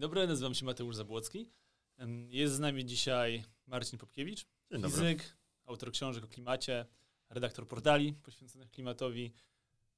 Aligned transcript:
Dzień 0.00 0.08
dobry, 0.08 0.26
nazywam 0.26 0.54
się 0.54 0.64
Mateusz 0.64 0.96
Zabłocki. 0.96 1.48
Jest 2.28 2.54
z 2.54 2.58
nami 2.58 2.84
dzisiaj 2.84 3.44
Marcin 3.66 3.98
Popkiewicz, 3.98 4.46
Dzień 4.70 4.82
fizyk, 4.82 5.18
dobry. 5.18 5.32
autor 5.66 5.92
książek 5.92 6.24
o 6.24 6.28
klimacie, 6.28 6.86
redaktor 7.30 7.68
portali 7.68 8.12
poświęconych 8.12 8.70
klimatowi 8.70 9.32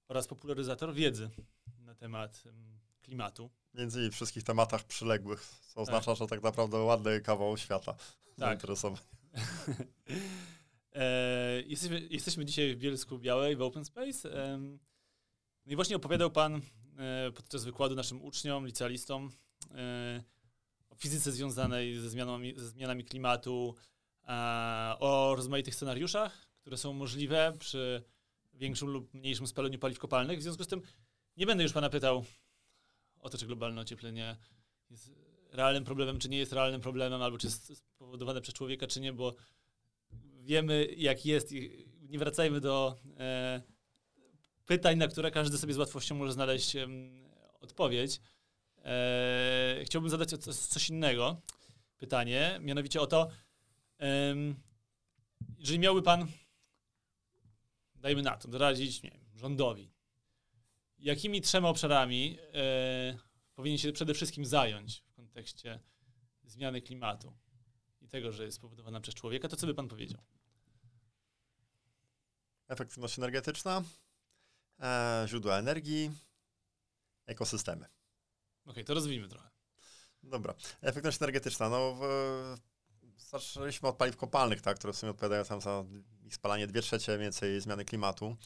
oraz 0.08 0.26
popularyzator 0.26 0.94
wiedzy 0.94 1.30
na 1.78 1.94
temat 1.94 2.42
em, 2.46 2.78
klimatu. 3.02 3.50
Między 3.74 3.98
innymi 3.98 4.12
wszystkich 4.12 4.42
tematach 4.42 4.84
przyległych, 4.84 5.44
co 5.68 5.80
oznacza, 5.80 6.14
że 6.14 6.26
tak 6.26 6.42
naprawdę 6.42 6.78
ładny 6.78 7.20
kawał 7.20 7.56
świata 7.56 7.94
Tak. 8.36 8.62
E, 10.92 11.62
jesteśmy, 11.66 12.06
jesteśmy 12.10 12.44
dzisiaj 12.44 12.74
w 12.74 12.78
Bielsku 12.78 13.18
Białej, 13.18 13.56
w 13.56 13.62
Open 13.62 13.84
Space. 13.84 14.58
No 15.66 15.72
i 15.72 15.76
właśnie 15.76 15.96
opowiadał 15.96 16.30
Pan 16.30 16.60
e, 16.98 17.30
podczas 17.34 17.64
wykładu 17.64 17.94
naszym 17.94 18.22
uczniom, 18.22 18.66
licealistom 18.66 19.30
o 20.90 20.94
fizyce 20.94 21.32
związanej 21.32 21.98
ze 21.98 22.10
zmianami, 22.10 22.54
ze 22.56 22.68
zmianami 22.68 23.04
klimatu, 23.04 23.74
a, 24.22 24.96
o 25.00 25.34
rozmaitych 25.36 25.74
scenariuszach, 25.74 26.48
które 26.60 26.76
są 26.76 26.92
możliwe 26.92 27.52
przy 27.58 28.02
większym 28.54 28.88
lub 28.88 29.14
mniejszym 29.14 29.46
spalaniu 29.46 29.78
paliw 29.78 29.98
kopalnych. 29.98 30.38
W 30.38 30.42
związku 30.42 30.64
z 30.64 30.68
tym 30.68 30.82
nie 31.36 31.46
będę 31.46 31.62
już 31.62 31.72
Pana 31.72 31.90
pytał 31.90 32.24
o 33.20 33.30
to, 33.30 33.38
czy 33.38 33.46
globalne 33.46 33.80
ocieplenie 33.80 34.36
jest 34.90 35.10
realnym 35.52 35.84
problemem, 35.84 36.18
czy 36.18 36.28
nie 36.28 36.38
jest 36.38 36.52
realnym 36.52 36.80
problemem, 36.80 37.22
albo 37.22 37.38
czy 37.38 37.46
jest 37.46 37.76
spowodowane 37.76 38.40
przez 38.40 38.54
człowieka, 38.54 38.86
czy 38.86 39.00
nie, 39.00 39.12
bo 39.12 39.34
wiemy, 40.40 40.86
jak 40.96 41.26
jest 41.26 41.52
i 41.52 41.86
nie 42.08 42.18
wracajmy 42.18 42.60
do 42.60 42.96
e, 43.18 43.62
pytań, 44.66 44.98
na 44.98 45.08
które 45.08 45.30
każdy 45.30 45.58
sobie 45.58 45.74
z 45.74 45.78
łatwością 45.78 46.14
może 46.14 46.32
znaleźć 46.32 46.76
em, 46.76 47.24
odpowiedź. 47.60 48.20
E, 48.84 49.82
chciałbym 49.84 50.10
zadać 50.10 50.34
o 50.34 50.38
co- 50.38 50.54
coś 50.54 50.90
innego 50.90 51.40
pytanie, 51.98 52.58
mianowicie 52.62 53.00
o 53.00 53.06
to, 53.06 53.28
em, 53.98 54.56
jeżeli 55.58 55.78
miałby 55.78 56.02
Pan, 56.02 56.26
dajmy 57.94 58.22
na 58.22 58.36
to, 58.36 58.48
doradzić 58.48 59.02
nie 59.02 59.20
rządowi, 59.34 59.90
jakimi 60.98 61.40
trzema 61.40 61.68
obszarami 61.68 62.38
e, 62.54 63.18
powinien 63.54 63.78
się 63.78 63.92
przede 63.92 64.14
wszystkim 64.14 64.44
zająć 64.46 65.00
w 65.00 65.14
kontekście 65.14 65.80
zmiany 66.44 66.82
klimatu 66.82 67.32
i 68.00 68.08
tego, 68.08 68.32
że 68.32 68.44
jest 68.44 68.56
spowodowana 68.56 69.00
przez 69.00 69.14
człowieka, 69.14 69.48
to 69.48 69.56
co 69.56 69.66
by 69.66 69.74
Pan 69.74 69.88
powiedział? 69.88 70.22
Efektywność 72.68 73.18
energetyczna, 73.18 73.82
e, 74.80 75.24
źródła 75.28 75.58
energii, 75.58 76.10
ekosystemy. 77.26 77.86
Okej, 78.66 78.84
to 78.84 78.94
rozwijmy 78.94 79.28
trochę. 79.28 79.50
Dobra. 80.22 80.54
Efektywność 80.80 81.22
energetyczna. 81.22 81.68
No, 81.68 81.94
w, 81.94 82.02
zaczęliśmy 83.16 83.88
od 83.88 83.96
paliw 83.96 84.16
kopalnych, 84.16 84.60
tak, 84.60 84.78
które 84.78 84.92
w 84.92 84.96
sumie 84.96 85.10
odpowiadają 85.10 85.44
tam 85.44 85.60
za 85.60 85.84
spalanie 86.34 86.66
2 86.66 86.80
trzecie 86.80 87.18
więcej 87.18 87.60
zmiany 87.60 87.84
klimatu. 87.84 88.36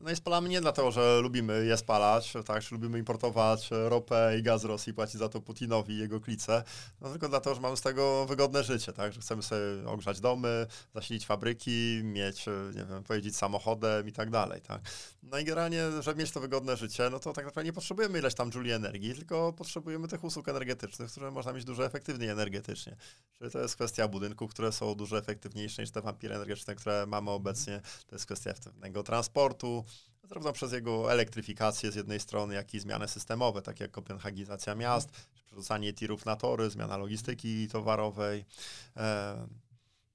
No 0.00 0.10
i 0.10 0.16
spalamy 0.16 0.48
nie 0.48 0.60
dlatego, 0.60 0.90
że 0.90 1.20
lubimy 1.22 1.66
je 1.66 1.76
spalać, 1.76 2.32
tak, 2.46 2.62
że 2.62 2.68
lubimy 2.72 2.98
importować 2.98 3.68
ropę 3.70 4.36
i 4.38 4.42
gaz 4.42 4.60
z 4.60 4.64
Rosji, 4.64 4.94
płacić 4.94 5.16
za 5.18 5.28
to 5.28 5.40
Putinowi 5.40 5.94
i 5.94 5.98
jego 5.98 6.20
klice, 6.20 6.62
no 7.00 7.10
tylko 7.10 7.28
dlatego, 7.28 7.54
że 7.54 7.60
mamy 7.60 7.76
z 7.76 7.80
tego 7.80 8.26
wygodne 8.26 8.64
życie, 8.64 8.92
tak, 8.92 9.12
że 9.12 9.20
chcemy 9.20 9.42
sobie 9.42 9.60
ogrzać 9.86 10.20
domy, 10.20 10.66
zasilić 10.94 11.26
fabryki, 11.26 12.00
mieć, 12.04 12.46
nie 12.74 12.84
wiem, 12.84 13.02
pojeździć 13.04 13.36
samochodem 13.36 14.08
i 14.08 14.12
tak 14.12 14.30
dalej, 14.30 14.60
tak. 14.60 14.80
No 15.22 15.38
i 15.38 15.44
generalnie, 15.44 15.82
żeby 16.00 16.20
mieć 16.20 16.30
to 16.30 16.40
wygodne 16.40 16.76
życie, 16.76 17.10
no 17.10 17.18
to 17.18 17.32
tak 17.32 17.44
naprawdę 17.44 17.64
nie 17.64 17.72
potrzebujemy 17.72 18.18
ileś 18.18 18.34
tam 18.34 18.50
jouli 18.54 18.70
energii, 18.70 19.14
tylko 19.14 19.52
potrzebujemy 19.52 20.08
tych 20.08 20.24
usług 20.24 20.48
energetycznych, 20.48 21.10
które 21.10 21.30
można 21.30 21.52
mieć 21.52 21.64
dużo 21.64 21.84
efektywniej 21.84 22.28
energetycznie. 22.28 22.96
Czyli 23.38 23.50
to 23.50 23.58
jest 23.58 23.74
kwestia 23.74 24.08
budynków, 24.08 24.50
które 24.50 24.72
są 24.72 24.94
dużo 24.94 25.18
efektywniejsze 25.18 25.82
niż 25.82 25.90
te 25.90 26.02
wampiry 26.02 26.34
energetyczne, 26.34 26.74
które 26.74 27.06
mamy 27.06 27.30
obecnie. 27.36 27.80
To 28.06 28.14
jest 28.14 28.26
kwestia 28.26 28.50
efektywnego 28.50 29.02
transportu, 29.02 29.84
zarówno 30.28 30.52
przez 30.52 30.72
jego 30.72 31.12
elektryfikację 31.12 31.92
z 31.92 31.94
jednej 31.94 32.20
strony, 32.20 32.54
jak 32.54 32.74
i 32.74 32.80
zmiany 32.80 33.08
systemowe, 33.08 33.62
takie 33.62 33.84
jak 33.84 33.90
kopenhagizacja 33.90 34.74
miast, 34.74 35.10
przerzucanie 35.46 35.92
tirów 35.92 36.24
na 36.24 36.36
tory, 36.36 36.70
zmiana 36.70 36.96
logistyki 36.96 37.68
towarowej. 37.68 38.44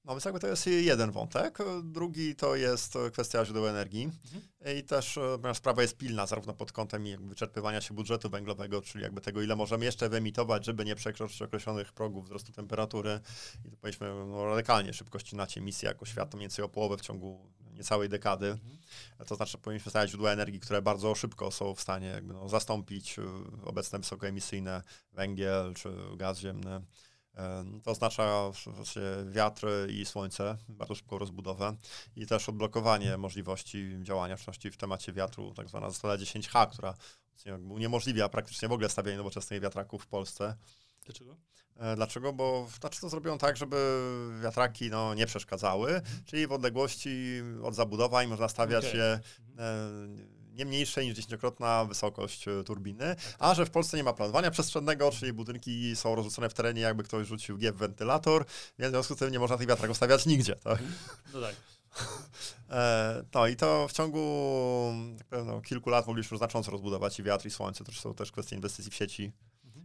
No 0.04 0.12
więc 0.12 0.24
jakby 0.24 0.40
to 0.40 0.46
jest 0.46 0.66
jeden 0.66 1.10
wątek. 1.10 1.58
Drugi 1.82 2.36
to 2.36 2.56
jest 2.56 2.94
kwestia 3.12 3.44
źródeł 3.44 3.66
energii. 3.66 4.10
I 4.78 4.82
też 4.82 5.18
e, 5.18 5.54
sprawa 5.54 5.82
jest 5.82 5.96
pilna, 5.96 6.26
zarówno 6.26 6.54
pod 6.54 6.72
kątem 6.72 7.28
wyczerpywania 7.28 7.80
się 7.80 7.94
budżetu 7.94 8.30
węglowego, 8.30 8.82
czyli 8.82 9.04
jakby 9.04 9.20
tego, 9.20 9.42
ile 9.42 9.56
możemy 9.56 9.84
jeszcze 9.84 10.08
wyemitować, 10.08 10.66
żeby 10.66 10.84
nie 10.84 10.94
przekroczyć 10.94 11.42
określonych 11.42 11.92
progów 11.92 12.24
wzrostu 12.24 12.52
temperatury. 12.52 13.20
I 13.64 13.70
to 13.70 13.76
powinniśmy 13.76 14.14
no, 14.26 14.44
radykalnie 14.44 14.92
szybkości 14.92 15.36
nać 15.36 15.58
emisję 15.58 15.88
jako 15.88 16.06
świat, 16.06 16.34
mniej 16.34 16.40
więcej 16.40 16.64
o 16.64 16.68
połowę 16.68 16.96
w 16.96 17.00
ciągu 17.00 17.52
niecałej 17.72 18.08
dekady. 18.08 18.58
To 19.26 19.36
znaczy 19.36 19.58
powinniśmy 19.58 19.90
znaleźć 19.90 20.10
źródła 20.10 20.30
energii, 20.30 20.60
które 20.60 20.82
bardzo 20.82 21.14
szybko 21.14 21.50
są 21.50 21.74
w 21.74 21.80
stanie 21.80 22.06
jakby, 22.06 22.34
no, 22.34 22.48
zastąpić 22.48 23.18
e, 23.18 23.22
obecne 23.64 23.98
wysokoemisyjne 23.98 24.82
węgiel 25.12 25.74
czy 25.74 25.88
gaz 26.16 26.38
ziemny. 26.38 26.82
E, 27.36 27.64
To 27.84 27.90
oznacza 27.90 28.50
wiatr 29.30 29.66
i 29.88 30.04
słońce, 30.06 30.56
bardzo 30.68 30.94
szybką 30.94 31.18
rozbudowę 31.18 31.76
i 32.16 32.26
też 32.26 32.48
odblokowanie 32.48 33.16
możliwości 33.16 33.96
działania, 34.02 34.36
w 34.36 34.40
szczególności 34.40 34.70
w 34.70 34.76
temacie 34.76 35.12
wiatru, 35.12 35.54
tak 35.54 35.68
zwana 35.68 35.90
zasada 35.90 36.24
10H, 36.24 36.66
która 36.70 36.94
uniemożliwia 37.70 38.28
praktycznie 38.28 38.68
w 38.68 38.72
ogóle 38.72 38.88
stawianie 38.88 39.16
nowoczesnych 39.16 39.60
wiatraków 39.60 40.02
w 40.02 40.06
Polsce. 40.06 40.56
Dlaczego? 41.04 41.36
E, 41.76 41.96
Dlaczego? 41.96 42.32
Bo 42.32 42.68
znaczy 42.80 43.00
to 43.00 43.08
zrobią 43.08 43.38
tak, 43.38 43.56
żeby 43.56 44.00
wiatraki 44.42 44.90
no, 44.90 45.14
nie 45.14 45.26
przeszkadzały, 45.26 46.00
czyli 46.24 46.46
w 46.46 46.52
odległości 46.52 47.42
od 47.62 47.74
zabudowań 47.74 48.26
można 48.26 48.48
stawiać 48.48 48.84
Okej. 48.84 49.00
je 49.00 49.20
e, 49.58 50.40
nie 50.52 50.64
mniejsze 50.64 51.04
niż 51.04 51.14
dziesięciokrotna 51.14 51.84
wysokość 51.84 52.48
e, 52.48 52.64
turbiny, 52.64 53.16
a 53.38 53.54
że 53.54 53.66
w 53.66 53.70
Polsce 53.70 53.96
nie 53.96 54.04
ma 54.04 54.12
planowania 54.12 54.50
przestrzennego, 54.50 55.10
czyli 55.10 55.32
budynki 55.32 55.96
są 55.96 56.14
rozrzucone 56.14 56.48
w 56.48 56.54
terenie, 56.54 56.80
jakby 56.80 57.02
ktoś 57.02 57.26
rzucił 57.26 57.58
G 57.58 57.72
w 57.72 57.76
wentylator, 57.76 58.44
więc 58.78 58.90
w 58.90 58.94
związku 58.94 59.14
z 59.14 59.18
tym 59.18 59.32
nie 59.32 59.38
można 59.38 59.58
tych 59.58 59.68
wiatraków 59.68 59.96
stawiać 59.96 60.26
nigdzie. 60.26 60.56
Tak? 60.56 60.78
No 61.34 61.40
tak. 61.40 61.54
E, 62.70 63.22
No 63.34 63.46
i 63.46 63.56
to 63.56 63.88
w 63.88 63.92
ciągu 63.92 64.92
tak 65.18 65.26
powiem, 65.26 65.46
no, 65.46 65.60
kilku 65.60 65.90
lat 65.90 66.06
mogliśmy 66.06 66.38
znacząco 66.38 66.70
rozbudować 66.70 67.18
i 67.18 67.22
wiatr, 67.22 67.46
i 67.46 67.50
słońce. 67.50 67.84
To 67.84 67.92
są 67.92 68.14
też 68.14 68.32
kwestie 68.32 68.56
inwestycji 68.56 68.90
w 68.90 68.94
sieci 68.94 69.32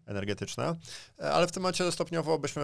energetyczne. 0.07 0.75
E, 1.19 1.33
Ale 1.33 1.47
w 1.47 1.51
tym 1.51 1.63
momencie 1.63 1.91
stopniowo 1.91 2.39
byśmy, 2.39 2.63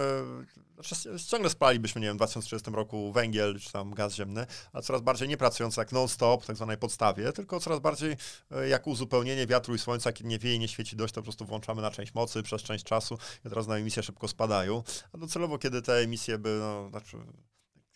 znaczy 0.74 1.26
ciągle 1.26 1.50
spalalibyśmy, 1.50 2.00
nie 2.00 2.06
wiem, 2.06 2.16
w 2.16 2.18
2030 2.18 2.70
roku 2.70 3.12
węgiel 3.12 3.60
czy 3.60 3.72
tam 3.72 3.94
gaz 3.94 4.14
ziemny, 4.14 4.46
a 4.72 4.82
coraz 4.82 5.02
bardziej 5.02 5.28
nie 5.28 5.36
pracując 5.36 5.76
jak 5.76 5.92
non-stop, 5.92 6.46
tak 6.46 6.56
zwanej 6.56 6.76
podstawie, 6.76 7.32
tylko 7.32 7.60
coraz 7.60 7.80
bardziej 7.80 8.16
e, 8.50 8.68
jak 8.68 8.86
uzupełnienie 8.86 9.46
wiatru 9.46 9.74
i 9.74 9.78
słońca, 9.78 10.12
kiedy 10.12 10.30
nie 10.30 10.38
wieje, 10.38 10.58
nie 10.58 10.68
świeci 10.68 10.96
dość, 10.96 11.14
to 11.14 11.20
po 11.20 11.24
prostu 11.24 11.44
włączamy 11.44 11.82
na 11.82 11.90
część 11.90 12.14
mocy 12.14 12.42
przez 12.42 12.62
część 12.62 12.84
czasu 12.84 13.18
i 13.44 13.48
teraz 13.48 13.66
na 13.66 13.76
emisje 13.76 14.02
szybko 14.02 14.28
spadają. 14.28 14.82
A 15.12 15.18
docelowo, 15.18 15.58
kiedy 15.58 15.82
te 15.82 15.92
emisje 15.92 16.38
by, 16.38 16.58
no, 16.60 16.88
znaczy 16.90 17.16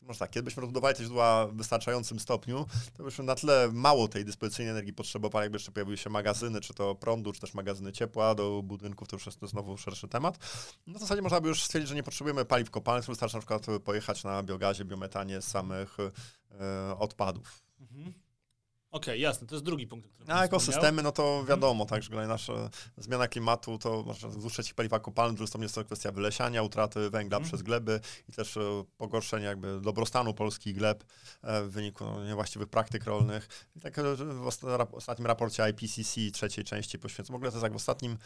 może 0.09 0.19
tak, 0.19 0.31
kiedy 0.31 0.45
byśmy 0.45 0.61
rozbudowali 0.61 0.97
te 0.97 1.03
źródła 1.03 1.47
w 1.47 1.57
wystarczającym 1.57 2.21
stopniu, 2.21 2.67
to 2.97 3.05
byśmy 3.05 3.25
na 3.25 3.35
tyle 3.35 3.69
mało 3.73 4.09
tej 4.09 4.25
dyspozycyjnej 4.25 4.71
energii 4.71 4.93
potrzebowali, 4.93 5.45
jakby 5.45 5.57
jeszcze 5.57 5.73
pojawiły 5.73 5.97
się 5.97 6.11
magazyny, 6.11 6.61
czy 6.61 6.75
to 6.75 6.95
prądu, 6.95 7.33
czy 7.33 7.41
też 7.41 7.55
magazyny 7.55 7.93
ciepła 7.93 8.35
do 8.35 8.63
budynków, 8.65 9.09
to 9.09 9.17
już 9.17 9.27
jest 9.27 9.39
znowu 9.43 9.77
szerszy 9.77 10.09
temat. 10.09 10.39
No 10.87 10.99
w 10.99 11.03
zasadzie 11.03 11.23
można 11.23 11.41
by 11.41 11.49
już 11.49 11.63
stwierdzić, 11.63 11.89
że 11.89 11.95
nie 11.95 12.03
potrzebujemy 12.03 12.45
paliw 12.45 12.71
kopalnych, 12.71 13.07
wystarczy 13.07 13.37
na 13.37 13.41
przykład 13.41 13.67
pojechać 13.85 14.25
na 14.25 14.43
biogazie, 14.43 14.85
biometanie 14.85 15.43
z 15.43 15.49
samych 15.49 15.97
e, 16.01 16.99
odpadów. 16.99 17.63
Mhm. 17.81 18.28
Okej, 18.91 19.21
jasne, 19.21 19.47
to 19.47 19.55
jest 19.55 19.65
drugi 19.65 19.87
punkt, 19.87 20.09
pan 20.09 20.31
A 20.31 20.45
ekosystemy, 20.45 21.03
no 21.03 21.13
to 21.13 21.45
wiadomo, 21.45 21.87
tak, 21.87 22.03
że 22.03 22.27
nasza 22.27 22.71
zmiana 22.97 23.29
klimatu 23.29 23.79
to 23.79 24.03
może 24.07 24.29
wzdłuż 24.29 24.53
trzecich 24.53 24.75
paliwa 24.75 25.01
drugi 25.35 25.49
stopniu 25.49 25.65
jest 25.65 25.75
to 25.75 25.85
kwestia 25.85 26.13
wylesiania, 26.13 26.63
utraty 26.63 27.11
węgla 27.11 27.37
Mhm. 27.37 27.49
przez 27.49 27.63
gleby 27.63 28.01
i 28.29 28.33
też 28.33 28.57
e, 28.57 28.85
pogorszenia 28.97 29.49
jakby 29.49 29.81
dobrostanu 29.81 30.35
polskich 30.35 30.75
gleb 30.75 31.05
e, 31.43 31.63
w 31.63 31.71
wyniku 31.71 32.05
no, 32.05 32.25
niewłaściwych 32.25 32.69
praktyk 32.69 33.05
rolnych. 33.05 33.49
I 33.77 33.81
tak 33.81 33.99
e, 33.99 34.03
w 34.17 34.47
ostatnim 34.93 35.27
raporcie 35.27 35.71
IPCC 35.71 36.21
trzeciej 36.33 36.65
części 36.65 36.99
poświęcono, 36.99 37.35
w 37.35 37.37
ogóle 37.37 37.51
to 37.51 37.57
jest 37.57 37.63
jak 37.63 37.73
w 37.73 37.77
ostatnim 37.77 38.19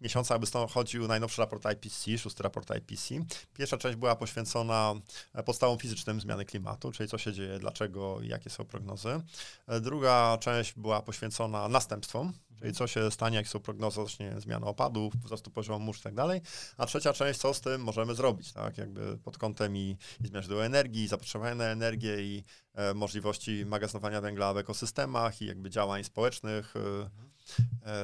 miesiącu, 0.00 0.34
aby 0.34 0.46
stąd 0.46 0.70
chodził 0.70 1.08
najnowszy 1.08 1.40
raport 1.40 1.64
IPCC, 1.72 2.18
szósty 2.18 2.42
raport 2.42 2.70
IPCC. 2.76 3.14
Pierwsza 3.54 3.76
część 3.78 3.96
była 3.96 4.16
poświęcona 4.16 4.94
e, 5.34 5.42
podstawom 5.42 5.78
fizycznym 5.78 6.20
zmiany 6.20 6.44
klimatu, 6.44 6.92
czyli 6.92 7.08
co 7.08 7.18
się 7.18 7.32
dzieje, 7.32 7.58
dlaczego 7.58 8.20
i 8.20 8.28
jakie 8.28 8.50
są 8.50 8.64
prognozy. 8.64 9.20
E, 9.66 9.80
Druga 9.80 10.38
część 10.40 10.72
była 10.76 11.02
poświęcona 11.02 11.68
następstwom, 11.68 12.32
czyli 12.58 12.72
co 12.72 12.86
się 12.86 13.10
stanie, 13.10 13.36
jak 13.36 13.48
są 13.48 13.60
prognozy 13.60 14.00
odnośnie 14.00 14.40
zmiany 14.40 14.66
opadów, 14.66 15.14
wzrostu 15.24 15.50
poziomu 15.50 15.84
mórz 15.84 16.00
i 16.00 16.02
tak 16.02 16.14
dalej. 16.14 16.40
A 16.76 16.86
trzecia 16.86 17.12
część, 17.12 17.40
co 17.40 17.54
z 17.54 17.60
tym 17.60 17.82
możemy 17.82 18.14
zrobić, 18.14 18.52
tak, 18.52 18.78
jakby 18.78 19.18
pod 19.18 19.38
kątem 19.38 19.76
i, 19.76 19.96
i 20.24 20.26
zmian 20.26 20.42
źródeł 20.42 20.62
energii, 20.62 21.08
zapotrzebowania 21.08 21.54
na 21.54 21.64
energię 21.64 22.22
i 22.22 22.44
e, 22.74 22.94
możliwości 22.94 23.66
magazynowania 23.66 24.20
węgla 24.20 24.54
w 24.54 24.58
ekosystemach 24.58 25.42
i 25.42 25.46
jakby 25.46 25.70
działań 25.70 26.04
społecznych, 26.04 26.74
E, 26.76 27.10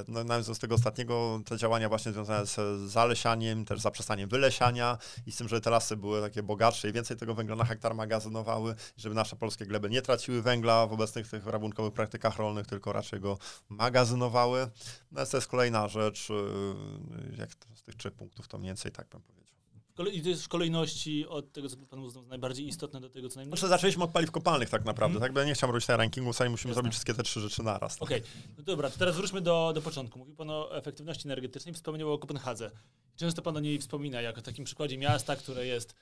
no, 0.09 0.25
nawet 0.25 0.47
z 0.47 0.59
tego 0.59 0.75
ostatniego 0.75 1.41
te 1.45 1.57
działania 1.57 1.89
właśnie 1.89 2.13
związane 2.13 2.47
z 2.47 2.91
zalesianiem, 2.91 3.65
też 3.65 3.81
zaprzestaniem 3.81 4.29
wylesiania 4.29 4.99
i 5.27 5.33
z 5.33 5.37
tym, 5.37 5.49
żeby 5.49 5.61
te 5.61 5.71
lasy 5.71 5.97
były 5.97 6.21
takie 6.21 6.43
bogatsze 6.43 6.89
i 6.89 6.93
więcej 6.93 7.17
tego 7.17 7.35
węgla 7.35 7.57
na 7.57 7.65
hektar 7.65 7.95
magazynowały, 7.95 8.75
żeby 8.97 9.15
nasze 9.15 9.37
polskie 9.37 9.67
gleby 9.67 9.91
nie 9.91 10.03
traciły 10.03 10.43
węgla 10.43 10.87
w 10.87 10.93
obecnych 10.93 11.29
tych 11.29 11.47
rabunkowych 11.47 11.93
praktykach 11.93 12.37
rolnych, 12.37 12.67
tylko 12.67 12.93
raczej 12.93 13.21
go 13.21 13.39
magazynowały. 13.69 14.71
No 15.13 15.27
to 15.27 15.37
jest 15.37 15.49
kolejna 15.49 15.89
rzecz, 15.89 16.31
y, 16.31 17.37
jak 17.39 17.51
z 17.75 17.83
tych 17.83 17.95
trzech 17.95 18.13
punktów 18.13 18.49
to 18.49 18.59
mniej 18.59 18.69
więcej 18.69 18.93
tak 18.93 19.09
bym 19.09 19.23
powiedział. 19.23 19.60
I 20.09 20.23
to 20.23 20.29
jest 20.29 20.45
w 20.45 20.49
kolejności 20.49 21.27
od 21.27 21.53
tego, 21.53 21.69
co 21.69 21.77
pan 21.77 21.99
uznał 21.99 22.27
najbardziej 22.27 22.67
istotne, 22.67 23.01
do 23.01 23.11
tego, 23.11 23.29
co 23.29 23.37
najmniej. 23.37 23.59
Znaczy, 23.59 23.69
zaczęliśmy 23.69 24.05
od 24.05 24.11
paliw 24.11 24.31
kopalnych 24.31 24.71
tak 24.71 24.85
naprawdę, 24.85 25.17
mm. 25.17 25.23
tak? 25.23 25.33
Bo 25.33 25.41
ja 25.41 25.47
nie 25.47 25.55
chciałem 25.55 25.75
robić 25.75 25.87
tej 25.87 25.97
rankingu, 25.97 26.33
sami 26.33 26.51
musimy 26.51 26.71
Jasne. 26.71 26.75
zrobić 26.75 26.93
wszystkie 26.93 27.15
te 27.15 27.23
trzy 27.23 27.41
rzeczy 27.41 27.63
naraz. 27.63 27.95
Tak? 27.95 28.03
Okej, 28.03 28.19
okay. 28.21 28.55
no 28.59 28.63
dobra, 28.63 28.91
to 28.91 28.99
teraz 28.99 29.17
wróćmy 29.17 29.41
do, 29.41 29.73
do 29.75 29.83
początku. 29.83 30.19
Mówił 30.19 30.35
pan 30.35 30.51
o 30.51 30.77
efektywności 30.77 31.29
energetycznej, 31.29 31.75
wspomniał 31.75 32.13
o 32.13 32.19
Kopenhadze. 32.19 32.71
Często 33.17 33.43
pan 33.43 33.57
o 33.57 33.61
niej 33.61 33.79
wspomina 33.79 34.21
jako 34.21 34.43
takim 34.43 34.65
przykładzie 34.65 34.99
miasta, 34.99 35.37
które 35.37 35.67
jest, 35.67 35.95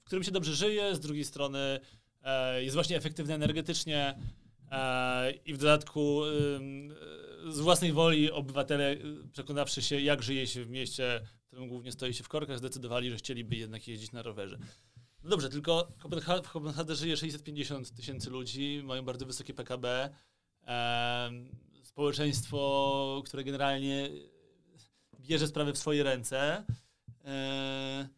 w 0.00 0.04
którym 0.04 0.24
się 0.24 0.30
dobrze 0.30 0.54
żyje, 0.54 0.94
z 0.94 1.00
drugiej 1.00 1.24
strony 1.24 1.80
e, 2.22 2.62
jest 2.62 2.74
właśnie 2.74 2.96
efektywne 2.96 3.34
energetycznie 3.34 4.18
e, 4.70 5.32
i 5.32 5.54
w 5.54 5.58
dodatku 5.58 6.22
e, 6.24 7.50
z 7.52 7.60
własnej 7.60 7.92
woli 7.92 8.30
obywatele, 8.30 8.96
przekonawszy 9.32 9.82
się, 9.82 10.00
jak 10.00 10.22
żyje 10.22 10.46
się 10.46 10.64
w 10.64 10.70
mieście, 10.70 11.20
którym 11.56 11.68
głównie 11.68 11.92
stoi 11.92 12.14
się 12.14 12.24
w 12.24 12.28
korkach, 12.28 12.58
zdecydowali, 12.58 13.10
że 13.10 13.16
chcieliby 13.16 13.56
jednak 13.56 13.88
jeździć 13.88 14.12
na 14.12 14.22
rowerze. 14.22 14.58
No 15.22 15.30
dobrze, 15.30 15.48
tylko 15.48 15.92
w 16.44 16.50
Kopenhadze 16.50 16.94
żyje 16.94 17.16
650 17.16 17.90
tysięcy 17.90 18.30
ludzi, 18.30 18.82
mają 18.84 19.02
bardzo 19.02 19.26
wysokie 19.26 19.54
PKB. 19.54 20.10
Społeczeństwo, 21.82 23.22
które 23.26 23.44
generalnie 23.44 24.10
bierze 25.20 25.46
sprawy 25.48 25.72
w 25.72 25.78
swoje 25.78 26.02
ręce. 26.02 26.64
E, 27.24 28.08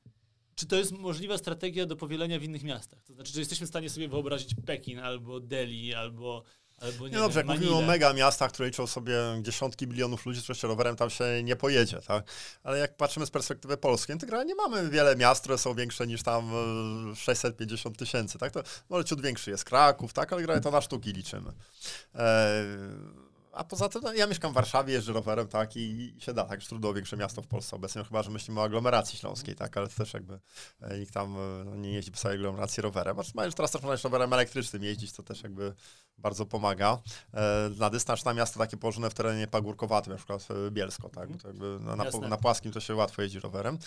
czy 0.55 0.67
to 0.67 0.77
jest 0.77 0.93
możliwa 0.93 1.39
strategia 1.39 1.87
do 1.87 1.97
powielenia 1.97 2.39
w 2.39 2.43
innych 2.43 2.63
miastach? 2.63 3.03
To 3.03 3.15
znaczy, 3.15 3.33
czy 3.33 3.39
jesteśmy 3.39 3.67
w 3.67 3.71
stanie 3.71 3.91
sobie 3.91 4.09
wyobrazić 4.09 4.55
Pekin 4.67 4.99
albo 4.99 5.41
Delhi 5.41 5.95
albo 5.95 6.43
Albo 6.81 7.05
nie, 7.05 7.11
nie 7.11 7.19
dobrze, 7.19 7.41
jak 7.41 7.47
mówimy 7.47 7.75
o 7.75 7.83
mega 7.83 8.13
miastach, 8.13 8.53
które 8.53 8.69
liczą 8.69 8.87
sobie 8.87 9.15
dziesiątki 9.43 9.87
bilionów 9.87 10.27
ludzi, 10.27 10.41
oczywiście 10.41 10.69
rowerem 10.69 10.97
tam 10.97 11.11
się 11.11 11.25
nie 11.43 11.57
pojedzie, 11.57 12.01
tak? 12.07 12.25
Ale 12.63 12.79
jak 12.79 12.97
patrzymy 12.97 13.27
z 13.27 13.31
perspektywy 13.31 13.77
polskiej, 13.77 14.17
no 14.17 14.21
to 14.21 14.27
generalnie 14.27 14.55
nie 14.55 14.55
mamy 14.55 14.91
wiele 14.91 15.17
miast, 15.17 15.41
które 15.41 15.59
są 15.59 15.75
większe 15.75 16.07
niż 16.07 16.23
tam 16.23 16.51
650 17.17 17.97
e, 17.97 17.99
tysięcy, 17.99 18.39
tak? 18.39 18.53
To 18.53 18.63
może 18.89 19.05
ciut 19.05 19.23
większy 19.23 19.51
jest 19.51 19.65
Kraków, 19.65 20.13
tak? 20.13 20.33
Ale 20.33 20.43
generalnie 20.43 20.63
to 20.63 20.71
na 20.71 20.81
sztuki 20.81 21.13
liczymy. 21.13 21.53
Eee, 22.15 23.28
a 23.59 23.65
poza 23.65 23.89
tym, 23.89 24.03
no, 24.03 24.13
ja 24.13 24.27
mieszkam 24.27 24.53
w 24.53 24.55
Warszawie, 24.55 24.93
jeżdżę 24.93 25.13
rowerem, 25.13 25.49
tak, 25.49 25.77
i, 25.77 26.15
się 26.19 26.33
da, 26.33 26.45
tak, 26.45 26.61
trudno 26.61 26.95
większe 26.95 27.17
miasto 27.17 27.43
w 27.43 27.47
Polsce 27.47 27.77
obecnie, 27.77 27.99
no, 27.99 28.05
chyba, 28.05 28.23
że 28.23 28.31
myślimy 28.31 28.61
o 28.61 28.65
aglomeracji 28.65 29.19
śląskiej, 29.19 29.55
tak, 29.55 29.77
ale 29.77 29.89
też 29.89 30.15
jakby 30.15 30.41
e, 30.81 30.99
nikt 30.99 31.15
tam 31.15 31.37
e, 31.37 31.65
no, 31.65 31.77
nie 31.77 31.93
jeździ 31.93 32.11
po 32.11 32.19
całej 32.19 32.39
aglomeracji 32.39 32.83
rowerem. 32.83 33.15
Znaczy, 33.15 33.47
już 33.47 33.55
teraz 33.55 33.71
też 33.71 33.83
można 33.83 34.11
rowerem 34.11 34.33
elektrycznym 34.33 34.83
jeździć, 34.83 35.13
to 35.13 35.23
też 35.23 35.43
jakby 35.43 35.75
bardzo 36.19 36.47
pomaga. 36.47 36.99
E, 37.35 37.71
na 37.79 37.91
dystans 37.91 38.25
na 38.25 38.35
miasto 38.35 38.59
takie 38.59 38.77
położone 38.77 39.11
w 39.11 39.15
terenie 39.15 39.47
pagórkowatym, 39.47 40.13
na 40.13 40.17
przykład 40.17 40.49
Bielsko, 40.71 41.09
tak, 41.09 41.29
to 41.43 41.49
jakby 41.49 41.79
na, 41.81 41.97
na, 41.97 42.05
na 42.29 42.37
płaskim 42.37 42.73
to 42.73 42.81
się 42.81 42.95
łatwo 42.95 43.23
jeździ 43.23 43.41
rowerem. 43.41 43.79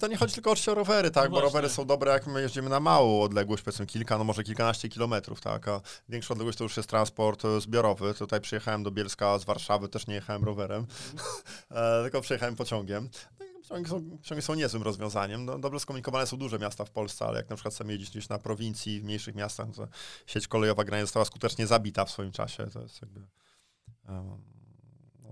To 0.00 0.06
nie 0.06 0.16
chodzi 0.16 0.34
tylko 0.34 0.50
oczywiście 0.50 0.72
o 0.72 0.74
rowery, 0.74 1.10
tak? 1.10 1.24
No 1.24 1.30
bo 1.30 1.40
rowery 1.40 1.68
są 1.68 1.84
dobre, 1.84 2.12
jak 2.12 2.26
my 2.26 2.42
jeździmy 2.42 2.70
na 2.70 2.80
małą 2.80 3.22
odległość, 3.22 3.62
powiedzmy 3.62 3.86
kilka, 3.86 4.18
no 4.18 4.24
może 4.24 4.44
kilkanaście 4.44 4.88
kilometrów, 4.88 5.40
tak? 5.40 5.68
A 5.68 5.80
większa 6.08 6.34
odległość 6.34 6.58
to 6.58 6.64
już 6.64 6.76
jest 6.76 6.88
transport 6.88 7.44
e, 7.44 7.60
zbiorowy. 7.60 8.14
Tutaj 8.14 8.40
przyjechałem 8.40 8.82
do 8.82 8.90
Bielska 8.90 9.38
z 9.38 9.44
Warszawy, 9.44 9.88
też 9.88 10.06
nie 10.06 10.14
jechałem 10.14 10.44
rowerem, 10.44 10.86
mm. 11.12 12.02
tylko 12.04 12.20
przyjechałem 12.20 12.56
pociągiem. 12.56 13.08
No 13.40 13.46
pociągi 13.68 13.90
są, 13.90 14.18
pociągi 14.18 14.42
są 14.42 14.54
niezłym 14.54 14.82
rozwiązaniem. 14.82 15.44
No, 15.44 15.58
dobrze 15.58 15.80
skomunikowane 15.80 16.26
są 16.26 16.36
duże 16.36 16.58
miasta 16.58 16.84
w 16.84 16.90
Polsce, 16.90 17.26
ale 17.26 17.36
jak 17.38 17.50
na 17.50 17.56
przykład 17.56 17.74
chcemy 17.74 17.92
jeździć 17.92 18.10
gdzieś 18.10 18.28
na 18.28 18.38
prowincji, 18.38 19.00
w 19.00 19.04
mniejszych 19.04 19.34
miastach, 19.34 19.68
to 19.76 19.88
sieć 20.26 20.48
kolejowa 20.48 20.84
grania 20.84 21.04
została 21.04 21.24
skutecznie 21.24 21.66
zabita 21.66 22.04
w 22.04 22.10
swoim 22.10 22.32
czasie. 22.32 22.66
To 22.66 22.82
jest 22.82 23.02
jakby... 23.02 23.20
Um, 24.08 24.61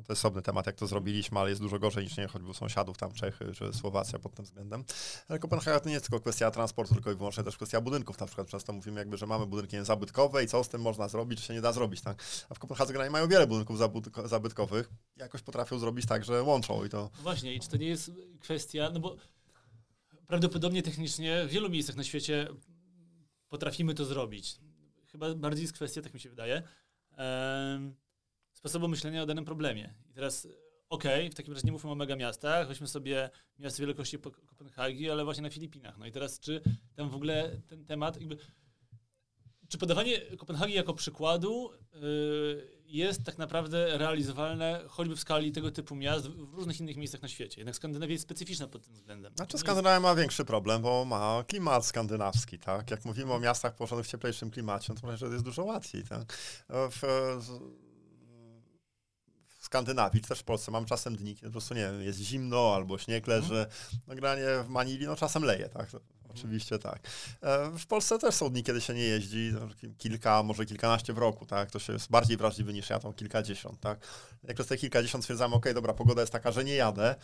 to 0.06 0.12
jest 0.12 0.25
osobny 0.25 0.43
temat, 0.43 0.67
jak 0.67 0.76
to 0.76 0.87
zrobiliśmy, 0.87 1.38
ale 1.38 1.50
jest 1.50 1.61
dużo 1.61 1.79
gorzej 1.79 2.05
niż 2.05 2.17
nie 2.17 2.29
choćby 2.29 2.55
sąsiadów, 2.55 2.97
tam 2.97 3.12
Czechy 3.12 3.52
czy 3.55 3.73
Słowacja 3.73 4.19
pod 4.19 4.35
tym 4.35 4.44
względem. 4.44 4.85
Ale 5.29 5.38
Kopenhaga 5.38 5.81
to 5.81 5.88
nie 5.88 5.94
jest 5.94 6.06
tylko 6.06 6.20
kwestia 6.20 6.50
transportu, 6.50 6.94
tylko 6.94 7.12
i 7.12 7.17
wyłącznie 7.17 7.44
też 7.44 7.56
kwestia 7.56 7.81
budynków. 7.81 8.20
Na 8.20 8.26
przykład 8.26 8.49
często 8.49 8.73
mówimy 8.73 8.99
jakby, 8.99 9.17
że 9.17 9.26
mamy 9.26 9.47
budynki 9.47 9.85
zabytkowe 9.85 10.44
i 10.44 10.47
co 10.47 10.64
z 10.64 10.69
tym 10.69 10.81
można 10.81 11.08
zrobić, 11.08 11.41
czy 11.41 11.47
się 11.47 11.55
nie 11.55 11.61
da 11.61 11.73
zrobić. 11.73 12.00
Tak? 12.00 12.25
A 12.49 12.55
w 12.55 12.58
Kopenhadze 12.58 13.11
mają 13.11 13.29
wiele 13.29 13.47
budynków 13.47 13.79
zabytkowych. 14.25 14.91
Jakoś 15.17 15.43
potrafią 15.43 15.79
zrobić 15.79 16.06
tak, 16.06 16.25
że 16.25 16.43
łączą 16.43 16.85
i 16.85 16.88
to... 16.88 17.11
Właśnie, 17.23 17.55
i 17.55 17.61
czy 17.61 17.69
to 17.69 17.76
nie 17.76 17.88
jest 17.88 18.11
kwestia, 18.41 18.91
no 18.93 19.00
bo 19.00 19.17
prawdopodobnie 20.26 20.82
technicznie 20.82 21.47
w 21.47 21.50
wielu 21.50 21.70
miejscach 21.70 21.97
na 21.97 22.05
świecie 22.05 22.49
potrafimy 23.49 23.94
to 23.94 24.05
zrobić. 24.05 24.58
Chyba 25.12 25.35
bardziej 25.35 25.62
jest 25.62 25.75
kwestia, 25.75 26.02
tak 26.02 26.14
mi 26.14 26.20
się 26.20 26.31
wydaje, 26.31 26.62
sposobu 28.61 28.89
myślenia 28.89 29.23
o 29.23 29.27
danym 29.27 29.45
problemie. 29.45 29.95
I 30.11 30.12
teraz, 30.12 30.49
okej, 30.89 31.21
okay, 31.21 31.31
w 31.31 31.35
takim 31.35 31.55
razie 31.55 31.67
nie 31.67 31.73
mówmy 31.73 31.91
o 31.91 31.95
mega 31.95 32.17
miastach, 32.17 32.69
weźmy 32.69 32.87
sobie 32.87 33.31
miasto 33.59 33.83
wielkości 33.83 34.19
Kopenhagi, 34.47 35.11
ale 35.11 35.25
właśnie 35.25 35.43
na 35.43 35.51
Filipinach. 35.51 35.99
No 35.99 36.07
i 36.07 36.12
teraz, 36.12 36.41
czy 36.41 36.61
tam 36.97 37.11
w 37.11 37.15
ogóle 37.15 37.61
ten 37.69 37.85
temat, 37.85 38.21
jakby, 38.21 38.37
czy 39.69 39.79
podawanie 39.79 40.21
Kopenhagi 40.21 40.75
jako 40.75 40.95
przykładu 40.95 41.71
yy, 41.93 42.81
jest 42.85 43.25
tak 43.25 43.39
naprawdę 43.39 43.99
realizowalne 43.99 44.85
choćby 44.89 45.17
w 45.17 45.21
skali 45.21 45.53
tego 45.53 45.71
typu 45.71 45.97
miast 45.97 46.27
w 46.27 46.55
różnych 46.55 46.81
innych 46.81 46.97
miejscach 46.97 47.23
na 47.23 47.29
świecie. 47.29 47.61
Jednak 47.61 47.77
Skandynawia 47.77 48.12
jest 48.12 48.25
specyficzna 48.25 48.67
pod 48.67 48.85
tym 48.85 48.95
względem. 48.95 49.33
Znaczy 49.37 49.59
Skandynawia 49.59 50.01
ma 50.01 50.15
większy 50.15 50.45
problem, 50.45 50.83
bo 50.83 51.05
ma 51.05 51.45
klimat 51.49 51.87
skandynawski, 51.87 52.59
tak? 52.59 52.91
Jak 52.91 53.05
mówimy 53.05 53.33
o 53.33 53.41
miastach 53.41 53.75
położonych 53.75 54.07
w 54.07 54.09
cieplejszym 54.09 54.51
klimacie, 54.51 54.93
no 54.95 55.01
to 55.01 55.17
że 55.17 55.27
jest 55.27 55.45
dużo 55.45 55.65
łatwiej, 55.65 56.05
tak? 56.05 56.33
W, 56.69 57.03
Skandynawii, 59.71 60.21
czy 60.21 60.29
też 60.29 60.39
w 60.41 60.45
Polsce 60.45 60.71
mam 60.71 60.85
czasem 60.85 61.17
dni, 61.17 61.35
kiedy 61.35 61.47
po 61.47 61.53
prostu, 61.53 61.75
nie 61.75 61.81
wiem, 61.81 62.03
jest 62.03 62.19
zimno 62.19 62.75
albo 62.75 62.99
śnieg 62.99 63.27
leży. 63.27 63.59
Mhm. 63.59 63.69
No 64.07 64.15
granie 64.15 64.47
w 64.65 64.69
Manili, 64.69 65.07
no 65.07 65.17
czasem 65.17 65.43
leje, 65.43 65.69
tak? 65.69 65.89
Oczywiście 66.31 66.79
tak. 66.79 66.99
E, 67.43 67.71
w 67.79 67.87
Polsce 67.87 68.19
też 68.19 68.35
są 68.35 68.51
dni, 68.51 68.63
kiedy 68.63 68.81
się 68.81 68.95
nie 68.95 69.03
jeździ, 69.03 69.53
kilka, 69.99 70.43
może 70.43 70.67
kilkanaście 70.67 71.13
w 71.13 71.19
roku, 71.19 71.47
tak? 71.47 71.71
To 71.71 71.79
się 71.79 71.93
jest 71.93 72.11
bardziej 72.11 72.37
wrażliwy 72.37 72.73
niż 72.73 72.91
ja, 72.91 72.99
tam 72.99 73.13
kilkadziesiąt, 73.13 73.81
tak? 73.81 74.07
Jak 74.43 74.55
przez 74.55 74.67
te 74.67 74.77
kilkadziesiąt 74.77 75.25
stwierdzamy, 75.25 75.55
ok, 75.55 75.67
dobra, 75.75 75.95
pogoda 75.95 76.21
jest 76.21 76.33
taka, 76.33 76.53
że 76.53 76.65
nie 76.65 76.75
jadę, 76.75 77.15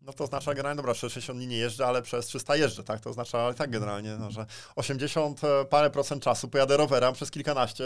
no 0.00 0.12
to 0.12 0.24
oznacza 0.24 0.54
generalnie, 0.54 0.76
dobra, 0.76 0.94
przez 0.94 1.12
60 1.12 1.38
dni 1.38 1.46
nie 1.46 1.56
jeżdżę, 1.56 1.86
ale 1.86 2.02
przez 2.02 2.26
300 2.26 2.56
jeżdżę, 2.56 2.84
tak? 2.84 3.00
To 3.00 3.10
oznacza 3.10 3.54
tak 3.54 3.70
generalnie, 3.70 4.16
no, 4.16 4.30
że 4.30 4.46
80 4.76 5.44
e, 5.44 5.64
parę 5.64 5.90
procent 5.90 6.22
czasu 6.22 6.48
pojadę 6.48 6.76
rowerem 6.76 7.14
przez 7.14 7.30
kilkanaście 7.30 7.84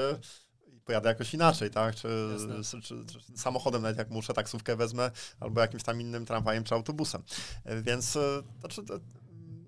pojadę 0.86 1.08
jakoś 1.08 1.34
inaczej, 1.34 1.70
tak? 1.70 1.94
Czy, 1.94 2.08
czy, 2.70 2.80
czy, 2.80 3.04
czy, 3.06 3.38
samochodem 3.38 3.82
nawet 3.82 3.98
jak 3.98 4.10
muszę, 4.10 4.34
taksówkę 4.34 4.76
wezmę, 4.76 5.10
albo 5.40 5.60
jakimś 5.60 5.82
tam 5.82 6.00
innym 6.00 6.26
tramwajem 6.26 6.64
czy 6.64 6.74
autobusem. 6.74 7.22
Więc 7.82 8.16
e, 8.16 8.42
znaczy, 8.60 8.82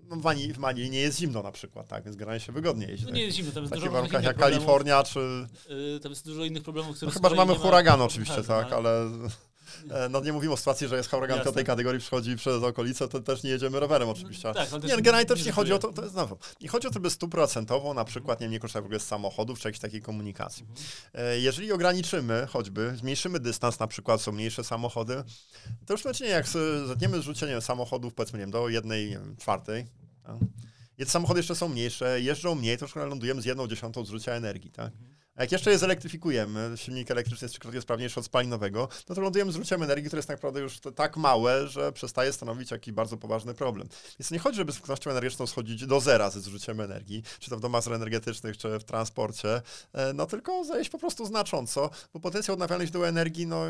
no 0.08 0.16
w, 0.16 0.22
Mani, 0.22 0.52
w 0.52 0.58
Manili 0.58 0.90
nie 0.90 1.00
jest 1.00 1.18
zimno 1.18 1.42
na 1.42 1.52
przykład, 1.52 1.88
tak, 1.88 2.04
więc 2.04 2.16
generalnie 2.16 2.40
się 2.40 2.52
wygodnie 2.52 2.86
jeździ. 2.86 3.06
No 3.06 3.12
nie 3.12 3.22
jest 3.22 3.36
zimno, 3.36 3.52
tam 3.52 3.62
jest 3.62 3.74
w 3.74 3.78
dużo 3.78 3.90
warunkach 3.90 4.24
jak 4.24 4.36
Kalifornia, 4.36 5.02
czy... 5.02 5.46
Yy, 5.68 6.00
tam 6.00 6.12
jest 6.12 6.24
dużo 6.24 6.44
innych 6.44 6.62
problemów, 6.62 6.96
które... 6.96 7.08
No 7.08 7.14
chyba, 7.14 7.28
że 7.28 7.36
mamy 7.36 7.54
huragan 7.54 8.00
oczywiście, 8.00 8.42
tak, 8.54 8.72
ale... 8.72 9.10
E, 9.90 10.08
no 10.08 10.20
nie 10.20 10.32
mówimy 10.32 10.52
o 10.52 10.56
sytuacji, 10.56 10.88
że 10.88 10.96
jest 10.96 11.10
huragan 11.10 11.52
tej 11.52 11.64
kategorii, 11.64 12.00
przychodzi 12.00 12.36
przez 12.36 12.62
okolice, 12.62 13.08
to 13.08 13.20
też 13.20 13.42
nie 13.42 13.50
jedziemy 13.50 13.80
rowerem 13.80 14.08
oczywiście. 14.08 14.54
Tak, 14.54 14.72
nie, 14.72 14.96
generalnie 14.96 15.26
też 15.26 15.44
nie 15.44 15.52
chodzi 15.52 15.72
o 15.72 15.78
to, 15.78 15.92
to 15.92 16.02
jest 16.02 16.14
znowu, 16.14 16.38
nie 16.60 16.68
chodzi 16.68 16.88
o 16.88 16.90
to, 16.90 17.00
by 17.00 17.10
stuprocentowo 17.10 17.94
na 17.94 18.04
przykład, 18.04 18.40
nie 18.40 18.44
wiem, 18.44 18.52
nie 18.52 18.60
korzystać 18.60 18.82
w 18.82 18.86
ogóle 18.86 19.00
z 19.00 19.06
samochodów, 19.06 19.58
czy 19.58 19.68
jakiejś 19.68 19.80
takiej 19.80 20.02
komunikacji. 20.02 20.66
Mhm. 20.68 20.86
E, 21.14 21.38
jeżeli 21.38 21.72
ograniczymy 21.72 22.46
choćby, 22.50 22.96
zmniejszymy 22.96 23.40
dystans, 23.40 23.78
na 23.78 23.86
przykład 23.86 24.20
są 24.20 24.32
mniejsze 24.32 24.64
samochody, 24.64 25.24
to 25.86 25.94
już 25.94 26.20
nie 26.20 26.28
jak 26.28 26.48
zetniemy 26.86 27.18
zrzucenie 27.18 27.60
samochodów, 27.60 28.14
powiedzmy, 28.14 28.38
nie 28.38 28.42
wiem, 28.42 28.50
do 28.50 28.68
jednej 28.68 29.10
nie 29.10 29.18
wiem, 29.18 29.36
czwartej, 29.36 29.86
tak? 30.22 30.36
Samochody 31.06 31.40
jeszcze 31.40 31.54
są 31.54 31.68
mniejsze, 31.68 32.20
jeżdżą 32.20 32.54
mniej, 32.54 32.78
to 32.78 32.84
już 32.84 32.96
lądujemy 32.96 33.42
z 33.42 33.44
jedną 33.44 33.68
dziesiątą 33.68 34.04
zużycia 34.04 34.32
energii, 34.32 34.70
tak? 34.70 34.92
Mhm. 34.92 35.17
Jak 35.38 35.52
jeszcze 35.52 35.70
je 35.70 35.78
zelektryfikujemy, 35.78 36.72
silnik 36.76 37.10
elektryczny 37.10 37.44
jest 37.44 37.52
trzykrotnie 37.52 37.80
sprawniejszy 37.80 38.20
od 38.20 38.26
spalinowego, 38.26 38.88
no 39.08 39.14
to 39.14 39.20
lądujemy 39.20 39.52
z 39.52 39.54
zużyciem 39.54 39.82
energii, 39.82 40.06
które 40.06 40.18
jest 40.18 40.28
tak 40.28 40.36
naprawdę 40.36 40.60
już 40.60 40.80
tak 40.94 41.16
małe, 41.16 41.68
że 41.68 41.92
przestaje 41.92 42.32
stanowić 42.32 42.70
jakiś 42.70 42.94
bardzo 42.94 43.16
poważny 43.16 43.54
problem. 43.54 43.88
Więc 44.18 44.30
nie 44.30 44.38
chodzi, 44.38 44.56
żeby 44.56 44.72
z 44.72 44.74
skutecznością 44.74 45.10
energetyczną 45.10 45.46
schodzić 45.46 45.86
do 45.86 46.00
zera 46.00 46.30
ze 46.30 46.40
zużyciem 46.40 46.80
energii, 46.80 47.22
czy 47.38 47.50
to 47.50 47.56
w 47.56 47.60
domach 47.60 47.86
energetycznych, 47.86 48.56
czy 48.56 48.78
w 48.78 48.84
transporcie, 48.84 49.62
e, 49.92 50.12
no 50.12 50.26
tylko 50.26 50.64
zejść 50.64 50.90
po 50.90 50.98
prostu 50.98 51.26
znacząco, 51.26 51.90
bo 52.14 52.20
potencjał 52.20 52.54
odnawialnych 52.54 52.88
źródeł 52.88 53.04
energii, 53.04 53.46
no 53.46 53.64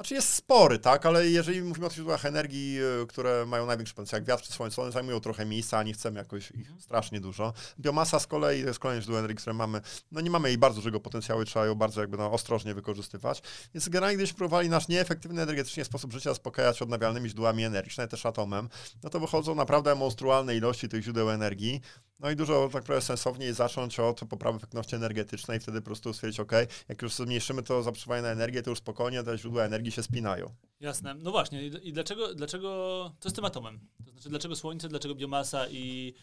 Znaczy 0.00 0.14
jest 0.14 0.34
spory, 0.34 0.78
tak, 0.78 1.06
ale 1.06 1.28
jeżeli 1.28 1.62
mówimy 1.62 1.86
o 1.86 1.90
źródłach 1.90 2.24
energii, 2.24 2.78
e, 3.02 3.06
które 3.06 3.46
mają 3.46 3.66
największy 3.66 3.94
potencjał, 3.94 4.18
jak 4.18 4.28
wiatr 4.28 4.44
czy 4.44 4.52
słońce, 4.52 4.82
one 4.82 4.92
zajmują 4.92 5.20
trochę 5.20 5.46
miejsca, 5.46 5.78
a 5.78 5.82
nie 5.82 5.92
chcemy 5.92 6.18
jakoś 6.18 6.50
ich 6.50 6.72
strasznie 6.78 7.20
dużo. 7.20 7.52
Biomasa 7.80 8.18
z 8.18 8.26
kolei 8.26 8.62
to 8.62 8.68
jest 8.68 8.78
kolejne 8.78 9.02
źródło 9.02 9.18
energii, 9.18 9.36
które 9.36 9.54
mamy, 9.54 9.80
no 10.12 10.20
nie 10.20 10.30
mamy 10.30 10.48
jej 10.48 10.58
bardzo 10.58 10.76
dużego 10.76 11.00
potencjału 11.00 11.44
trzeba 11.44 11.66
ją 11.66 11.74
bardzo 11.74 12.00
jakby 12.00 12.16
no, 12.16 12.32
ostrożnie 12.32 12.74
wykorzystywać. 12.74 13.42
Więc 13.74 13.88
generalnie 13.88 14.16
gdybyśmy 14.16 14.38
próbowali 14.38 14.68
nasz 14.68 14.88
nieefektywny 14.88 15.42
energetycznie 15.42 15.84
sposób 15.84 16.12
życia 16.12 16.30
zaspokajać 16.30 16.82
odnawialnymi 16.82 17.28
źródłami 17.28 17.64
energii, 17.64 17.92
czy 17.92 18.08
też 18.08 18.26
atomem, 18.26 18.68
no 19.02 19.10
to 19.10 19.20
wychodzą 19.20 19.54
naprawdę 19.54 19.94
monstrualne 19.94 20.56
ilości 20.56 20.88
tych 20.88 21.02
źródeł 21.02 21.30
energii. 21.30 21.80
No 22.20 22.30
i 22.30 22.36
dużo 22.36 22.68
tak 22.68 22.82
naprawdę 22.82 23.06
sensowniej 23.06 23.54
zacząć 23.54 24.00
od 24.00 24.20
poprawy 24.20 24.56
efektywności 24.56 24.96
energetycznej 24.96 25.56
i 25.58 25.60
wtedy 25.60 25.80
po 25.80 25.84
prostu 25.84 26.12
stwierdzić, 26.12 26.40
ok, 26.40 26.52
jak 26.88 27.02
już 27.02 27.14
zmniejszymy 27.14 27.62
to 27.62 27.82
zapotrzebowanie 27.82 28.22
na 28.22 28.28
energię, 28.28 28.62
to 28.62 28.70
już 28.70 28.78
spokojnie 28.78 29.22
te 29.22 29.38
źródła 29.38 29.64
energii 29.64 29.92
się 29.92 30.02
spinają. 30.02 30.54
Jasne. 30.80 31.14
No 31.14 31.30
właśnie. 31.30 31.66
I, 31.66 31.92
dlaczego, 31.92 32.34
dlaczego, 32.34 33.12
co 33.20 33.30
z 33.30 33.32
tym 33.32 33.44
atomem? 33.44 33.80
To 34.04 34.10
znaczy, 34.10 34.28
dlaczego 34.28 34.56
słońce, 34.56 34.88
dlaczego 34.88 35.14
biomasa 35.14 35.68
i, 35.68 36.14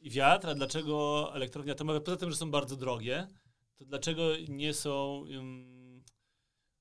i 0.00 0.10
wiatr, 0.10 0.48
a 0.48 0.54
dlaczego 0.54 1.30
elektrownie 1.34 1.72
atomowe, 1.72 2.00
poza 2.00 2.16
tym, 2.16 2.30
że 2.30 2.36
są 2.36 2.50
bardzo 2.50 2.76
drogie, 2.76 3.26
to 3.76 3.84
dlaczego 3.84 4.22
nie 4.48 4.74
są 4.74 5.24
um, 5.30 5.79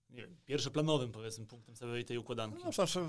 nie 0.09 0.21
wiem, 0.21 0.35
pierwszoplanowym, 0.45 1.11
powiedzmy, 1.11 1.45
punktem 1.45 1.75
całej 1.75 2.05
tej 2.05 2.17
układanki? 2.17 2.63
No, 2.65 2.71
znaczy, 2.71 2.99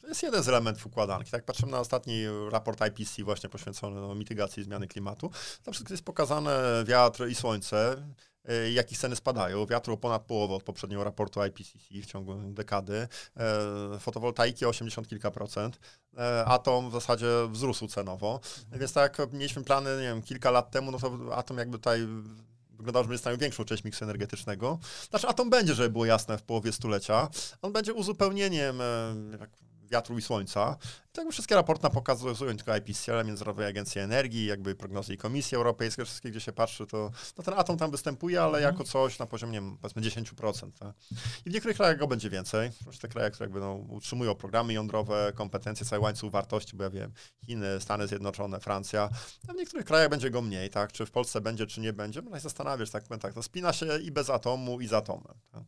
to 0.00 0.08
jest 0.08 0.22
jeden 0.22 0.42
z 0.42 0.48
elementów 0.48 0.86
układanki. 0.86 1.30
Tak 1.30 1.44
patrzymy 1.44 1.72
na 1.72 1.80
ostatni 1.80 2.24
raport 2.50 2.80
IPC 2.88 3.24
właśnie 3.24 3.48
poświęcony 3.48 4.00
no, 4.00 4.14
mitygacji 4.14 4.62
zmiany 4.62 4.88
klimatu. 4.88 5.30
Tam 5.62 5.74
wszystko 5.74 5.94
jest 5.94 6.04
pokazane 6.04 6.84
wiatr 6.86 7.28
i 7.28 7.34
słońce. 7.34 8.02
E, 8.48 8.72
jak 8.72 8.92
ich 8.92 8.98
ceny 8.98 9.16
spadają. 9.16 9.66
Wiatru 9.66 9.96
ponad 9.96 10.22
połowę 10.22 10.54
od 10.54 10.62
poprzedniego 10.62 11.04
raportu 11.04 11.44
IPCC 11.44 12.02
w 12.02 12.06
ciągu 12.06 12.34
dekady. 12.34 13.08
E, 13.36 13.98
fotowoltaiki 13.98 14.66
80 14.66 15.08
kilka 15.08 15.30
procent. 15.30 15.78
E, 16.18 16.44
atom 16.44 16.90
w 16.90 16.92
zasadzie 16.92 17.26
wzrósł 17.50 17.86
cenowo. 17.86 18.40
Mhm. 18.62 18.80
Więc 18.80 18.92
tak 18.92 19.18
jak 19.18 19.32
mieliśmy 19.32 19.64
plany, 19.64 19.96
nie 19.96 20.02
wiem, 20.02 20.22
kilka 20.22 20.50
lat 20.50 20.70
temu, 20.70 20.90
no 20.90 20.98
to 20.98 21.36
atom 21.36 21.58
jakby 21.58 21.78
tutaj 21.78 22.06
wyglądało, 22.78 23.12
że 23.12 23.18
stanowił 23.18 23.40
większą 23.40 23.64
część 23.64 23.84
miksu 23.84 24.04
energetycznego. 24.04 24.78
Znaczy 25.10 25.28
atom 25.28 25.50
będzie, 25.50 25.74
żeby 25.74 25.90
było 25.90 26.06
jasne, 26.06 26.38
w 26.38 26.42
połowie 26.42 26.72
stulecia. 26.72 27.28
On 27.62 27.72
będzie 27.72 27.94
uzupełnieniem 27.94 28.78
wiatru 29.90 30.18
i 30.18 30.22
słońca. 30.22 30.76
Tak 31.12 31.32
wszystkie 31.32 31.54
raporty 31.54 31.90
pokazują 31.90 32.34
tylko 32.56 32.76
IPCC, 32.76 33.24
Międzynarodowej 33.24 33.66
Agencji 33.66 34.00
Energii, 34.00 34.46
jakby 34.46 34.74
prognozy 34.74 35.14
i 35.14 35.16
Komisji 35.16 35.56
Europejskiej, 35.56 36.04
wszystkie, 36.04 36.30
gdzie 36.30 36.40
się 36.40 36.52
patrzy, 36.52 36.86
to 36.86 37.10
no 37.38 37.44
ten 37.44 37.54
atom 37.54 37.76
tam 37.76 37.90
występuje, 37.90 38.42
ale 38.42 38.58
mhm. 38.58 38.74
jako 38.74 38.84
coś 38.84 39.18
na 39.18 39.26
poziomie, 39.26 39.52
nie 39.52 39.60
wiem, 39.60 39.78
powiedzmy 39.80 40.02
10%. 40.02 40.70
Tak? 40.78 40.94
I 41.46 41.50
w 41.50 41.52
niektórych 41.52 41.76
krajach 41.76 41.98
go 41.98 42.06
będzie 42.06 42.30
więcej. 42.30 42.70
Te 43.00 43.08
kraje, 43.08 43.30
które 43.30 43.44
jakby 43.44 43.60
no, 43.60 43.74
utrzymują 43.74 44.34
programy 44.34 44.72
jądrowe, 44.72 45.32
kompetencje, 45.34 45.86
cały 45.86 46.02
łańcuch 46.02 46.30
wartości, 46.30 46.76
bo 46.76 46.84
ja 46.84 46.90
wiem, 46.90 47.12
Chiny, 47.46 47.80
Stany 47.80 48.08
Zjednoczone, 48.08 48.60
Francja. 48.60 49.08
A 49.48 49.52
w 49.52 49.56
niektórych 49.56 49.86
krajach 49.86 50.08
będzie 50.10 50.30
go 50.30 50.42
mniej, 50.42 50.70
tak? 50.70 50.92
Czy 50.92 51.06
w 51.06 51.10
Polsce 51.10 51.40
będzie, 51.40 51.66
czy 51.66 51.80
nie 51.80 51.92
będzie. 51.92 52.22
Można 52.22 52.38
się 52.38 52.42
zastanawiać, 52.42 52.90
tak 52.90 53.04
tak, 53.20 53.34
to 53.34 53.42
spina 53.42 53.72
się 53.72 53.98
i 53.98 54.10
bez 54.10 54.30
atomu, 54.30 54.80
i 54.80 54.86
z 54.86 54.92
atomem. 54.92 55.34
Tak? 55.52 55.62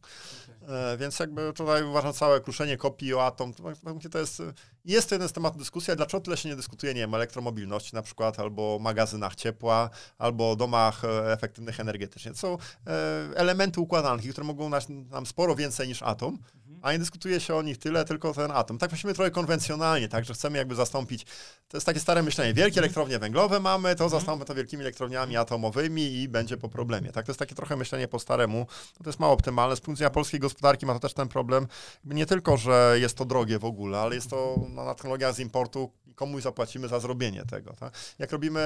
Okay. 0.62 0.76
E, 0.76 0.96
więc 0.96 1.18
jakby 1.18 1.52
tutaj 1.52 1.84
uważam 1.84 2.12
całe 2.12 2.40
kruszenie 2.40 2.76
kopii 2.76 3.14
o 3.14 3.26
atom, 3.26 3.54
to, 3.54 3.62
to 4.10 4.10
jest, 4.19 4.43
jest 4.85 5.09
to 5.09 5.14
jeden 5.14 5.29
z 5.29 5.33
tematów 5.33 5.59
dyskusji, 5.59 5.97
dlaczego 5.97 6.21
tyle 6.21 6.37
się 6.37 6.49
nie 6.49 6.57
dyskutuje, 6.57 6.95
nie 6.95 7.00
wiem, 7.00 7.14
elektromobilności 7.14 7.95
na 7.95 8.02
przykład, 8.02 8.40
albo 8.40 8.79
magazynach 8.81 9.35
ciepła, 9.35 9.90
albo 10.19 10.57
domach 10.57 11.05
e, 11.05 11.33
efektywnych 11.33 11.81
energetycznie. 11.81 12.31
To 12.31 12.37
są 12.37 12.59
e, 12.87 13.37
elementy 13.37 13.81
układanki, 13.81 14.29
które 14.29 14.47
mogą 14.47 14.69
nas, 14.69 14.88
nam 14.88 15.26
sporo 15.26 15.57
więcej 15.57 15.88
niż 15.88 16.02
atom, 16.02 16.38
a 16.82 16.92
nie 16.92 16.99
dyskutuje 16.99 17.40
się 17.40 17.54
o 17.54 17.62
nich 17.62 17.78
tyle, 17.78 18.04
tylko 18.04 18.34
ten 18.34 18.50
atom. 18.50 18.78
Tak 18.78 18.92
myślimy 18.92 19.14
trochę 19.14 19.30
konwencjonalnie, 19.30 20.08
tak, 20.08 20.25
że 20.25 20.34
chcemy 20.34 20.58
jakby 20.58 20.75
zastąpić, 20.75 21.25
to 21.68 21.76
jest 21.76 21.87
takie 21.87 22.00
stare 22.00 22.22
myślenie, 22.22 22.54
wielkie 22.54 22.80
elektrownie 22.80 23.18
węglowe 23.18 23.60
mamy, 23.60 23.94
to 23.96 24.08
zastąpmy 24.08 24.44
to 24.44 24.54
wielkimi 24.54 24.82
elektrowniami 24.82 25.37
atomowymi 25.37 26.02
i 26.02 26.28
będzie 26.28 26.56
po 26.56 26.68
problemie, 26.68 27.12
tak, 27.12 27.26
to 27.26 27.32
jest 27.32 27.38
takie 27.38 27.54
trochę 27.54 27.76
myślenie 27.76 28.08
po 28.08 28.18
staremu, 28.18 28.66
to 29.04 29.10
jest 29.10 29.20
mało 29.20 29.32
optymalne, 29.32 29.76
z 29.76 29.80
punktu 29.80 29.92
widzenia 29.92 30.10
polskiej 30.10 30.40
gospodarki 30.40 30.87
ma 30.87 30.94
to 30.94 31.00
też 31.00 31.14
ten 31.14 31.28
problem, 31.28 31.66
nie 32.04 32.26
tylko, 32.26 32.56
że 32.56 32.96
jest 33.00 33.16
to 33.16 33.25
drogie 33.25 33.58
w 33.58 33.64
ogóle, 33.64 33.99
ale 33.99 34.14
jest 34.14 34.30
to 34.30 34.66
no, 34.68 34.94
technologia 34.94 35.32
z 35.32 35.38
importu, 35.38 35.92
komuś 36.20 36.42
zapłacimy 36.42 36.88
za 36.88 37.00
zrobienie 37.00 37.44
tego. 37.44 37.72
Tak? 37.72 37.94
Jak 38.18 38.32
robimy 38.32 38.60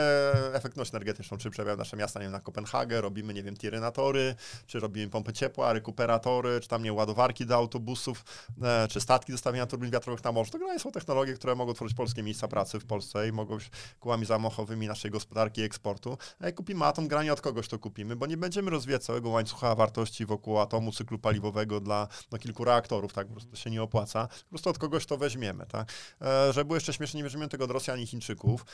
efektywność 0.53 0.95
energetyczną, 0.95 1.39
czy 1.39 1.51
przejawiają 1.51 1.77
nasze 1.77 1.97
miasta, 1.97 2.21
nie 2.21 2.25
wiem, 2.25 2.33
na 2.33 2.41
Kopenhagę, 2.41 3.01
robimy, 3.01 3.35
nie 3.35 3.43
wiem, 3.43 3.57
tirynatory, 3.57 4.35
czy 4.67 4.81
robimy 4.81 5.11
pompy 5.11 5.33
ciepła, 5.33 5.73
rekuperatory, 5.73 6.61
czy 6.61 6.69
tam, 6.69 6.83
nie 6.83 6.93
ładowarki 6.93 7.47
do 7.47 7.59
autobusów, 8.09 8.25
e, 8.63 8.89
czy 8.89 9.01
statki 9.01 9.33
do 9.33 9.39
stawiania 9.39 9.67
turbin 9.67 9.91
wiatrowych 9.91 10.25
na 10.25 10.33
morzu. 10.33 10.51
To 10.51 10.79
są 10.79 10.93
technologie, 10.93 11.35
które 11.35 11.55
mogą 11.55 11.75
tworzyć 11.75 11.97
polskie 11.97 12.23
miejsca 12.23 12.49
pracy 12.49 12.81
w 12.81 12.87
Polsce 12.87 13.29
i 13.29 13.33
mogą 13.33 13.57
być 13.57 13.71
kółami 14.01 14.27
zamachowymi 14.27 14.89
naszej 14.89 15.11
gospodarki 15.11 15.61
i 15.61 15.65
eksportu. 15.65 16.19
A 16.41 16.47
jak 16.47 16.55
kupimy 16.55 16.85
atom, 16.85 17.09
granie 17.09 17.33
od 17.33 17.41
kogoś 17.41 17.69
to 17.69 17.79
kupimy, 17.79 18.17
bo 18.17 18.27
nie 18.27 18.37
będziemy 18.37 18.71
rozwijać 18.71 19.05
całego 19.05 19.29
łańcucha 19.29 19.75
wartości 19.75 20.27
wokół 20.27 20.59
atomu, 20.59 20.93
cyklu 20.93 21.19
paliwowego 21.19 21.81
dla 21.81 22.09
no, 22.33 22.39
kilku 22.39 22.65
reaktorów, 22.65 23.13
tak? 23.13 23.27
Po 23.27 23.33
prostu 23.33 23.57
się 23.57 23.71
nie 23.71 23.83
opłaca. 23.83 24.29
Po 24.29 24.49
prostu 24.49 24.71
od 24.71 24.79
kogoś 24.79 25.07
to 25.07 25.17
weźmiemy, 25.17 25.67
tak? 25.67 25.93
E, 26.21 26.53
żeby 26.53 26.65
było 26.65 26.77
jeszcze 26.77 26.93
śmiesznie, 26.93 27.19
nie 27.19 27.25
weźmiemy 27.25 27.49
tego 27.49 27.65
od 27.65 27.71
Rosjan 27.71 28.01
i 28.01 28.07
Chińczyków, 28.07 28.65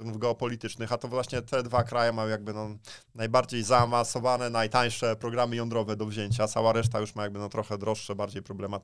geopolitycznych, 0.00 0.92
a 0.92 0.98
to 0.98 1.08
właśnie 1.08 1.42
te 1.42 1.62
dwa 1.62 1.84
kraje 1.84 2.12
mają 2.12 2.28
jakby 2.28 2.52
no, 2.52 2.68
najbardziej 3.14 3.62
zaawansowane, 3.62 4.50
najtańsze 4.50 5.16
programy 5.16 5.56
jądrowe 5.56 5.96
do 5.96 6.06
wzięcia. 6.06 6.48
Cała 6.48 6.72
reszta 6.72 7.00
już 7.00 7.14
ma 7.14 7.22
jakby 7.22 7.38
no, 7.38 7.48
trochę 7.48 7.78
droższe, 7.78 8.14
bardziej 8.14 8.42
problematyczne. 8.42 8.75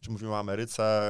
Czy 0.00 0.10
mówimy 0.10 0.32
o 0.32 0.38
Ameryce, 0.38 1.02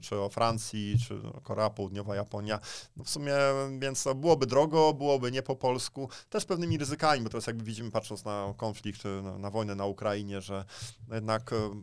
czy 0.00 0.20
o 0.20 0.28
Francji, 0.28 0.96
czy 1.08 1.20
Korea 1.42 1.70
Południowa, 1.70 2.16
Japonia. 2.16 2.60
No 2.96 3.04
w 3.04 3.10
sumie, 3.10 3.34
więc 3.78 4.02
to 4.02 4.14
byłoby 4.14 4.46
drogo, 4.46 4.94
byłoby 4.94 5.32
nie 5.32 5.42
po 5.42 5.56
polsku, 5.56 6.08
też 6.28 6.44
pewnymi 6.44 6.78
ryzykami, 6.78 7.22
bo 7.22 7.36
jest 7.36 7.46
jakby 7.46 7.64
widzimy, 7.64 7.90
patrząc 7.90 8.24
na 8.24 8.54
konflikt, 8.56 9.04
na, 9.22 9.38
na 9.38 9.50
wojnę 9.50 9.74
na 9.74 9.86
Ukrainie, 9.86 10.40
że 10.40 10.64
jednak 11.12 11.52
e, 11.52 11.82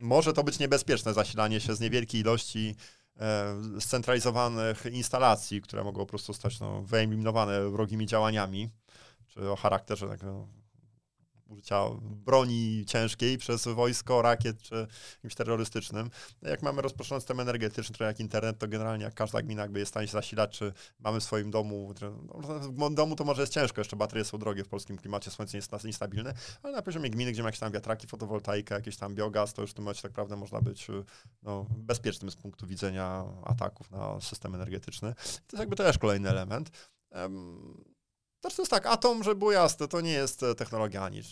może 0.00 0.32
to 0.32 0.44
być 0.44 0.58
niebezpieczne 0.58 1.14
zasilanie 1.14 1.60
się 1.60 1.74
z 1.74 1.80
niewielkiej 1.80 2.20
ilości 2.20 2.76
E, 3.20 3.56
scentralizowanych 3.80 4.86
instalacji, 4.92 5.62
które 5.62 5.84
mogą 5.84 6.00
po 6.00 6.06
prostu 6.06 6.34
stać 6.34 6.60
no, 6.60 6.82
wyeliminowane 6.82 7.70
wrogimi 7.70 8.06
działaniami, 8.06 8.70
czy 9.26 9.50
o 9.50 9.56
charakterze 9.56 10.08
takiego 10.08 10.48
użycia 11.52 11.84
broni 12.02 12.84
ciężkiej 12.86 13.38
przez 13.38 13.68
wojsko, 13.68 14.22
rakiet 14.22 14.62
czy 14.62 14.86
jakimś 15.14 15.34
terrorystycznym. 15.34 16.10
Jak 16.42 16.62
mamy 16.62 16.82
rozproszony 16.82 17.20
system 17.20 17.40
energetyczny, 17.40 17.94
trochę 17.94 18.08
jak 18.08 18.20
internet, 18.20 18.58
to 18.58 18.68
generalnie 18.68 19.04
jak 19.04 19.14
każda 19.14 19.42
gmina 19.42 19.62
jakby 19.62 19.78
jest 19.78 19.90
w 19.90 19.92
stanie 19.92 20.06
się 20.06 20.12
zasilać, 20.12 20.58
czy 20.58 20.72
mamy 20.98 21.20
w 21.20 21.24
swoim 21.24 21.50
domu, 21.50 21.94
no, 22.76 22.90
w 22.90 22.94
domu 22.94 23.16
to 23.16 23.24
może 23.24 23.42
jest 23.42 23.52
ciężko, 23.52 23.80
jeszcze 23.80 23.96
baterie 23.96 24.24
są 24.24 24.38
drogie 24.38 24.64
w 24.64 24.68
polskim 24.68 24.96
klimacie, 24.96 25.30
słońce 25.30 25.58
jest 25.58 25.84
niestabilne, 25.84 26.34
ale 26.62 26.72
na 26.72 26.82
poziomie 26.82 27.10
gminy, 27.10 27.32
gdzie 27.32 27.42
ma 27.42 27.48
jakieś 27.48 27.60
tam 27.60 27.72
wiatraki, 27.72 28.06
fotowoltaika, 28.06 28.74
jakieś 28.74 28.96
tam 28.96 29.14
biogaz, 29.14 29.52
to 29.54 29.62
już 29.62 29.70
w 29.70 29.74
tym 29.74 29.84
momencie 29.84 30.02
tak 30.02 30.10
naprawdę 30.10 30.36
można 30.36 30.60
być 30.60 30.86
no, 31.42 31.66
bezpiecznym 31.70 32.30
z 32.30 32.36
punktu 32.36 32.66
widzenia 32.66 33.24
ataków 33.44 33.90
na 33.90 34.20
system 34.20 34.54
energetyczny. 34.54 35.14
To 35.14 35.56
jest 35.56 35.60
jakby 35.60 35.76
też 35.76 35.98
kolejny 35.98 36.28
element. 36.28 36.70
To 38.50 38.62
jest 38.62 38.70
tak, 38.70 38.86
atom, 38.86 39.24
żeby 39.24 39.36
było 39.36 39.52
jasne, 39.52 39.88
to 39.88 40.00
nie 40.00 40.12
jest 40.12 40.42
e, 40.42 40.54
technologia 40.54 41.04
ani 41.04 41.22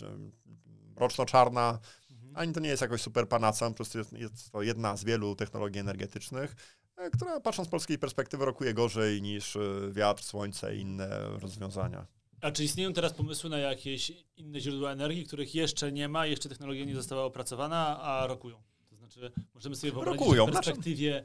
roczno-czarna, 0.95 1.79
mhm. 2.11 2.35
ani 2.35 2.53
to 2.53 2.59
nie 2.59 2.69
jest 2.69 2.81
jakoś 2.81 3.01
super 3.01 3.27
panacem, 3.27 3.69
po 3.69 3.75
prostu 3.75 3.97
jest, 3.97 4.13
jest 4.13 4.51
to 4.51 4.61
jedna 4.61 4.97
z 4.97 5.03
wielu 5.03 5.35
technologii 5.35 5.79
energetycznych, 5.79 6.55
e, 6.97 7.09
która 7.09 7.39
patrząc 7.39 7.67
z 7.67 7.71
polskiej 7.71 7.99
perspektywy 7.99 8.45
rokuje 8.45 8.73
gorzej 8.73 9.21
niż 9.21 9.55
e, 9.55 9.59
wiatr, 9.91 10.23
słońce 10.23 10.75
i 10.75 10.79
inne 10.79 11.19
rozwiązania. 11.39 12.07
A 12.41 12.51
czy 12.51 12.63
istnieją 12.63 12.93
teraz 12.93 13.13
pomysły 13.13 13.49
na 13.49 13.57
jakieś 13.57 14.11
inne 14.37 14.59
źródła 14.59 14.91
energii, 14.91 15.25
których 15.25 15.55
jeszcze 15.55 15.91
nie 15.91 16.09
ma, 16.09 16.25
jeszcze 16.25 16.49
technologia 16.49 16.85
nie 16.85 16.95
została 16.95 17.23
opracowana, 17.23 18.01
a 18.01 18.27
rokują? 18.27 18.63
To 18.89 18.95
znaczy, 18.95 19.31
możemy 19.53 19.75
sobie 19.75 19.93
wyobrazić, 19.93 20.21
rokują. 20.21 20.45
w 20.45 20.51
perspektywie 20.51 21.23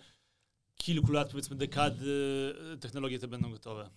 kilku 0.76 1.12
lat, 1.12 1.31
powiedzmy 1.31 1.57
dekady, 1.57 2.55
technologie 2.81 3.19
te 3.19 3.28
będą 3.28 3.50
gotowe. 3.50 3.90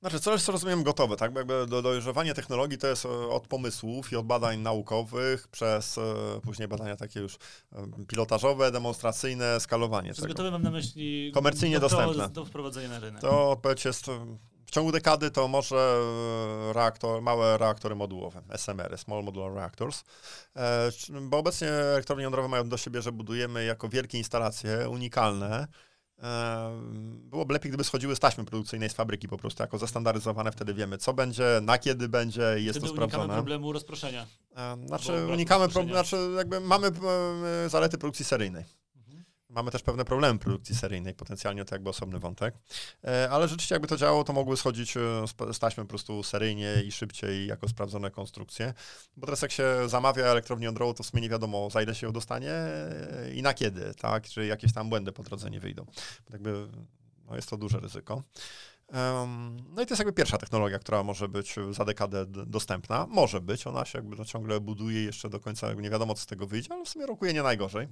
Znaczy, 0.00 0.20
coś 0.20 0.42
co 0.42 0.52
rozumiem 0.52 0.82
gotowe, 0.82 1.16
tak? 1.16 1.34
Jakby 1.34 1.66
do, 1.66 1.82
dojrzewanie 1.82 2.34
technologii 2.34 2.78
to 2.78 2.86
jest 2.86 3.04
e, 3.04 3.08
od 3.08 3.46
pomysłów 3.46 4.12
i 4.12 4.16
od 4.16 4.26
badań 4.26 4.58
naukowych 4.58 5.48
przez 5.48 5.98
e, 5.98 6.02
później 6.42 6.68
badania 6.68 6.96
takie 6.96 7.20
już 7.20 7.34
e, 7.34 7.86
pilotażowe, 8.08 8.70
demonstracyjne, 8.70 9.60
skalowanie 9.60 10.12
Przez 10.12 10.26
gotowe 10.26 10.50
mam 10.50 10.62
na 10.62 10.70
myśli 10.70 11.32
komercyjnie 11.34 11.80
do, 11.80 11.88
dostępne. 11.88 12.28
Do 12.28 12.44
wprowadzenia 12.44 12.88
na 12.88 12.98
rynek. 12.98 13.20
To 13.20 13.50
odpowiedź 13.50 13.84
jest 13.84 14.06
w 14.66 14.70
ciągu 14.70 14.92
dekady 14.92 15.30
to 15.30 15.48
może 15.48 16.00
reaktor, 16.72 17.22
małe 17.22 17.58
reaktory 17.58 17.94
modułowe, 17.94 18.42
SMR, 18.50 18.98
Small 18.98 19.24
Modular 19.24 19.52
Reactors, 19.52 20.04
bo 21.22 21.38
obecnie 21.38 21.68
elektrownie 21.68 22.24
jądrowe 22.24 22.48
mają 22.48 22.68
do 22.68 22.76
siebie, 22.76 23.02
że 23.02 23.12
budujemy 23.12 23.64
jako 23.64 23.88
wielkie 23.88 24.18
instalacje 24.18 24.88
unikalne, 24.88 25.66
byłoby 27.30 27.52
lepiej, 27.52 27.70
gdyby 27.70 27.84
schodziły 27.84 28.16
z 28.16 28.18
taśmy 28.18 28.44
produkcyjnej 28.44 28.90
z 28.90 28.92
fabryki 28.92 29.28
po 29.28 29.38
prostu, 29.38 29.62
jako 29.62 29.78
zestandaryzowane, 29.78 30.52
wtedy 30.52 30.74
wiemy, 30.74 30.98
co 30.98 31.12
będzie, 31.12 31.44
na 31.62 31.78
kiedy 31.78 32.08
będzie 32.08 32.56
i 32.60 32.64
jest 32.64 32.78
wtedy 32.78 32.88
to 32.88 32.92
sprawdzone. 32.94 33.24
unikamy 33.24 33.38
problemu 33.38 33.72
rozproszenia. 33.72 34.26
Znaczy, 34.86 35.26
unikamy, 35.32 35.68
pro, 35.68 35.84
znaczy 35.84 36.16
jakby 36.36 36.60
mamy 36.60 36.90
zalety 37.68 37.98
produkcji 37.98 38.24
seryjnej. 38.24 38.79
Mamy 39.50 39.70
też 39.70 39.82
pewne 39.82 40.04
problemy 40.04 40.38
produkcji 40.38 40.74
seryjnej, 40.74 41.14
potencjalnie 41.14 41.64
to 41.64 41.74
jakby 41.74 41.90
osobny 41.90 42.18
wątek. 42.18 42.54
E, 43.04 43.30
ale 43.30 43.48
rzeczywiście 43.48 43.74
jakby 43.74 43.88
to 43.88 43.96
działało, 43.96 44.24
to 44.24 44.32
mogły 44.32 44.56
schodzić 44.56 44.96
e, 44.96 45.00
z 45.52 45.58
taśmy 45.58 45.84
po 45.84 45.88
prostu 45.88 46.22
seryjnie 46.22 46.82
i 46.84 46.92
szybciej 46.92 47.46
jako 47.46 47.68
sprawdzone 47.68 48.10
konstrukcje. 48.10 48.74
Bo 49.16 49.26
teraz 49.26 49.42
jak 49.42 49.52
się 49.52 49.64
zamawia 49.86 50.24
elektrownię 50.24 50.64
jądrową, 50.64 50.94
to 50.94 51.02
w 51.02 51.06
sumie 51.06 51.22
nie 51.22 51.28
wiadomo 51.28 51.70
za 51.70 51.82
ile 51.82 51.94
się 51.94 52.06
ją 52.06 52.12
dostanie 52.12 52.52
e, 52.52 53.32
i 53.34 53.42
na 53.42 53.54
kiedy, 53.54 53.94
tak? 53.94 54.28
Czy 54.28 54.46
jakieś 54.46 54.72
tam 54.72 54.88
błędy 54.88 55.12
po 55.12 55.22
drodze 55.22 55.50
nie 55.50 55.60
wyjdą. 55.60 55.84
Bo 56.28 56.32
jakby 56.32 56.68
no 57.26 57.36
jest 57.36 57.50
to 57.50 57.56
duże 57.56 57.80
ryzyko. 57.80 58.22
No 59.68 59.82
i 59.82 59.86
to 59.86 59.92
jest 59.94 59.98
jakby 59.98 60.12
pierwsza 60.12 60.38
technologia, 60.38 60.78
która 60.78 61.02
może 61.02 61.28
być 61.28 61.56
za 61.70 61.84
dekadę 61.84 62.26
dostępna. 62.26 63.06
Może 63.06 63.40
być, 63.40 63.66
ona 63.66 63.84
się 63.84 63.98
jakby 63.98 64.24
ciągle 64.24 64.60
buduje 64.60 65.04
jeszcze 65.04 65.28
do 65.28 65.40
końca, 65.40 65.72
nie 65.72 65.90
wiadomo 65.90 66.14
co 66.14 66.22
z 66.22 66.26
tego 66.26 66.46
wyjdzie, 66.46 66.72
ale 66.72 66.84
w 66.84 66.88
sumie 66.88 67.06
rokuje 67.06 67.32
nie 67.32 67.42
najgorzej. 67.42 67.88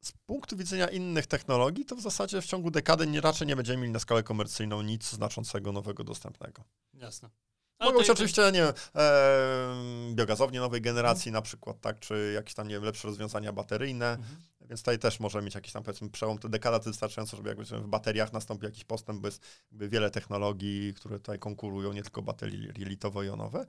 Z 0.00 0.12
punktu 0.26 0.56
widzenia 0.56 0.88
innych 0.88 1.26
technologii, 1.26 1.84
to 1.84 1.96
w 1.96 2.00
zasadzie 2.00 2.40
w 2.40 2.46
ciągu 2.46 2.70
dekady 2.70 3.06
nie, 3.06 3.20
raczej 3.20 3.46
nie 3.46 3.56
będziemy 3.56 3.78
mieli 3.78 3.92
na 3.92 3.98
skalę 3.98 4.22
komercyjną 4.22 4.82
nic 4.82 5.10
znaczącego 5.10 5.72
nowego 5.72 6.04
dostępnego. 6.04 6.64
Jasne. 6.94 7.30
Mogą 7.80 7.98
być 7.98 8.10
oczywiście, 8.10 8.42
nie 8.52 8.62
wiem, 8.62 8.72
e, 8.96 10.14
biogazownie 10.14 10.60
nowej 10.60 10.80
generacji 10.80 11.28
mhm. 11.28 11.32
na 11.32 11.42
przykład, 11.42 11.80
tak, 11.80 12.00
czy 12.00 12.32
jakieś 12.34 12.54
tam, 12.54 12.68
nie 12.68 12.74
wiem, 12.74 12.84
lepsze 12.84 13.08
rozwiązania 13.08 13.52
bateryjne, 13.52 14.10
mhm. 14.10 14.36
więc 14.60 14.80
tutaj 14.80 14.98
też 14.98 15.20
może 15.20 15.42
mieć 15.42 15.54
jakiś 15.54 15.72
tam, 15.72 15.82
powiedzmy, 15.82 16.10
przełom. 16.10 16.38
To 16.38 16.48
dekada 16.48 16.78
to 16.78 16.84
wystarczająco, 16.84 17.36
żeby 17.36 17.48
jakby 17.48 17.64
w 17.64 17.86
bateriach 17.86 18.32
nastąpił 18.32 18.68
jakiś 18.68 18.84
postęp, 18.84 19.20
bo 19.20 19.28
jest 19.28 19.46
wiele 19.72 20.10
technologii, 20.10 20.94
które 20.94 21.18
tutaj 21.18 21.38
konkurują, 21.38 21.92
nie 21.92 22.02
tylko 22.02 22.22
baterie 22.22 22.72
litowo-jonowe. 22.72 23.66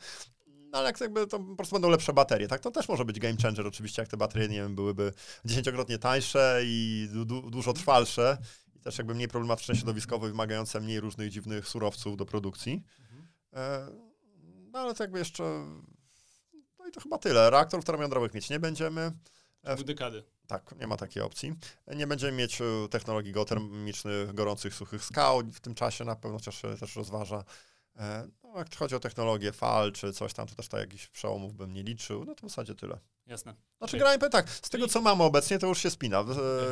No 0.76 0.80
ale 0.80 0.90
jak 0.90 1.02
jakby 1.02 1.28
to 1.28 1.40
po 1.40 1.56
prostu 1.56 1.76
będą 1.76 1.90
lepsze 1.90 2.14
baterie, 2.14 2.48
tak? 2.48 2.62
To 2.62 2.72
też 2.72 2.90
może 2.90 3.06
być 3.06 3.20
game 3.20 3.38
changer 3.44 3.68
oczywiście, 3.68 4.02
jak 4.02 4.10
te 4.10 4.18
baterie, 4.18 4.48
nie 4.48 4.62
wiem, 4.62 4.76
byłyby 4.76 5.12
dziesięciokrotnie 5.46 5.98
tańsze 5.98 6.62
i 6.64 7.08
du 7.12 7.26
dużo 7.50 7.74
trwalsze 7.74 8.38
i 8.76 8.80
też 8.80 8.98
jakby 8.98 9.16
mniej 9.16 9.28
problematyczne 9.28 9.76
środowiskowo, 9.76 10.28
wymagające 10.28 10.82
mniej 10.82 11.00
różnych 11.00 11.30
dziwnych 11.30 11.68
surowców 11.68 12.18
do 12.18 12.26
produkcji. 12.26 12.84
E, 13.54 13.88
no 14.72 14.80
ale 14.80 14.94
to 14.94 15.04
jakby 15.04 15.20
jeszcze... 15.20 15.44
No 16.80 16.88
i 16.88 16.92
to 16.92 17.02
chyba 17.02 17.18
tyle. 17.18 17.50
Reaktorów 17.50 17.86
termojądrowych 17.86 18.34
mieć 18.34 18.50
nie 18.50 18.60
będziemy. 18.60 19.12
E, 19.64 19.76
w 19.76 19.84
dekady. 19.84 20.24
Tak, 20.48 20.76
nie 20.80 20.88
ma 20.88 20.98
takiej 20.98 21.24
opcji. 21.24 21.54
Nie 21.96 22.08
będziemy 22.08 22.32
mieć 22.32 22.62
e, 22.62 22.66
technologii 22.90 23.32
geotermicznych, 23.32 24.34
gorących, 24.34 24.74
suchych 24.74 25.04
skał 25.04 25.42
w 25.54 25.60
tym 25.60 25.76
czasie 25.76 26.06
na 26.06 26.16
pewno, 26.16 26.38
chociaż 26.38 26.62
też 26.80 26.96
rozważa. 26.96 27.44
E, 28.56 28.58
no, 28.58 28.60
jak 28.60 28.76
chodzi 28.76 28.96
o 28.96 29.00
technologię 29.00 29.52
fal 29.52 29.92
czy 29.92 30.14
coś 30.14 30.34
tam, 30.34 30.48
to 30.48 30.56
też 30.56 30.68
tak 30.68 30.80
jakichś 30.82 31.08
przełomów 31.08 31.54
bym 31.54 31.74
nie 31.74 31.84
liczył. 31.84 32.26
No 32.26 32.36
to 32.36 32.48
w 32.48 32.50
zasadzie 32.50 32.76
tyle. 32.76 33.00
Jasne. 33.28 33.56
Znaczy, 33.78 33.98
grajmy 33.98 34.30
tak, 34.30 34.50
z 34.50 34.70
tego 34.70 34.88
co 34.88 35.02
mamy 35.02 35.24
obecnie, 35.24 35.60
to 35.60 35.68
już 35.68 35.80
się 35.80 35.90
spina. 35.90 36.26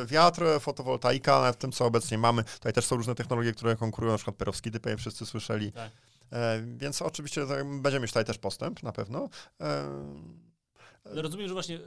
Wiatr, 0.06 0.42
fotowoltaika, 0.60 1.52
w 1.52 1.56
tym 1.56 1.72
co 1.72 1.84
obecnie 1.84 2.18
mamy, 2.18 2.44
tutaj 2.44 2.72
też 2.72 2.84
są 2.84 2.96
różne 2.96 3.14
technologie, 3.14 3.52
które 3.52 3.76
konkurują, 3.76 4.12
na 4.12 4.18
przykład 4.18 4.36
perowskity, 4.36 4.80
pewnie 4.80 4.96
wszyscy 4.96 5.26
słyszeli. 5.26 5.72
Tak. 5.72 5.90
E, 6.32 6.62
więc 6.76 7.02
oczywiście 7.02 7.46
tak, 7.46 7.80
będziemy 7.80 8.02
mieć 8.02 8.10
tutaj 8.10 8.24
też 8.24 8.38
postęp, 8.38 8.82
na 8.82 8.92
pewno. 8.92 9.28
E, 9.60 9.84
rozumiem, 11.04 11.48
że 11.48 11.54
właśnie 11.54 11.80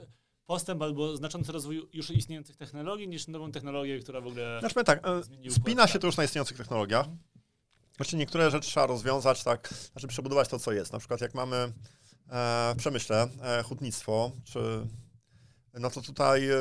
postęp 0.46 0.82
albo 0.82 1.16
znaczący 1.16 1.52
rozwój 1.52 1.88
już 1.92 2.10
istniejących 2.10 2.56
technologii 2.56 3.08
niż 3.08 3.28
nową 3.28 3.52
technologię, 3.52 3.98
która 3.98 4.20
w 4.20 4.26
ogóle. 4.26 4.60
Znaczy, 4.60 4.84
tak, 4.84 5.02
spina 5.50 5.86
się 5.86 5.98
to 5.98 6.06
już 6.06 6.16
na 6.16 6.24
istniejących 6.24 6.56
technologiach. 6.56 7.06
Znaczy 7.98 8.16
niektóre 8.16 8.50
rzeczy 8.50 8.68
trzeba 8.68 8.86
rozwiązać 8.86 9.44
tak, 9.44 9.74
znaczy 9.92 10.08
przebudować 10.08 10.48
to, 10.48 10.58
co 10.58 10.72
jest. 10.72 10.92
Na 10.92 10.98
przykład 10.98 11.20
jak 11.20 11.34
mamy 11.34 11.56
e, 11.56 11.72
w 12.74 12.78
przemyśle 12.78 13.28
e, 13.42 13.62
hutnictwo, 13.62 14.32
czy 14.44 14.86
no 15.74 15.90
to 15.90 16.02
tutaj 16.02 16.50
e, 16.50 16.56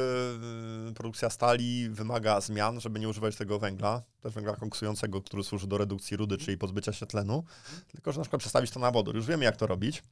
produkcja 0.96 1.30
stali 1.30 1.90
wymaga 1.90 2.42
zmian, 2.42 2.80
żeby 2.82 3.00
nie 3.00 3.10
używać 3.10 3.36
tego 3.36 3.60
węgla 3.60 4.02
też 4.22 4.34
węgla 4.34 4.56
koksującego, 4.56 5.22
który 5.22 5.44
służy 5.44 5.68
do 5.68 5.78
redukcji 5.78 6.18
rudy, 6.18 6.38
czyli 6.38 6.58
pozbycia 6.58 6.94
się 6.94 7.06
tlenu, 7.06 7.44
tylko 7.92 8.12
że 8.12 8.18
na 8.18 8.24
przykład 8.24 8.40
przestawić 8.40 8.72
to 8.72 8.80
na 8.80 8.92
wodór. 8.92 9.16
Już 9.16 9.26
wiemy, 9.26 9.46
jak 9.46 9.58
to 9.58 9.68
robić 9.68 10.04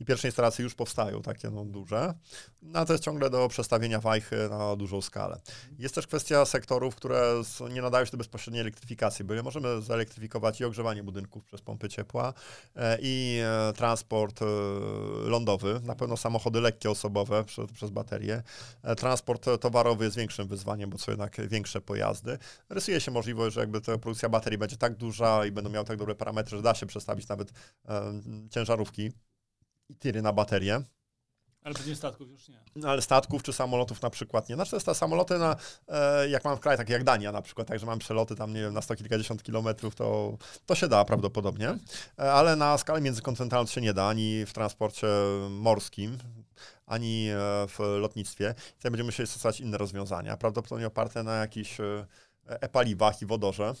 i 0.00 0.04
pierwsze 0.04 0.28
instalacje 0.28 0.62
już 0.62 0.74
powstają, 0.74 1.22
takie 1.22 1.50
no, 1.50 1.64
duże, 1.64 2.14
no 2.62 2.78
a 2.78 2.84
to 2.84 2.92
jest 2.92 3.04
ciągle 3.04 3.30
do 3.30 3.48
przestawienia 3.48 4.00
wajchy 4.00 4.48
na 4.50 4.76
dużą 4.76 5.02
skalę. 5.02 5.40
Jest 5.78 5.94
też 5.94 6.06
kwestia 6.06 6.44
sektorów, 6.44 6.94
które 6.94 7.42
nie 7.70 7.82
nadają 7.82 8.04
się 8.04 8.10
do 8.10 8.18
bezpośredniej 8.18 8.60
elektryfikacji, 8.60 9.24
bo 9.24 9.34
nie 9.34 9.42
możemy 9.42 9.82
zaelektryfikować 9.82 10.60
i 10.60 10.64
ogrzewanie 10.64 11.02
budynków 11.02 11.44
przez 11.44 11.60
pompy 11.60 11.88
ciepła 11.88 12.34
e, 12.76 12.98
i 13.02 13.40
e, 13.44 13.72
transport 13.72 14.42
e, 14.42 14.44
lądowy, 15.28 15.80
na 15.84 15.94
pewno 15.94 16.16
samochody 16.16 16.60
lekkie 16.60 16.90
osobowe 16.90 17.44
przez, 17.44 17.72
przez 17.72 17.90
baterie. 17.90 18.42
Transport 18.96 19.46
towarowy 19.60 20.04
jest 20.04 20.16
większym 20.16 20.48
wyzwaniem, 20.48 20.90
bo 20.90 20.98
są 20.98 21.12
jednak 21.12 21.48
większe 21.48 21.80
pojazdy. 21.80 22.38
Rysuje 22.68 23.00
się 23.00 23.10
możliwość, 23.10 23.51
że 23.52 23.60
jakby 23.60 23.80
ta 23.80 23.98
produkcja 23.98 24.28
baterii 24.28 24.58
będzie 24.58 24.76
tak 24.76 24.94
duża 24.96 25.46
i 25.46 25.52
będą 25.52 25.70
miały 25.70 25.86
tak 25.86 25.96
dobre 25.96 26.14
parametry, 26.14 26.56
że 26.56 26.62
da 26.62 26.74
się 26.74 26.86
przestawić 26.86 27.28
nawet 27.28 27.52
ciężarówki 28.50 29.12
i 29.88 29.96
tiry 29.96 30.22
na 30.22 30.32
baterię. 30.32 30.82
Ale 31.64 31.74
pewnie 31.74 31.96
statków 31.96 32.30
już 32.30 32.48
nie. 32.48 32.58
No, 32.76 32.88
ale 32.88 33.02
statków 33.02 33.42
czy 33.42 33.52
samolotów 33.52 34.02
na 34.02 34.10
przykład 34.10 34.48
nie. 34.48 34.54
Znaczy 34.54 34.70
to 34.70 34.76
jest 34.76 34.86
ta 34.86 34.94
samoloty, 34.94 35.38
na, 35.38 35.56
e, 35.88 36.28
jak 36.28 36.44
mam 36.44 36.56
w 36.56 36.60
kraju, 36.60 36.78
takie 36.78 36.92
jak 36.92 37.04
Dania 37.04 37.32
na 37.32 37.42
przykład, 37.42 37.68
tak, 37.68 37.78
że 37.78 37.86
mam 37.86 37.98
przeloty 37.98 38.36
tam, 38.36 38.52
nie 38.54 38.60
wiem, 38.60 38.74
na 38.74 38.82
sto 38.82 38.96
kilkadziesiąt 38.96 39.42
kilometrów, 39.42 39.94
to, 39.94 40.38
to 40.66 40.74
się 40.74 40.88
da 40.88 41.04
prawdopodobnie. 41.04 41.68
E, 42.18 42.32
ale 42.32 42.56
na 42.56 42.78
skalę 42.78 43.00
międzykontynentalną 43.00 43.66
się 43.66 43.80
nie 43.80 43.94
da, 43.94 44.08
ani 44.08 44.46
w 44.46 44.52
transporcie 44.52 45.06
morskim, 45.50 46.18
ani 46.86 47.28
e, 47.28 47.36
w 47.68 47.78
lotnictwie. 47.98 48.54
Tutaj 48.76 48.90
będziemy 48.90 49.08
musieli 49.08 49.26
stosować 49.26 49.60
inne 49.60 49.78
rozwiązania, 49.78 50.36
prawdopodobnie 50.36 50.86
oparte 50.86 51.22
na 51.22 51.34
jakichś 51.36 51.80
e, 51.80 52.06
e-paliwach 52.46 53.22
i 53.22 53.26
wodorze. 53.26 53.74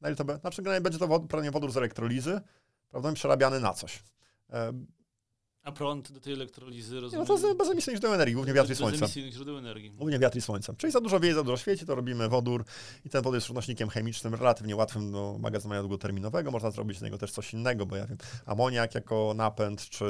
Na 0.00 0.08
ile 0.08 0.16
to 0.16 0.24
będzie? 0.24 0.40
Znaczy, 0.40 0.62
będzie 0.62 0.98
to 0.98 1.08
wod, 1.08 1.32
wodór 1.50 1.72
z 1.72 1.76
elektrolizy, 1.76 2.40
prawda, 2.90 3.12
przerabiany 3.12 3.60
na 3.60 3.72
coś. 3.72 4.02
E, 5.68 5.70
a 5.70 5.72
prąd 5.72 6.12
do 6.12 6.20
tej 6.20 6.32
elektrolizy, 6.32 7.00
rozumiem? 7.00 7.26
No 7.28 7.36
to 7.36 7.46
jest 7.46 7.58
bezemisyjnych 7.58 8.00
źródeł 8.00 8.14
energii, 8.14 8.34
głównie 8.34 8.52
wiatr 8.52 8.70
i 8.70 8.74
słońce. 8.74 8.92
Bezemisyjnych 8.92 9.34
źródeł 9.34 9.58
energii. 9.58 9.90
Głównie 9.90 10.18
wiatr 10.18 10.38
i 10.38 10.40
słońce. 10.40 10.74
Czyli 10.76 10.92
za 10.92 11.00
dużo 11.00 11.20
wieje, 11.20 11.34
za 11.34 11.42
dużo 11.42 11.56
świeci, 11.56 11.86
to 11.86 11.94
robimy 11.94 12.28
wodór 12.28 12.64
i 13.04 13.08
ten 13.08 13.22
wodór 13.22 13.36
jest 13.36 13.48
równośnikiem 13.48 13.88
chemicznym, 13.88 14.34
relatywnie 14.34 14.76
łatwym 14.76 15.12
do 15.12 15.36
magazynowania 15.40 15.82
długoterminowego. 15.82 16.50
Można 16.50 16.70
zrobić 16.70 16.98
z 16.98 17.02
niego 17.02 17.18
też 17.18 17.32
coś 17.32 17.52
innego, 17.52 17.86
bo 17.86 17.96
ja 17.96 18.06
wiem, 18.06 18.18
amoniak 18.46 18.94
jako 18.94 19.32
napęd, 19.36 19.88
czy 19.88 20.04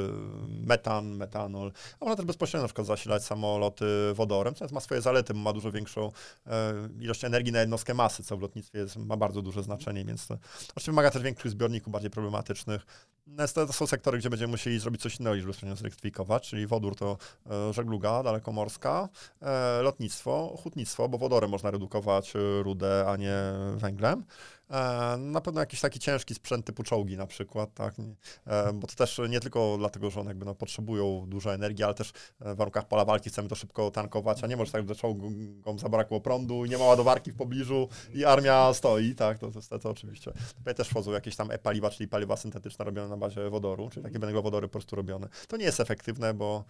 metan, 0.48 1.16
metanol. 1.16 1.72
A 2.00 2.04
można 2.04 2.16
też 2.16 2.26
bezpośrednio 2.26 2.62
na 2.62 2.68
przykład 2.68 2.86
zasilać 2.86 3.24
samoloty 3.24 3.86
wodorem, 4.14 4.54
co 4.54 4.66
ma 4.72 4.80
swoje 4.80 5.00
zalety, 5.00 5.34
ma 5.34 5.52
dużo 5.52 5.72
większą 5.72 6.12
e, 6.46 6.74
ilość 7.00 7.24
energii 7.24 7.52
na 7.52 7.60
jednostkę 7.60 7.94
masy, 7.94 8.24
co 8.24 8.36
w 8.36 8.40
lotnictwie 8.40 8.78
jest, 8.78 8.96
ma 8.96 9.16
bardzo 9.16 9.42
duże 9.42 9.62
znaczenie, 9.62 10.04
więc 10.04 10.26
to 10.26 10.38
oczywiście 10.68 10.92
wymaga 10.92 11.10
też 11.10 11.22
większych 11.22 11.50
zbiorników, 11.50 11.92
bardziej 11.92 12.10
problematycznych. 12.10 12.86
To 13.54 13.72
są 13.72 13.86
sektory, 13.86 14.18
gdzie 14.18 14.30
będziemy 14.30 14.50
musieli 14.50 14.78
zrobić 14.78 15.02
coś 15.02 15.20
innego 15.20 15.36
niż 15.36 15.44
bezpośrednio 15.44 15.76
zelektryfikować, 15.76 16.48
czyli 16.48 16.66
wodór 16.66 16.96
to 16.96 17.18
e, 17.50 17.72
żegluga 17.72 18.22
dalekomorska, 18.22 19.08
e, 19.42 19.82
lotnictwo, 19.82 20.56
hutnictwo, 20.62 21.08
bo 21.08 21.18
wodorem 21.18 21.50
można 21.50 21.70
redukować 21.70 22.36
e, 22.36 22.62
rudę, 22.62 23.04
a 23.08 23.16
nie 23.16 23.34
węglem. 23.76 24.24
Na 25.18 25.40
pewno 25.40 25.60
jakiś 25.60 25.80
taki 25.80 25.98
ciężki 25.98 26.34
sprzęt 26.34 26.66
typu 26.66 26.82
czołgi 26.82 27.16
na 27.16 27.26
przykład, 27.26 27.74
tak? 27.74 27.94
bo 28.74 28.86
to 28.86 28.94
też 28.94 29.20
nie 29.28 29.40
tylko 29.40 29.76
dlatego, 29.78 30.10
że 30.10 30.20
one 30.20 30.30
jakby 30.30 30.44
no, 30.44 30.54
potrzebują 30.54 31.26
dużo 31.28 31.54
energii, 31.54 31.84
ale 31.84 31.94
też 31.94 32.12
w 32.40 32.56
warunkach 32.56 32.88
pola 32.88 33.04
walki 33.04 33.30
chcemy 33.30 33.48
to 33.48 33.54
szybko 33.54 33.90
tankować, 33.90 34.44
a 34.44 34.46
nie 34.46 34.56
może 34.56 34.72
tak, 34.72 34.88
że 34.88 34.94
czołgom 34.94 35.78
zabrakło 35.78 36.20
prądu 36.20 36.64
nie 36.64 36.78
ma 36.78 36.84
ładowarki 36.84 37.32
w 37.32 37.36
pobliżu 37.36 37.88
i 38.14 38.24
armia 38.24 38.74
stoi, 38.74 39.14
tak, 39.14 39.38
to, 39.38 39.50
to, 39.50 39.78
to 39.78 39.90
oczywiście. 39.90 40.32
Tutaj 40.58 40.74
też 40.74 40.88
wchodzą 40.88 41.12
jakieś 41.12 41.36
tam 41.36 41.50
e-paliwa, 41.50 41.90
czyli 41.90 42.08
paliwa 42.08 42.36
syntetyczne 42.36 42.84
robione 42.84 43.08
na 43.08 43.16
bazie 43.16 43.50
wodoru, 43.50 43.90
czyli 43.90 44.04
takie 44.04 44.18
węglowodory 44.18 44.68
po 44.68 44.72
prostu 44.72 44.96
robione. 44.96 45.28
To 45.48 45.56
nie 45.56 45.64
jest 45.64 45.80
efektywne, 45.80 46.34
bo 46.34 46.64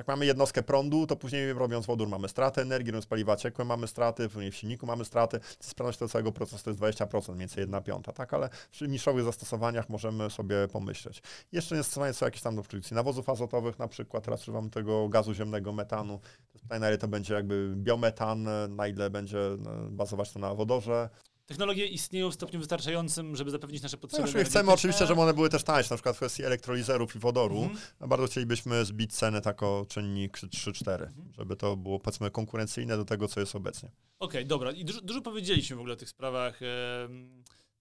jak 0.00 0.08
mamy 0.08 0.26
jednostkę 0.26 0.62
prądu, 0.62 1.06
to 1.06 1.16
później 1.16 1.52
robiąc 1.52 1.86
wodór 1.86 2.08
mamy 2.08 2.28
straty 2.28 2.60
energii, 2.60 2.90
robiąc 2.90 3.06
paliwa 3.06 3.36
ciekłe 3.36 3.64
mamy 3.64 3.88
straty, 3.88 4.28
później 4.28 4.50
w 4.50 4.56
silniku 4.56 4.86
mamy 4.86 5.04
straty. 5.04 5.40
Sprawność 5.60 5.98
tego 5.98 6.08
całego 6.08 6.32
procesu 6.32 6.64
to 6.64 6.70
jest 6.70 6.80
20%, 6.80 7.28
mniej 7.28 7.38
więcej 7.38 7.60
1 7.60 7.82
piąta, 7.82 8.12
tak? 8.12 8.34
Ale 8.34 8.48
przy 8.70 8.88
niszowych 8.88 9.24
zastosowaniach 9.24 9.88
możemy 9.88 10.30
sobie 10.30 10.68
pomyśleć. 10.68 11.22
Jeszcze 11.52 11.76
nie 11.76 11.82
stosowanie 11.82 12.12
są 12.12 12.26
jakieś 12.26 12.42
tam 12.42 12.56
do 12.56 12.62
produkcji 12.62 12.94
nawozów 12.94 13.28
azotowych 13.28 13.78
na 13.78 13.88
przykład, 13.88 14.24
teraz 14.24 14.42
używamy 14.42 14.70
tego 14.70 15.08
gazu 15.08 15.34
ziemnego, 15.34 15.72
metanu. 15.72 16.18
To 16.18 16.52
jest 16.54 16.62
pytanie, 16.62 16.80
na 16.80 16.88
ile 16.88 16.98
to 16.98 17.08
będzie 17.08 17.34
jakby 17.34 17.74
biometan, 17.76 18.48
na 18.68 18.86
ile 18.86 19.10
będzie 19.10 19.38
no, 19.58 19.70
bazować 19.90 20.32
to 20.32 20.38
na 20.38 20.54
wodorze. 20.54 21.08
Technologie 21.50 21.86
istnieją 21.86 22.30
w 22.30 22.34
stopniu 22.34 22.58
wystarczającym, 22.58 23.36
żeby 23.36 23.50
zapewnić 23.50 23.82
nasze 23.82 23.96
potrzeby. 23.96 24.32
No, 24.34 24.44
chcemy 24.44 24.72
oczywiście, 24.72 25.06
żeby 25.06 25.20
one 25.20 25.34
były 25.34 25.48
też 25.48 25.62
tańsze, 25.62 25.90
na 25.90 25.96
przykład 25.96 26.16
w 26.16 26.18
kwestii 26.18 26.44
elektrolizerów 26.44 27.16
i 27.16 27.18
wodoru. 27.18 27.62
Mhm. 27.62 28.08
Bardzo 28.08 28.26
chcielibyśmy 28.26 28.84
zbić 28.84 29.14
cenę 29.14 29.40
tak 29.40 29.62
o 29.62 29.86
czynnik 29.88 30.38
3-4, 30.38 30.92
mhm. 30.92 31.32
żeby 31.38 31.56
to 31.56 31.76
było 31.76 32.00
powiedzmy 32.00 32.30
konkurencyjne 32.30 32.96
do 32.96 33.04
tego, 33.04 33.28
co 33.28 33.40
jest 33.40 33.54
obecnie. 33.54 33.88
Okej, 33.88 34.40
okay, 34.40 34.44
dobra. 34.44 34.72
I 34.72 34.84
dużo, 34.84 35.00
dużo, 35.00 35.20
powiedzieliśmy 35.20 35.76
w 35.76 35.78
ogóle 35.78 35.94
o 35.94 35.96
tych 35.96 36.08
sprawach 36.08 36.62
e, 36.62 36.66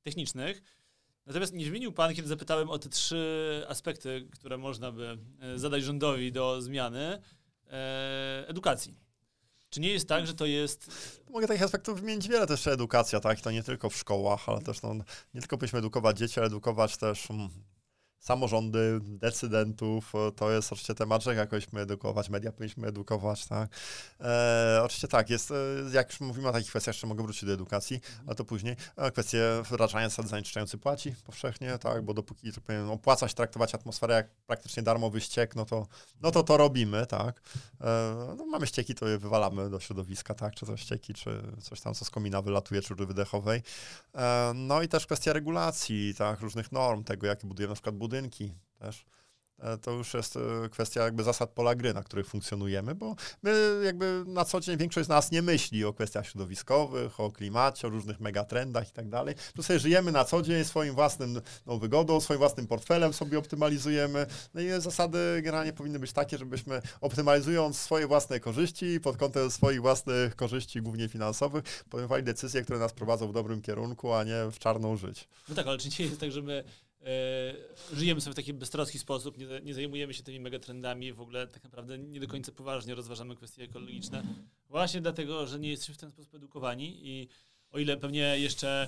technicznych. 0.03 0.61
Natomiast 1.25 1.53
nie 1.53 1.65
zmienił 1.65 1.91
Pan, 1.91 2.15
kiedy 2.15 2.27
zapytałem 2.27 2.69
o 2.69 2.79
te 2.79 2.89
trzy 2.89 3.65
aspekty, 3.67 4.27
które 4.31 4.57
można 4.57 4.91
by 4.91 5.17
e, 5.41 5.59
zadać 5.59 5.83
rządowi 5.83 6.31
do 6.31 6.61
zmiany 6.61 7.21
e, 7.67 8.45
edukacji. 8.47 9.08
Czy 9.69 9.79
nie 9.79 9.89
jest 9.89 10.07
tak, 10.07 10.27
że 10.27 10.33
to 10.33 10.45
jest. 10.45 10.91
Mogę 11.29 11.47
takich 11.47 11.63
aspektów 11.63 11.99
wymienić 11.99 12.27
wiele, 12.27 12.47
też 12.47 12.67
edukacja, 12.67 13.19
tak? 13.19 13.41
To 13.41 13.51
nie 13.51 13.63
tylko 13.63 13.89
w 13.89 13.95
szkołach, 13.95 14.49
ale 14.49 14.61
też 14.61 14.81
no, 14.81 14.93
nie 15.33 15.41
tylko 15.41 15.57
powinniśmy 15.57 15.79
edukować 15.79 16.17
dzieci, 16.17 16.39
ale 16.39 16.47
edukować 16.47 16.97
też 16.97 17.31
mm, 17.31 17.49
samorządy, 18.19 18.99
decydentów, 19.01 20.13
to 20.35 20.51
jest 20.51 20.71
oczywiście 20.71 20.95
temat, 20.95 21.23
że 21.23 21.35
jakoś 21.35 21.69
powinniśmy 21.69 21.81
edukować, 21.81 22.29
media 22.29 22.51
powinniśmy 22.51 22.87
edukować, 22.87 23.45
tak. 23.45 23.69
E, 24.21 24.81
oczywiście 24.83 25.07
tak, 25.07 25.29
jest, 25.29 25.51
e, 25.51 25.55
jak 25.93 26.09
już 26.09 26.19
mówimy 26.19 26.47
o 26.47 26.51
takich 26.51 26.69
kwestiach, 26.69 26.95
jeszcze 26.95 27.07
mogę 27.07 27.23
wrócić 27.23 27.45
do 27.45 27.53
edukacji, 27.53 28.01
ale 28.27 28.35
to 28.35 28.45
później, 28.45 28.75
e, 28.97 29.11
kwestie 29.11 29.43
wdrażania 29.71 30.09
zasady 30.09 30.29
zanieczyszczający 30.29 30.77
płaci 30.77 31.15
powszechnie, 31.25 31.77
tak, 31.77 32.05
bo 32.05 32.13
dopóki, 32.13 32.53
tak 32.53 32.63
powiem, 32.63 32.89
opłaca 32.89 33.27
się 33.27 33.33
traktować 33.33 33.75
atmosferę 33.75 34.15
jak 34.15 34.29
praktycznie 34.47 34.83
darmowy 34.83 35.21
ściek, 35.21 35.55
no 35.55 35.65
to 35.65 35.87
no 36.21 36.31
to, 36.31 36.43
to 36.43 36.57
robimy, 36.57 37.05
tak. 37.05 37.41
E, 37.81 38.35
no, 38.37 38.45
mamy 38.45 38.67
ścieki, 38.67 38.95
to 38.95 39.07
je 39.07 39.17
wywalamy 39.17 39.69
do 39.69 39.79
środowiska, 39.79 40.33
tak, 40.33 40.55
czy 40.55 40.65
to 40.65 40.77
ścieki, 40.77 41.13
czy 41.13 41.41
coś 41.61 41.81
tam, 41.81 41.93
co 41.93 42.05
z 42.05 42.09
komina 42.09 42.41
wylatuje, 42.41 42.81
czy 42.81 42.95
wydechowej. 42.95 43.61
E, 44.15 44.51
no 44.55 44.81
i 44.81 44.87
też 44.87 45.05
kwestia 45.05 45.33
regulacji, 45.33 46.15
tak, 46.17 46.39
różnych 46.39 46.71
norm, 46.71 47.03
tego, 47.03 47.27
jakie 47.27 47.47
budujemy 47.47 47.71
na 47.71 47.75
przykład 47.75 47.95
budynki, 48.09 48.53
też. 48.79 49.05
E, 49.59 49.77
to 49.77 49.91
już 49.91 50.13
jest 50.13 50.35
e, 50.35 50.69
kwestia 50.69 51.03
jakby 51.03 51.23
zasad 51.23 51.49
pola 51.49 51.75
gry, 51.75 51.93
na 51.93 52.03
których 52.03 52.27
funkcjonujemy, 52.27 52.95
bo 52.95 53.15
my 53.43 53.81
jakby 53.85 54.23
na 54.27 54.45
co 54.45 54.59
dzień 54.59 54.77
większość 54.77 55.05
z 55.05 55.09
nas 55.09 55.31
nie 55.31 55.41
myśli 55.41 55.85
o 55.85 55.93
kwestiach 55.93 56.27
środowiskowych, 56.27 57.19
o 57.19 57.31
klimacie, 57.31 57.87
o 57.87 57.89
różnych 57.89 58.19
megatrendach 58.19 58.89
i 58.89 58.91
tak 58.91 59.09
dalej. 59.09 59.35
Tu 59.55 59.63
sobie 59.63 59.79
żyjemy 59.79 60.11
na 60.11 60.25
co 60.25 60.41
dzień 60.41 60.65
swoim 60.65 60.93
własnym 60.95 61.41
no, 61.65 61.77
wygodą, 61.77 62.21
swoim 62.21 62.39
własnym 62.39 62.67
portfelem 62.67 63.13
sobie 63.13 63.39
optymalizujemy. 63.39 64.25
No 64.53 64.61
i 64.61 64.81
zasady 64.81 65.41
generalnie 65.41 65.73
powinny 65.73 65.99
być 65.99 66.13
takie, 66.13 66.37
żebyśmy 66.37 66.81
optymalizując 67.01 67.77
swoje 67.77 68.07
własne 68.07 68.39
korzyści 68.39 68.99
pod 68.99 69.17
kątem 69.17 69.51
swoich 69.51 69.81
własnych 69.81 70.35
korzyści, 70.35 70.81
głównie 70.81 71.07
finansowych, 71.07 71.83
podejmowali 71.89 72.23
decyzje, 72.23 72.61
które 72.61 72.79
nas 72.79 72.93
prowadzą 72.93 73.27
w 73.27 73.33
dobrym 73.33 73.61
kierunku, 73.61 74.13
a 74.13 74.23
nie 74.23 74.51
w 74.51 74.59
czarną 74.59 74.97
żyć. 74.97 75.27
No 75.49 75.55
tak, 75.55 75.67
ale 75.67 75.77
czy 75.77 75.89
nie 75.99 76.05
jest 76.05 76.19
tak, 76.19 76.31
że 76.31 76.41
my 76.41 76.63
żyjemy 77.93 78.21
sobie 78.21 78.33
w 78.33 78.35
taki 78.35 78.53
beztroski 78.53 78.99
sposób, 78.99 79.37
nie, 79.37 79.45
nie 79.63 79.73
zajmujemy 79.73 80.13
się 80.13 80.23
tymi 80.23 80.39
megatrendami, 80.39 81.13
w 81.13 81.21
ogóle 81.21 81.47
tak 81.47 81.63
naprawdę 81.63 81.97
nie 81.97 82.19
do 82.19 82.27
końca 82.27 82.51
poważnie 82.51 82.95
rozważamy 82.95 83.35
kwestie 83.35 83.63
ekologiczne, 83.63 84.23
właśnie 84.69 85.01
dlatego, 85.01 85.47
że 85.47 85.59
nie 85.59 85.69
jesteśmy 85.69 85.95
w 85.95 85.97
ten 85.97 86.11
sposób 86.11 86.35
edukowani 86.35 87.07
i 87.07 87.27
o 87.71 87.79
ile 87.79 87.97
pewnie 87.97 88.39
jeszcze, 88.39 88.87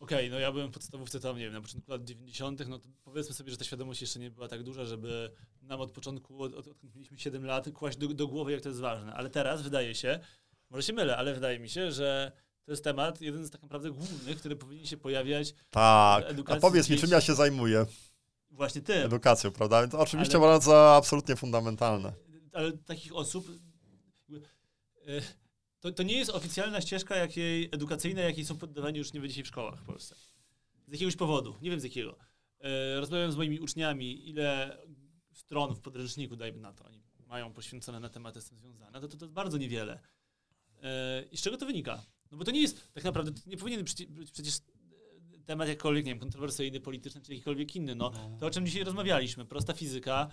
okej, 0.00 0.18
okay, 0.18 0.30
no 0.30 0.38
ja 0.38 0.52
byłem 0.52 0.68
w 0.68 0.72
podstawówce 0.72 1.20
tam, 1.20 1.38
nie 1.38 1.44
wiem, 1.44 1.52
na 1.52 1.60
początku 1.60 1.90
lat 1.90 2.04
90., 2.04 2.68
no 2.68 2.78
to 2.78 2.88
powiedzmy 3.04 3.34
sobie, 3.34 3.50
że 3.50 3.56
ta 3.56 3.64
świadomość 3.64 4.00
jeszcze 4.00 4.20
nie 4.20 4.30
była 4.30 4.48
tak 4.48 4.62
duża, 4.62 4.84
żeby 4.84 5.30
nam 5.62 5.80
od 5.80 5.92
początku, 5.92 6.42
od, 6.42 6.54
odkąd 6.54 6.94
mieliśmy 6.94 7.18
7 7.18 7.44
lat, 7.44 7.70
kłaść 7.70 7.98
do, 7.98 8.08
do 8.08 8.26
głowy, 8.28 8.52
jak 8.52 8.60
to 8.60 8.68
jest 8.68 8.80
ważne. 8.80 9.14
Ale 9.14 9.30
teraz 9.30 9.62
wydaje 9.62 9.94
się, 9.94 10.20
może 10.70 10.82
się 10.82 10.92
mylę, 10.92 11.16
ale 11.16 11.34
wydaje 11.34 11.58
mi 11.58 11.68
się, 11.68 11.92
że 11.92 12.32
to 12.64 12.72
jest 12.72 12.84
temat, 12.84 13.20
jeden 13.20 13.46
z 13.46 13.50
tak 13.50 13.62
naprawdę 13.62 13.90
głównych, 13.90 14.38
który 14.38 14.56
powinien 14.56 14.86
się 14.86 14.96
pojawiać 14.96 15.54
tak. 15.70 16.24
A 16.46 16.56
powiedz 16.56 16.88
mi, 16.88 16.96
czym 16.96 17.10
ja 17.10 17.20
się 17.20 17.34
zajmuję? 17.34 17.86
Właśnie 18.50 18.80
ty. 18.80 18.94
Edukacją, 18.94 19.50
prawda? 19.50 19.88
To 19.88 19.98
oczywiście 19.98 20.38
ale, 20.38 20.60
za 20.60 20.94
absolutnie 20.96 21.36
fundamentalne. 21.36 22.12
Ale 22.52 22.72
takich 22.72 23.16
osób... 23.16 23.50
E, 25.06 25.20
to, 25.80 25.92
to 25.92 26.02
nie 26.02 26.16
jest 26.16 26.30
oficjalna 26.30 26.80
ścieżka 26.80 27.16
jakiej, 27.16 27.68
edukacyjna, 27.72 28.20
jakiej 28.20 28.44
są 28.44 28.58
poddawani 28.58 29.00
uczniowie 29.00 29.28
dzisiaj 29.28 29.44
w 29.44 29.46
szkołach 29.46 29.78
w 29.78 29.82
Polsce. 29.82 30.14
Z 30.88 30.92
jakiegoś 30.92 31.16
powodu, 31.16 31.54
nie 31.62 31.70
wiem 31.70 31.80
z 31.80 31.84
jakiego. 31.84 32.18
E, 32.60 33.00
rozmawiam 33.00 33.32
z 33.32 33.36
moimi 33.36 33.60
uczniami, 33.60 34.28
ile 34.28 34.78
stron 35.32 35.74
w 35.74 35.80
podręczniku, 35.80 36.36
dajmy 36.36 36.60
na 36.60 36.72
to, 36.72 36.84
oni 36.84 37.02
mają 37.26 37.52
poświęcone 37.52 38.00
na 38.00 38.08
tematy 38.08 38.40
z 38.40 38.48
tym 38.48 38.58
związane, 38.58 39.00
to, 39.00 39.08
to, 39.08 39.16
to 39.16 39.24
jest 39.24 39.34
bardzo 39.34 39.58
niewiele. 39.58 40.00
E, 40.82 41.24
I 41.30 41.36
z 41.36 41.42
czego 41.42 41.56
to 41.56 41.66
wynika? 41.66 42.02
No 42.32 42.38
bo 42.38 42.44
to 42.44 42.50
nie 42.50 42.62
jest, 42.62 42.92
tak 42.94 43.04
naprawdę, 43.04 43.32
nie 43.46 43.56
powinien 43.56 43.84
być 43.84 44.06
przecież 44.32 44.58
temat 45.46 45.68
jakkolwiek, 45.68 46.04
nie 46.04 46.12
wiem, 46.12 46.20
kontrowersyjny, 46.20 46.80
polityczny, 46.80 47.20
czy 47.20 47.32
jakikolwiek 47.32 47.76
inny. 47.76 47.94
No, 47.94 48.12
no, 48.30 48.36
to 48.40 48.46
o 48.46 48.50
czym 48.50 48.66
dzisiaj 48.66 48.84
rozmawialiśmy, 48.84 49.46
prosta 49.46 49.72
fizyka, 49.72 50.28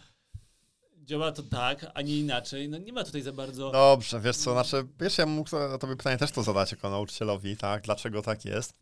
działa 0.97 1.31
to 1.31 1.43
tak, 1.43 1.85
a 1.93 2.01
nie 2.01 2.19
inaczej. 2.19 2.69
No 2.69 2.77
nie 2.77 2.93
ma 2.93 3.03
tutaj 3.03 3.21
za 3.21 3.31
bardzo... 3.31 3.71
Dobrze, 3.71 4.19
wiesz 4.19 4.37
co, 4.37 4.51
znaczy, 4.51 4.87
wiesz, 4.99 5.17
ja 5.17 5.25
mógł 5.25 5.49
tobie 5.79 5.95
pytanie 5.95 6.17
też 6.17 6.31
to 6.31 6.43
zadać 6.43 6.71
jako 6.71 6.89
nauczycielowi, 6.89 7.57
tak, 7.57 7.83
dlaczego 7.83 8.21
tak 8.21 8.45
jest. 8.45 8.73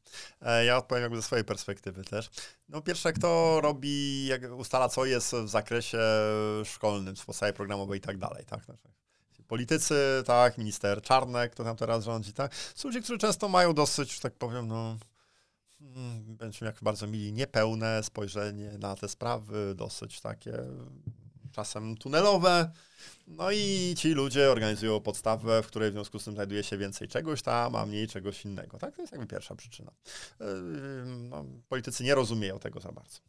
E, 0.41 0.65
ja 0.65 0.77
odpowiem 0.77 1.01
jakby 1.01 1.17
ze 1.17 1.23
swojej 1.23 1.45
perspektywy 1.45 2.03
też. 2.03 2.30
No 2.69 2.82
pierwsze, 2.82 3.13
kto 3.13 3.62
robi, 3.62 4.25
jak 4.25 4.41
ustala, 4.58 4.89
co 4.89 5.06
jest 5.06 5.36
w 5.36 5.49
zakresie 5.49 5.99
szkolnym, 6.65 7.15
w 7.15 7.25
podstawie 7.25 7.53
programowej 7.53 7.97
i 7.97 8.01
tak 8.01 8.17
dalej, 8.17 8.45
tak, 8.45 8.65
znaczy, 8.65 8.88
politycy, 9.47 10.23
tak, 10.25 10.57
minister 10.57 11.01
Czarnek, 11.01 11.51
kto 11.51 11.63
tam 11.63 11.75
teraz 11.75 12.03
rządzi, 12.03 12.33
tak, 12.33 12.55
są 12.55 12.88
ludzie, 12.88 13.01
którzy 13.01 13.19
często 13.19 13.49
mają 13.49 13.73
dosyć, 13.73 14.15
że 14.15 14.21
tak 14.21 14.33
powiem, 14.33 14.67
no, 14.67 14.97
mm, 15.81 16.36
będziemy 16.36 16.71
jak 16.71 16.83
bardzo 16.83 17.07
mili, 17.07 17.33
niepełne 17.33 18.03
spojrzenie 18.03 18.71
na 18.77 18.95
te 18.95 19.07
sprawy, 19.07 19.73
dosyć 19.75 20.21
takie 20.21 20.53
czasem 21.57 21.97
tunelowe. 21.97 22.71
No 23.27 23.51
i 23.51 23.95
ci 23.97 24.13
ludzie 24.13 24.51
organizują 24.51 24.99
podstawę, 25.01 25.63
w 25.63 25.67
której 25.67 25.89
w 25.89 25.93
związku 25.93 26.19
z 26.19 26.23
tym 26.23 26.33
znajduje 26.33 26.63
się 26.63 26.77
więcej 26.77 27.07
czegoś 27.07 27.41
tam, 27.41 27.75
a 27.75 27.86
mniej 27.86 28.07
czegoś 28.07 28.45
innego. 28.45 28.77
Tak, 28.77 28.95
to 28.95 29.01
jest 29.01 29.12
jakby 29.12 29.27
pierwsza 29.27 29.55
przyczyna. 29.55 29.91
Yy, 30.39 30.45
no, 31.05 31.45
politycy 31.69 32.03
nie 32.03 32.15
rozumieją 32.15 32.60
tego 32.60 32.79
za 32.79 32.91
bardzo. 32.91 33.19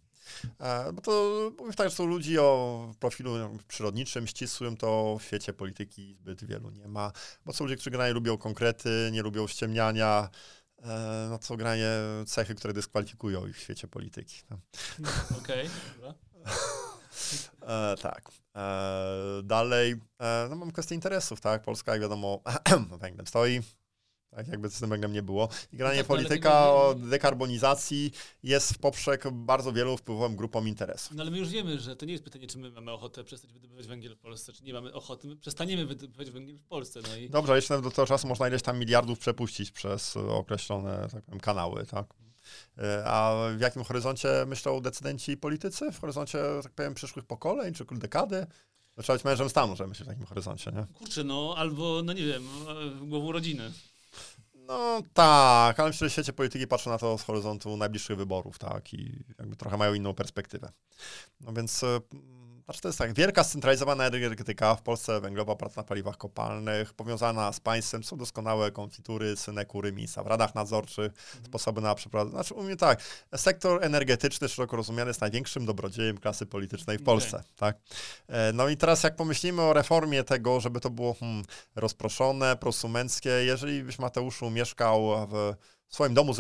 E, 0.61 0.93
bo 0.93 1.03
to 1.03 1.51
mówię 1.59 1.75
tak, 1.75 1.91
że 1.91 1.97
są 1.97 2.07
ludzi 2.07 2.39
o 2.39 2.93
profilu 3.01 3.59
przyrodniczym, 3.69 4.27
ścisłym, 4.27 4.77
to 4.77 5.19
w 5.21 5.23
świecie 5.23 5.53
polityki 5.53 6.15
zbyt 6.15 6.45
wielu 6.45 6.71
nie 6.71 6.89
ma, 6.89 7.13
bo 7.47 7.53
są 7.53 7.65
ludzie, 7.65 7.77
którzy 7.77 7.91
generalnie 7.91 8.15
lubią 8.15 8.39
konkrety, 8.39 9.09
nie 9.13 9.23
lubią 9.23 9.47
ściemniania, 9.47 10.29
e, 10.83 11.27
no 11.31 11.39
to 11.39 11.57
granie 11.57 11.91
cechy, 12.27 12.55
które 12.55 12.75
dyskwalifikują 12.75 13.47
ich 13.47 13.57
w 13.57 13.61
świecie 13.61 13.89
polityki. 13.89 14.43
No. 14.51 14.59
Okej, 15.43 15.71
okay, 15.99 16.15
e, 17.63 17.97
tak. 18.03 18.31
E, 18.57 19.43
dalej, 19.45 19.97
e, 20.21 20.47
no 20.51 20.57
mam 20.57 20.73
kwestię 20.73 20.95
interesów, 20.95 21.41
tak? 21.41 21.63
Polska, 21.63 21.93
jak 21.93 22.01
wiadomo, 22.01 22.43
węglem 23.01 23.27
stoi, 23.27 23.61
tak 24.39 24.49
jakby 24.49 24.71
z 24.71 24.81
tym 24.81 24.91
węglem 24.91 25.13
nie 25.13 25.23
było. 25.23 25.49
I 25.73 25.77
no 25.77 25.87
tak, 25.91 26.07
polityka 26.07 26.71
o 26.71 26.95
dekarbonizacji 26.95 28.13
jest 28.43 28.73
w 28.73 28.79
poprzek 28.79 29.31
bardzo 29.33 29.73
wielu 29.73 29.97
wpływowym 29.97 30.37
grupom 30.37 30.69
interesów. 30.69 31.17
No 31.17 31.23
ale 31.23 31.31
my 31.31 31.39
już 31.39 31.49
wiemy, 31.49 31.79
że 31.79 31.97
to 31.97 32.07
nie 32.07 32.13
jest 32.13 32.25
pytanie, 32.25 32.47
czy 32.47 32.59
my 32.59 32.71
mamy 32.71 32.93
ochotę 32.93 33.25
przestać 33.25 33.53
wydobywać 33.53 33.87
węgiel 33.87 34.15
w 34.15 34.19
Polsce, 34.19 34.53
czy 34.53 34.65
nie 34.65 34.73
mamy 34.73 34.93
ochoty, 34.93 35.29
my 35.29 35.37
przestaniemy 35.37 35.87
wydobywać 35.87 36.31
węgiel 36.31 36.59
w 36.59 36.65
Polsce. 36.65 37.01
No 37.09 37.17
i... 37.17 37.31
Dobrze, 37.31 37.57
jeszcze 37.57 37.83
do 37.83 37.91
tego 37.91 38.07
czasu 38.07 38.29
można 38.29 38.49
ileś 38.49 38.63
tam 38.63 38.79
miliardów 38.79 39.19
przepuścić 39.19 39.71
przez 39.71 40.17
określone 40.17 41.09
tak 41.13 41.25
powiem, 41.25 41.41
kanały, 41.41 41.87
tak? 41.87 42.07
E, 42.79 43.05
a 43.07 43.35
w 43.57 43.61
jakim 43.61 43.85
horyzoncie 43.85 44.29
myślą 44.47 44.81
decydenci 44.81 45.33
i 45.33 45.37
politycy? 45.37 45.93
W 45.93 46.01
horyzoncie, 46.01 46.39
tak 46.63 46.73
powiem, 46.73 46.95
przyszłych 46.95 47.25
pokoleń, 47.25 47.75
czy 47.75 47.85
dekady? 47.93 48.47
Trzeba 49.03 49.17
być 49.17 49.25
mężem 49.25 49.49
stanu, 49.49 49.77
żeby 49.77 49.89
myśleć 49.89 50.09
w 50.09 50.11
takim 50.11 50.27
horyzoncie, 50.27 50.73
nie? 50.73 50.87
Kurczę, 50.95 51.25
no 51.25 51.55
albo, 51.57 52.03
no 52.05 52.13
nie 52.13 52.25
wiem, 52.25 52.49
głową 53.03 53.33
rodziny. 53.33 53.73
No 54.69 55.03
tak, 55.13 55.81
ale 55.81 55.89
myślę, 55.89 56.09
że 56.09 56.13
świecie 56.13 56.33
polityki 56.33 56.67
patrzą 56.67 56.91
na 56.91 56.99
to 56.99 57.19
z 57.19 57.23
horyzontu 57.23 57.77
najbliższych 57.77 58.17
wyborów, 58.17 58.59
tak, 58.59 58.95
i 58.95 59.25
jakby 59.39 59.57
trochę 59.57 59.77
mają 59.77 59.95
inną 59.95 60.15
perspektywę. 60.15 60.73
No 61.41 61.53
więc 61.53 61.85
e, 61.85 62.01
znaczy 62.69 62.81
to 62.81 62.89
jest 62.89 62.99
tak, 62.99 63.15
wielka 63.15 63.45
scentralizowana 63.45 64.07
energetyka, 64.07 64.75
w 64.75 64.83
Polsce 64.83 65.21
węglowa 65.21 65.57
praca 65.57 65.81
na 65.81 65.85
paliwach 65.85 66.17
kopalnych, 66.17 66.95
powiązana 66.95 67.53
z 67.53 67.61
państwem, 67.61 68.05
są 68.05 68.17
doskonałe 68.17 68.71
konfitury, 68.71 69.37
synekury, 69.37 69.93
miejsca 69.93 70.23
w 70.23 70.27
radach 70.27 70.55
nadzorczych, 70.55 71.13
mm. 71.35 71.47
sposoby 71.47 71.81
na 71.81 71.95
przeprowadzenie. 71.95 72.35
Znaczy 72.35 72.55
u 72.55 72.63
mnie 72.63 72.77
tak, 72.77 73.03
sektor 73.37 73.85
energetyczny 73.85 74.49
szeroko 74.49 74.77
rozumiany 74.77 75.11
jest 75.11 75.21
największym 75.21 75.67
dobrodziejem 75.67 76.19
klasy 76.19 76.47
politycznej 76.47 76.99
w 76.99 77.03
Polsce. 77.03 77.37
Okay. 77.37 77.53
Tak? 77.57 77.77
E, 78.29 78.53
no 78.53 78.69
i 78.69 78.77
teraz 78.77 79.03
jak 79.03 79.17
pomyślimy 79.17 79.63
o 79.63 79.73
reformie 79.73 80.25
tego, 80.25 80.61
żeby 80.61 80.81
to 80.81 80.91
było 80.91 81.15
hmm, 81.15 81.45
rozproszone, 81.77 82.57
prosumenckie, 82.57 83.31
jeżeli 83.31 83.83
byś 83.83 83.99
Mateuszu 83.99 84.51
mieszkał 84.51 85.29
w 85.29 85.55
swoim 85.89 86.15
domu 86.15 86.35
z 86.35 86.39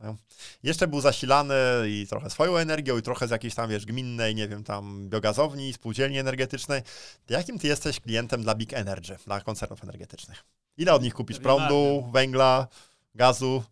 reenergetycznym, 0.00 0.16
jeszcze 0.62 0.86
był 0.86 1.00
zasilany 1.00 1.54
i 1.88 2.06
trochę 2.06 2.30
swoją 2.30 2.56
energią, 2.56 2.98
i 2.98 3.02
trochę 3.02 3.28
z 3.28 3.30
jakiejś 3.30 3.54
tam, 3.54 3.70
wiesz, 3.70 3.86
gminnej, 3.86 4.34
nie 4.34 4.48
wiem, 4.48 4.64
tam 4.64 5.08
biogazowni, 5.08 5.72
spółdzielni 5.72 6.18
energetycznej. 6.18 6.82
To 7.26 7.34
jakim 7.34 7.58
ty 7.58 7.66
jesteś 7.68 8.00
klientem 8.00 8.42
dla 8.42 8.54
Big 8.54 8.74
Energy, 8.74 9.16
dla 9.26 9.40
koncernów 9.40 9.84
energetycznych? 9.84 10.44
Ile 10.76 10.92
od 10.92 11.02
nich 11.02 11.14
kupisz 11.14 11.38
prądu, 11.38 12.10
węgla, 12.12 12.68
gazu? 13.14 13.62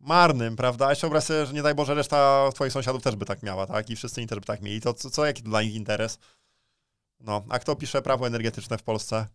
marnym, 0.00 0.56
prawda? 0.56 0.86
A 0.86 0.90
jeszcze 0.90 1.06
wyobraź 1.06 1.24
sobie, 1.24 1.46
że 1.46 1.52
nie 1.52 1.62
daj 1.62 1.74
Boże, 1.74 1.94
reszta 1.94 2.50
twoich 2.54 2.72
sąsiadów 2.72 3.02
też 3.02 3.16
by 3.16 3.24
tak 3.24 3.42
miała, 3.42 3.66
tak? 3.66 3.90
I 3.90 3.96
wszyscy 3.96 4.20
inni 4.20 4.28
też 4.28 4.38
by 4.38 4.46
tak 4.46 4.62
mieli. 4.62 4.80
To 4.80 4.94
co, 4.94 5.10
co 5.10 5.26
jaki 5.26 5.42
dla 5.42 5.62
nich 5.62 5.74
interes? 5.74 6.18
No, 7.20 7.44
a 7.48 7.58
kto 7.58 7.76
pisze 7.76 8.02
prawo 8.02 8.26
energetyczne 8.26 8.78
w 8.78 8.82
Polsce? 8.82 9.26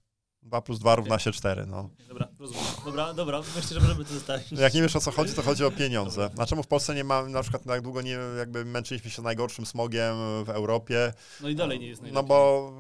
2 0.46 0.62
plus 0.62 0.80
2 0.80 0.96
równa 0.96 1.20
się 1.20 1.32
4, 1.32 1.66
no. 1.66 1.90
Dobra, 2.08 2.28
rozumiem. 2.40 2.64
Dobra, 2.86 3.14
dobra, 3.14 3.42
myślę, 3.56 3.74
że 3.74 3.80
możemy 3.80 4.06
to 4.06 4.14
zostawić. 4.14 4.52
Jak 4.52 4.74
nie 4.74 4.82
wiesz 4.82 4.96
o 4.96 5.00
co 5.00 5.12
chodzi, 5.12 5.34
to 5.34 5.42
chodzi 5.42 5.66
o 5.66 5.72
pieniądze. 5.72 6.30
A 6.38 6.46
czemu 6.46 6.64
w 6.64 6.68
Polsce 6.68 6.96
nie 6.96 7.04
ma, 7.04 7.26
na 7.26 7.42
przykład 7.42 7.64
tak 7.64 7.82
długo 7.82 8.02
nie, 8.02 8.18
jakby 8.38 8.66
męczyliśmy 8.66 9.12
się 9.12 9.22
najgorszym 9.22 9.66
smogiem 9.66 10.16
w 10.46 10.50
Europie? 10.50 11.14
No 11.42 11.50
i 11.50 11.56
dalej 11.56 11.80
nie 11.80 11.88
jest 11.88 12.02
najlepiej. 12.02 12.24
No 12.24 12.28
bo, 12.28 12.74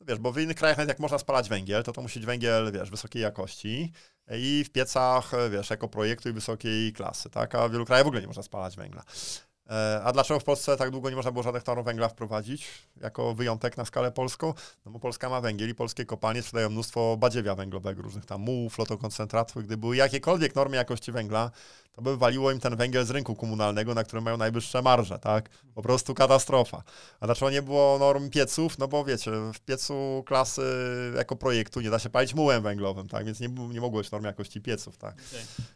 wiesz, 0.00 0.18
bo 0.18 0.32
w 0.32 0.38
innych 0.38 0.56
krajach 0.56 0.76
nawet 0.76 0.88
jak 0.88 0.98
można 0.98 1.18
spalać 1.18 1.48
węgiel, 1.48 1.82
to 1.82 1.92
to 1.92 2.02
musi 2.02 2.18
być 2.18 2.26
węgiel, 2.26 2.72
wiesz, 2.72 2.90
wysokiej 2.90 3.22
jakości 3.22 3.92
i 4.30 4.64
w 4.64 4.70
piecach, 4.70 5.30
wiesz, 5.50 5.72
ekoprojektu 5.72 6.28
i 6.28 6.32
wysokiej 6.32 6.92
klasy, 6.92 7.30
tak? 7.30 7.54
A 7.54 7.68
w 7.68 7.72
wielu 7.72 7.84
krajach 7.84 8.04
w 8.04 8.08
ogóle 8.08 8.20
nie 8.20 8.26
można 8.26 8.42
spalać 8.42 8.76
węgla. 8.76 9.02
E, 9.68 10.00
a 10.04 10.12
dlaczego 10.12 10.40
w 10.40 10.44
Polsce 10.44 10.76
tak 10.76 10.90
długo 10.90 11.10
nie 11.10 11.16
można 11.16 11.32
było 11.32 11.42
żadnych 11.42 11.62
tonów 11.62 11.84
węgla 11.84 12.08
wprowadzić 12.08 12.68
jako 13.00 13.34
wyjątek 13.34 13.76
na 13.76 13.84
skalę 13.84 14.12
polską? 14.12 14.54
No 14.86 14.92
bo 14.92 14.98
Polska 14.98 15.28
ma 15.28 15.40
węgiel 15.40 15.68
i 15.70 15.74
polskie 15.74 16.04
kopalnie 16.04 16.42
sprzedają 16.42 16.70
mnóstwo 16.70 17.16
badziewia 17.16 17.54
węglowego, 17.54 18.02
różnych 18.02 18.26
tam 18.26 18.40
mułów, 18.40 18.74
flotokoncentratów. 18.74 19.64
Gdyby 19.64 19.76
były 19.76 19.96
jakiekolwiek 19.96 20.54
normy 20.54 20.76
jakości 20.76 21.12
węgla, 21.12 21.50
to 21.92 22.02
by 22.02 22.16
waliło 22.16 22.52
im 22.52 22.60
ten 22.60 22.76
węgiel 22.76 23.04
z 23.04 23.10
rynku 23.10 23.34
komunalnego, 23.34 23.94
na 23.94 24.04
którym 24.04 24.24
mają 24.24 24.36
najwyższe 24.36 24.82
marże, 24.82 25.18
tak? 25.18 25.48
Po 25.74 25.82
prostu 25.82 26.14
katastrofa. 26.14 26.82
A 27.20 27.26
dlaczego 27.26 27.50
nie 27.50 27.62
było 27.62 27.98
norm 27.98 28.30
pieców? 28.30 28.78
No 28.78 28.88
bo 28.88 29.04
wiecie, 29.04 29.30
w 29.54 29.60
piecu 29.60 30.22
klasy 30.26 30.62
ekoprojektu 31.16 31.80
nie 31.80 31.90
da 31.90 31.98
się 31.98 32.10
palić 32.10 32.34
mułem 32.34 32.62
węglowym, 32.62 33.08
tak? 33.08 33.26
Więc 33.26 33.40
nie, 33.40 33.48
nie 33.48 33.80
mogło 33.80 34.00
być 34.00 34.10
norm 34.10 34.24
jakości 34.24 34.60
pieców, 34.60 34.96
tak? 34.96 35.14
Okay. 35.14 35.66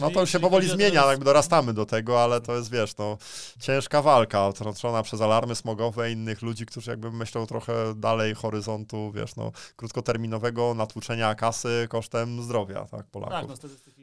No 0.00 0.10
to 0.10 0.26
się 0.26 0.40
powoli 0.40 0.68
zmienia, 0.68 1.06
jakby 1.06 1.24
dorastamy 1.24 1.74
do 1.74 1.86
tego, 1.86 2.22
ale 2.22 2.40
to 2.40 2.56
jest, 2.56 2.70
wiesz, 2.70 2.96
no, 2.96 3.18
ciężka 3.60 4.02
walka, 4.02 4.46
otoczona 4.46 5.02
przez 5.02 5.20
alarmy 5.20 5.54
smogowe 5.54 6.12
innych 6.12 6.42
ludzi, 6.42 6.66
którzy 6.66 6.90
jakby 6.90 7.12
myślą 7.12 7.46
trochę 7.46 7.94
dalej 7.94 8.34
horyzontu, 8.34 9.12
wiesz, 9.12 9.36
no, 9.36 9.52
krótkoterminowego 9.76 10.74
natłuczenia 10.74 11.34
kasy 11.34 11.86
kosztem 11.90 12.42
zdrowia, 12.42 12.84
tak, 12.84 13.06
Polaków. 13.06 13.40
Tak, 13.40 13.48
no 13.48 13.56
statystyki 13.56 13.97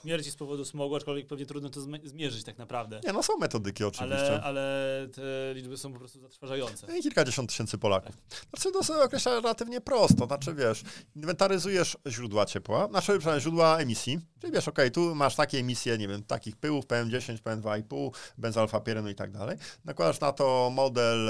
śmierci 0.00 0.30
z 0.30 0.36
powodu 0.36 0.64
smogu, 0.64 0.96
aczkolwiek 0.96 1.26
pewnie 1.26 1.46
trudno 1.46 1.70
to 1.70 1.80
zmierzyć 2.04 2.44
tak 2.44 2.58
naprawdę. 2.58 3.00
Nie, 3.04 3.12
no 3.12 3.22
są 3.22 3.36
metodyki 3.36 3.84
oczywiście. 3.84 4.26
Ale, 4.26 4.42
ale 4.42 5.08
te 5.14 5.54
liczby 5.54 5.76
są 5.76 5.92
po 5.92 5.98
prostu 5.98 6.20
zatrważające. 6.20 6.86
No 6.86 6.96
I 6.96 7.02
kilkadziesiąt 7.02 7.50
tysięcy 7.50 7.78
Polaków. 7.78 8.16
Znaczy, 8.50 8.72
to 8.72 8.84
sobie 8.84 9.02
określa 9.02 9.34
relatywnie 9.34 9.80
prosto, 9.80 10.26
znaczy, 10.26 10.54
wiesz, 10.54 10.82
inwentaryzujesz 11.16 11.96
źródła 12.06 12.46
ciepła, 12.46 12.88
znaczy, 12.88 13.18
źródła 13.38 13.78
emisji, 13.78 14.20
czyli 14.40 14.52
wiesz, 14.52 14.68
okej, 14.68 14.84
okay, 14.84 14.90
tu 14.90 15.14
masz 15.14 15.36
takie 15.36 15.58
emisje, 15.58 15.98
nie 15.98 16.08
wiem, 16.08 16.22
takich 16.22 16.56
pyłów, 16.56 16.86
PM10, 16.86 17.38
PM2,5, 17.38 18.10
benzalfa-pirenu 18.38 19.10
i 19.10 19.14
tak 19.14 19.30
dalej. 19.30 19.58
Nakładasz 19.84 20.20
na 20.20 20.32
to 20.32 20.70
model 20.74 21.28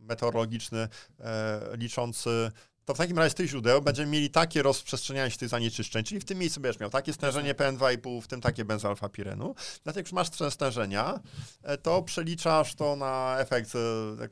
meteorologiczny 0.00 0.88
e, 1.20 1.60
liczący 1.76 2.50
to 2.86 2.94
w 2.94 2.98
takim 2.98 3.18
razie 3.18 3.30
z 3.30 3.34
tych 3.34 3.48
źródeł 3.48 3.82
będziemy 3.82 4.12
mieli 4.12 4.30
takie 4.30 4.62
rozprzestrzenianie 4.62 5.30
się 5.30 5.38
tych 5.38 5.48
zanieczyszczeń, 5.48 6.04
czyli 6.04 6.20
w 6.20 6.24
tym 6.24 6.38
miejscu 6.38 6.60
będziesz 6.60 6.80
miał 6.80 6.90
takie 6.90 7.12
stężenie 7.12 7.54
PM2,5, 7.54 8.22
w 8.22 8.26
tym 8.26 8.40
takie 8.40 8.64
benzalfa-pirenu. 8.64 9.54
Dlatego 9.84 10.00
jak 10.00 10.06
już 10.06 10.12
masz 10.12 10.28
stężenia, 10.50 11.20
e, 11.62 11.78
to 11.78 12.02
przeliczasz 12.02 12.74
to 12.74 12.96
na 12.96 13.36
efekt, 13.38 13.72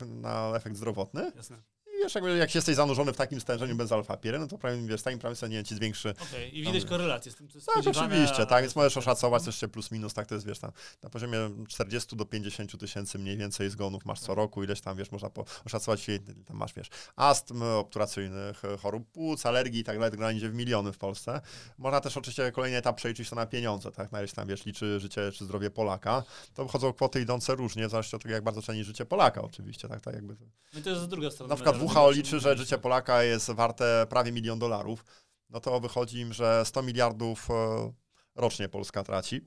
na 0.07 0.53
efekt 0.57 0.77
zdrowotny. 0.77 1.33
Jasne 1.37 1.74
wiesz, 2.05 2.15
jakby 2.15 2.37
jak 2.37 2.55
jesteś 2.55 2.77
zanurzony 2.77 3.13
w 3.13 3.17
takim 3.17 3.41
stężeniu 3.41 3.77
bez 3.77 3.93
alfa-piry, 3.93 4.39
no 4.39 4.47
to 4.47 4.59
prawie, 4.59 4.83
wiesz, 4.83 5.03
takim 5.03 5.19
prawie 5.19 5.49
nie 5.49 5.65
ci 5.65 5.75
zwiększy. 5.75 6.11
Okej, 6.11 6.27
okay. 6.27 6.49
i 6.49 6.63
widać 6.63 6.85
korelację 6.85 7.33
z 7.33 7.35
tym, 7.35 7.49
co 7.49 7.59
jest 7.59 7.67
Tak, 7.75 7.87
oczywiście, 7.87 8.47
tak, 8.47 8.63
więc 8.63 8.77
możesz 8.77 8.97
oszacować 8.97 9.47
jeszcze 9.47 9.69
plus 9.69 9.91
minus, 9.91 10.15
tak, 10.15 10.27
to 10.27 10.35
jest, 10.35 10.47
wiesz, 10.47 10.59
tam 10.59 10.73
na 11.03 11.11
poziomie 11.11 11.39
40 11.69 12.17
do 12.17 12.25
50 12.25 12.79
tysięcy 12.79 13.19
mniej 13.19 13.37
więcej 13.37 13.71
zgonów 13.71 14.05
masz 14.05 14.21
co 14.21 14.27
tak. 14.27 14.37
roku, 14.37 14.65
ileś 14.65 14.81
tam, 14.81 14.97
wiesz, 14.97 15.13
można 15.13 15.31
po, 15.31 15.45
oszacować, 15.67 16.07
tam 16.47 16.57
masz, 16.57 16.75
wiesz, 16.75 16.89
astm 17.17 17.63
obturacyjnych, 17.63 18.63
chorób 18.83 19.11
płuc, 19.11 19.47
alergii 19.47 19.81
i 19.81 19.85
tak 19.85 19.99
dalej, 19.99 20.37
idzie 20.37 20.49
w 20.49 20.55
miliony 20.55 20.93
w 20.93 20.99
Polsce. 20.99 21.41
Można 21.79 22.01
też 22.01 22.17
oczywiście 22.17 22.53
kolejny 22.53 22.77
etap 22.77 22.97
przeliczyć 22.97 23.31
to 23.31 23.37
na 23.37 23.47
pieniądze, 23.47 23.93
tak, 23.93 24.13
na 24.13 24.19
tam, 24.35 24.49
wiesz, 24.49 24.67
liczy 24.67 25.01
życie 25.01 25.33
czy 25.33 25.45
zdrowie 25.45 25.71
Polaka, 25.71 26.23
to 26.55 26.65
wychodzą 26.65 26.93
kwoty 26.93 27.21
idące 27.21 27.55
różnie, 27.55 27.89
w 27.89 27.91
zależności 27.91 28.17
od 28.17 28.23
tego, 28.23 28.35
jak 28.35 28.45
bardzo 28.45 28.63
ceni 28.63 28.85
życie 28.85 29.07
Polaka 29.07 29.43
oczywiście, 29.43 29.89
tak, 29.89 30.01
tak 30.01 30.15
jakby. 30.15 30.37
No 30.75 30.81
to 30.81 30.91
jest 30.91 31.07
druga 31.07 31.31
strona. 31.31 31.49
Na 31.49 31.55
przykład 31.55 31.79
WHO 31.95 32.11
liczy, 32.11 32.41
że 32.41 32.57
życie 32.57 32.79
Polaka 32.79 33.23
jest 33.23 33.51
warte 33.51 34.07
prawie 34.09 34.33
milion 34.33 34.59
dolarów, 34.59 35.05
no 35.51 35.61
to 35.61 35.81
wychodzi 35.81 36.19
im, 36.19 36.33
że 36.33 36.65
100 36.65 36.83
miliardów 36.83 37.51
e, 37.51 37.93
rocznie 38.35 38.69
Polska 38.69 39.03
traci. 39.03 39.41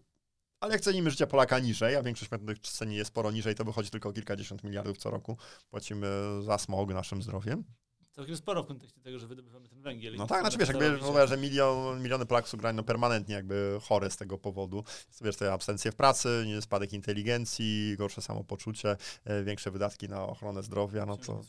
Ale 0.60 0.74
jak 0.74 0.82
cenimy 0.82 1.12
życie 1.12 1.28
Polaka 1.28 1.60
niżej, 1.60 1.96
a 1.96 2.04
większość 2.04 2.32
metodów 2.32 2.60
ceni 2.60 2.96
jest 2.96 3.08
sporo 3.08 3.32
niżej, 3.32 3.56
to 3.56 3.64
wychodzi 3.64 3.90
tylko 3.90 4.14
kilkadziesiąt 4.14 4.64
miliardów 4.64 4.98
co 4.98 5.10
roku. 5.10 5.38
Płacimy 5.70 6.08
za 6.42 6.58
smog 6.58 6.90
naszym 6.90 7.22
zdrowiem. 7.22 7.64
Całkiem 8.12 8.38
sporo 8.38 8.64
w 8.64 8.68
kontekście 8.68 9.02
tego, 9.02 9.20
że 9.20 9.28
wydobywamy 9.28 9.70
ten 9.70 9.82
węgiel. 9.82 10.16
No 10.16 10.28
tak, 10.28 10.42
znaczy 10.42 10.58
wiesz, 10.58 10.68
jakby 10.68 10.98
mówię, 10.98 11.28
że 11.28 11.38
milion, 11.38 12.02
miliony 12.02 12.26
Polaków 12.26 12.50
są 12.50 12.58
no, 12.74 12.84
permanentnie 12.84 13.36
jakby 13.36 13.78
chore 13.82 14.10
z 14.10 14.18
tego 14.18 14.38
powodu. 14.38 14.84
Wiesz, 15.22 15.36
te 15.36 15.54
absencje 15.54 15.92
w 15.92 15.96
pracy, 15.96 16.46
spadek 16.62 16.94
inteligencji, 16.94 17.96
gorsze 17.98 18.22
samopoczucie, 18.22 18.98
e, 19.26 19.44
większe 19.44 19.72
wydatki 19.72 20.10
na 20.10 20.24
ochronę 20.24 20.64
zdrowia, 20.64 21.06
no 21.06 21.18
to... 21.18 21.42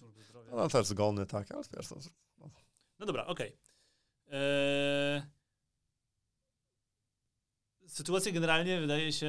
No 0.50 0.68
też 0.68 0.86
zgony, 0.86 1.26
tak, 1.26 1.52
ale 1.52 1.62
wiesz, 1.76 1.88
to, 1.88 1.96
no. 2.38 2.50
no 2.98 3.06
dobra, 3.06 3.26
okej. 3.26 3.48
Okay. 3.48 4.38
Eee... 4.38 5.22
Sytuacja 7.86 8.32
generalnie 8.32 8.80
wydaje 8.80 9.12
się, 9.12 9.26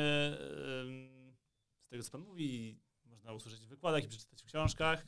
z 1.81 1.89
tego 1.89 2.03
co 2.03 2.11
pan 2.11 2.21
mówi, 2.21 2.79
można 3.05 3.33
usłyszeć 3.33 3.59
w 3.59 3.69
wykładach 3.69 4.03
i 4.03 4.07
przeczytać 4.07 4.41
w 4.41 4.45
książkach, 4.45 5.05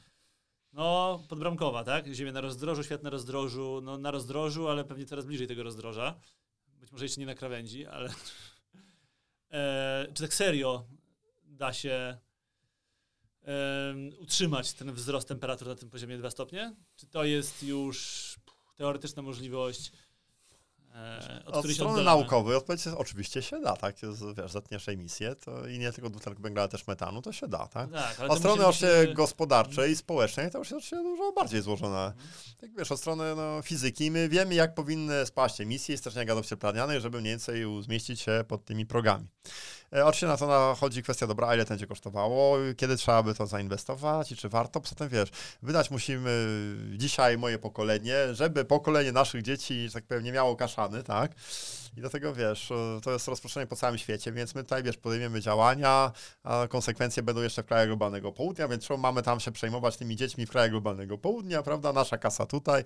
no, 0.74 1.20
podbramkowa, 1.30 1.84
tak? 1.84 2.08
Ziemia 2.08 2.32
na 2.32 2.42
rozdrożu, 2.42 2.84
świat 2.84 3.04
na 3.04 3.10
rozdrożu, 3.10 3.82
no 3.84 3.98
na 3.98 4.12
rozdrożu, 4.12 4.68
ale 4.68 4.84
pewnie 4.84 5.06
coraz 5.06 5.26
bliżej 5.26 5.48
tego 5.48 5.64
rozdroża. 5.64 6.20
Być 6.68 6.92
może 6.92 7.06
jeszcze 7.06 7.20
nie 7.20 7.26
na 7.26 7.36
krawędzi, 7.36 7.86
ale... 7.86 8.10
Eee, 9.50 10.08
czy 10.14 10.24
tak 10.24 10.34
serio 10.34 10.86
da 11.44 11.74
się 11.74 12.18
utrzymać 14.20 14.74
ten 14.74 14.94
wzrost 14.94 15.28
temperatur 15.28 15.68
na 15.68 15.76
tym 15.76 15.90
poziomie 15.90 16.18
2 16.18 16.32
stopnie? 16.32 16.76
Czy 16.96 17.08
to 17.08 17.24
jest 17.24 17.64
już 17.64 18.36
teoretyczna 18.76 19.22
możliwość? 19.22 19.92
E, 20.96 21.44
od, 21.46 21.66
od 21.66 21.72
strony 21.72 22.04
naukowej 22.04 22.56
odpowiedź 22.56 22.86
jest 22.86 22.98
oczywiście 22.98 23.42
się 23.42 23.60
da, 23.60 23.76
tak? 23.76 24.04
Jest, 24.04 24.24
wiesz, 24.38 24.52
zetniesz 24.52 24.90
emisję 24.90 25.36
to 25.36 25.68
i 25.68 25.80
nie 25.80 25.92
tylko 25.92 26.10
dwutlenku 26.10 26.42
węgla, 26.42 26.62
ale 26.62 26.70
też 26.70 26.88
metanu, 26.88 27.22
to 27.22 27.34
się 27.34 27.48
da, 27.48 27.68
tak? 27.68 27.92
tak 27.92 28.30
od 28.30 28.40
strony 28.40 28.66
oczywiście 28.66 29.08
się... 29.08 29.14
gospodarczej 29.14 29.92
i 29.92 29.96
społecznej 29.96 30.52
to 30.52 30.58
już 30.58 30.72
jest 30.72 30.90
dużo 30.90 31.32
bardziej 31.32 31.62
złożone. 31.62 32.06
Mhm. 32.06 32.28
Tak 32.62 32.76
wiesz, 32.78 32.92
od 32.92 33.00
strony 33.00 33.36
no, 33.36 33.62
fizyki 33.62 34.12
my 34.12 34.30
wiemy, 34.30 34.56
jak 34.56 34.74
powinny 34.74 35.26
spaść 35.26 35.62
emisje 35.62 35.96
i 35.96 35.98
stężenia 35.98 36.26
gazów 36.26 36.46
cieplarnianych, 36.46 37.02
żeby 37.02 37.22
mniej 37.22 37.32
więcej 37.32 37.66
zmieścić 37.82 38.22
się 38.22 38.44
pod 38.48 38.66
tymi 38.66 38.86
progami. 38.86 39.28
E, 39.96 40.06
oczywiście 40.06 40.28
na 40.28 40.38
to 40.38 40.48
nachodzi 40.48 41.04
kwestia, 41.04 41.28
dobra, 41.28 41.56
ile 41.56 41.66
to 41.66 41.70
będzie 41.70 41.88
kosztowało, 41.88 42.58
kiedy 42.78 42.98
trzeba 42.98 43.24
by 43.24 43.34
to 43.34 43.48
zainwestować 43.48 44.32
i 44.32 44.36
czy 44.36 44.50
warto. 44.50 44.82
Poza 44.82 44.96
tym, 44.96 45.10
wiesz, 45.10 45.30
wydać 45.62 45.92
musimy 45.92 46.48
dzisiaj 46.98 47.38
moje 47.38 47.60
pokolenie, 47.60 48.16
żeby 48.32 48.66
pokolenie 48.66 49.12
naszych 49.12 49.42
dzieci, 49.42 49.88
że 49.88 49.94
tak 49.94 50.04
powiem, 50.04 50.24
nie 50.24 50.32
miało 50.32 50.56
kaszany, 50.56 51.04
tak? 51.04 51.32
I 51.98 52.02
dlatego, 52.02 52.34
wiesz, 52.34 52.72
e, 52.72 53.00
to 53.04 53.12
jest 53.12 53.28
rozproszenie 53.28 53.68
po 53.68 53.76
całym 53.76 53.98
świecie, 53.98 54.32
więc 54.32 54.56
my 54.56 54.64
tutaj, 54.64 54.84
wiesz, 54.84 54.98
podejmiemy 54.98 55.42
działania, 55.42 56.12
a 56.44 56.68
konsekwencje 56.70 57.24
będą 57.24 57.42
jeszcze 57.42 57.64
w 57.64 57.66
krajach 57.66 57.88
globalnego 57.88 58.32
południa, 58.32 58.68
więc 58.68 58.88
czemu 58.88 59.00
mamy 59.00 59.22
tam 59.22 59.40
się 59.40 59.52
przejmować 59.52 59.98
tymi 59.98 60.16
dziećmi 60.16 60.46
w 60.46 60.50
krajach 60.50 60.72
globalnego 60.72 61.18
południa, 61.18 61.64
prawda? 61.64 61.94
Nasza 61.94 62.18
kasa 62.18 62.46
tutaj, 62.46 62.84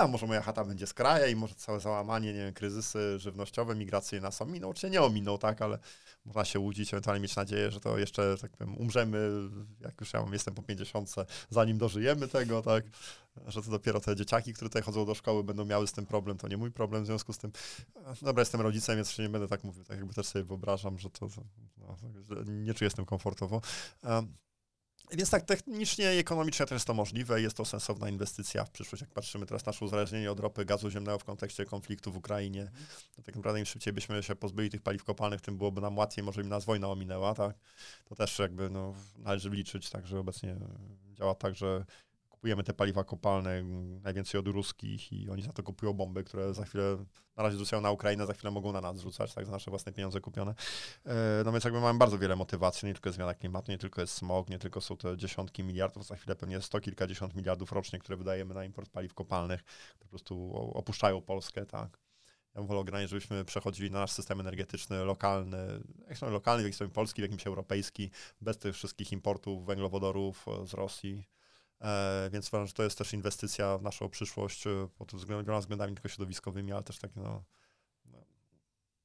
a 0.00 0.08
może 0.08 0.26
moja 0.26 0.42
chata 0.42 0.64
będzie 0.64 0.86
z 0.86 0.94
kraja 0.94 1.26
i 1.26 1.36
może 1.36 1.54
całe 1.54 1.80
załamanie, 1.80 2.32
nie 2.32 2.38
wiem, 2.38 2.54
kryzysy 2.54 3.18
żywnościowe, 3.18 3.74
migracje 3.74 4.20
nas 4.20 4.42
ominą, 4.42 4.72
czy 4.72 4.90
nie 4.90 5.02
ominą, 5.02 5.38
tak, 5.38 5.62
ale 5.62 5.78
można 6.24 6.44
się 6.44 6.58
łudzić, 6.58 6.94
ewentualnie 6.94 7.22
mieć 7.22 7.36
nadzieję, 7.36 7.70
że 7.70 7.80
to 7.80 7.98
jeszcze, 7.98 8.36
tak 8.40 8.56
powiem, 8.56 8.76
umrzemy, 8.76 9.30
jak 9.80 10.00
już 10.00 10.12
ja 10.12 10.24
jestem 10.32 10.54
po 10.54 10.62
50, 10.62 11.14
zanim 11.50 11.78
dożyjemy 11.78 12.28
tego, 12.28 12.62
tak, 12.62 12.84
że 13.46 13.62
to 13.62 13.70
dopiero 13.70 14.00
te 14.00 14.16
dzieciaki, 14.16 14.54
które 14.54 14.68
tutaj 14.68 14.82
chodzą 14.82 15.06
do 15.06 15.14
szkoły, 15.14 15.44
będą 15.44 15.64
miały 15.64 15.86
z 15.86 15.92
tym 15.92 16.06
problem, 16.06 16.38
to 16.38 16.48
nie 16.48 16.56
mój 16.56 16.70
problem, 16.70 17.02
w 17.02 17.06
związku 17.06 17.32
z 17.32 17.38
tym, 17.38 17.52
dobra, 18.22 18.40
jestem 18.40 18.60
rodzicem, 18.60 18.96
więc 18.96 19.18
nie 19.18 19.28
będę 19.28 19.48
tak 19.48 19.64
mówił, 19.64 19.84
tak 19.84 19.96
jakby 19.96 20.14
też 20.14 20.26
sobie 20.26 20.44
wyobrażam, 20.44 20.98
że 20.98 21.10
to, 21.10 21.28
no, 21.78 21.96
nie 22.46 22.74
czuję 22.74 22.90
z 22.90 22.94
tym 22.94 23.04
komfortowo. 23.04 23.60
Więc 25.10 25.30
tak 25.30 25.42
technicznie 25.42 26.16
i 26.16 26.18
ekonomicznie 26.18 26.66
też 26.66 26.76
jest 26.76 26.86
to 26.86 26.94
możliwe, 26.94 27.42
jest 27.42 27.56
to 27.56 27.64
sensowna 27.64 28.08
inwestycja 28.08 28.64
w 28.64 28.70
przyszłość. 28.70 29.00
Jak 29.00 29.10
patrzymy 29.10 29.46
teraz 29.46 29.66
na 29.66 29.70
nasze 29.70 29.84
uzależnienie 29.84 30.32
od 30.32 30.40
ropy, 30.40 30.64
gazu 30.64 30.90
ziemnego 30.90 31.18
w 31.18 31.24
kontekście 31.24 31.64
konfliktu 31.64 32.12
w 32.12 32.16
Ukrainie, 32.16 32.70
to 33.16 33.22
tak 33.22 33.36
naprawdę 33.36 33.60
im 33.60 33.66
szybciej 33.66 33.92
byśmy 33.92 34.22
się 34.22 34.36
pozbyli 34.36 34.70
tych 34.70 34.82
paliw 34.82 35.04
kopalnych, 35.04 35.40
tym 35.40 35.58
byłoby 35.58 35.80
nam 35.80 35.98
łatwiej, 35.98 36.24
może 36.24 36.40
im 36.40 36.48
nas 36.48 36.64
wojna 36.64 36.88
ominęła, 36.88 37.34
tak? 37.34 37.56
To 38.04 38.14
też 38.14 38.38
jakby 38.38 38.70
no, 38.70 38.94
należy 39.18 39.50
liczyć, 39.50 39.90
tak, 39.90 40.06
że 40.06 40.18
obecnie 40.18 40.56
działa 41.14 41.34
tak, 41.34 41.54
że 41.54 41.84
kupujemy 42.38 42.64
te 42.64 42.74
paliwa 42.74 43.04
kopalne 43.04 43.62
najwięcej 44.02 44.40
od 44.40 44.48
ruskich 44.48 45.12
i 45.12 45.30
oni 45.30 45.42
za 45.42 45.52
to 45.52 45.62
kupują 45.62 45.92
bomby, 45.92 46.24
które 46.24 46.54
za 46.54 46.64
chwilę 46.64 47.04
na 47.36 47.42
razie 47.42 47.58
rzucają 47.58 47.82
na 47.82 47.90
Ukrainę, 47.90 48.26
za 48.26 48.32
chwilę 48.32 48.50
mogą 48.50 48.72
na 48.72 48.80
nas 48.80 49.00
rzucać, 49.00 49.34
tak, 49.34 49.46
za 49.46 49.52
nasze 49.52 49.70
własne 49.70 49.92
pieniądze 49.92 50.20
kupione. 50.20 50.54
E, 51.06 51.42
no 51.44 51.52
więc 51.52 51.64
jakby 51.64 51.80
mamy 51.80 51.98
bardzo 51.98 52.18
wiele 52.18 52.36
motywacji, 52.36 52.86
nie 52.86 52.94
tylko 52.94 53.08
jest 53.08 53.16
zmiana 53.16 53.34
klimatu, 53.34 53.72
nie 53.72 53.78
tylko 53.78 54.00
jest 54.00 54.14
smog, 54.14 54.50
nie 54.50 54.58
tylko 54.58 54.80
są 54.80 54.96
te 54.96 55.16
dziesiątki 55.16 55.64
miliardów, 55.64 56.06
za 56.06 56.16
chwilę 56.16 56.36
pewnie 56.36 56.60
sto 56.60 56.80
kilkadziesiąt 56.80 57.34
miliardów 57.34 57.72
rocznie, 57.72 57.98
które 57.98 58.16
wydajemy 58.16 58.54
na 58.54 58.64
import 58.64 58.90
paliw 58.90 59.14
kopalnych, 59.14 59.64
po 59.98 60.08
prostu 60.08 60.54
opuszczają 60.74 61.20
Polskę, 61.20 61.66
tak. 61.66 61.98
Ja 62.54 62.60
bym 62.60 62.66
wolał 62.66 62.84
granie, 62.84 63.08
żebyśmy 63.08 63.44
przechodzili 63.44 63.90
na 63.90 63.98
nasz 63.98 64.10
system 64.10 64.40
energetyczny 64.40 65.04
lokalny, 65.04 65.80
jak 66.08 66.20
lokalny, 66.22 66.62
w 66.62 66.66
jakimś 66.66 66.92
polski, 66.92 67.22
w 67.22 67.24
jakimś 67.24 67.46
europejski, 67.46 68.10
bez 68.40 68.58
tych 68.58 68.74
wszystkich 68.74 69.12
importów 69.12 69.66
węglowodorów 69.66 70.46
z 70.64 70.74
Rosji. 70.74 71.37
E, 71.80 72.30
więc 72.32 72.48
uważam, 72.48 72.66
że 72.66 72.72
to 72.72 72.82
jest 72.82 72.98
też 72.98 73.12
inwestycja 73.12 73.78
w 73.78 73.82
naszą 73.82 74.08
przyszłość 74.08 74.66
e, 74.66 74.88
pod 74.98 75.14
względami, 75.14 75.60
względami 75.60 75.94
tylko 75.94 76.08
środowiskowymi, 76.08 76.72
ale 76.72 76.82
też 76.82 76.98
tak 76.98 77.16
no, 77.16 77.44
no, 78.04 78.24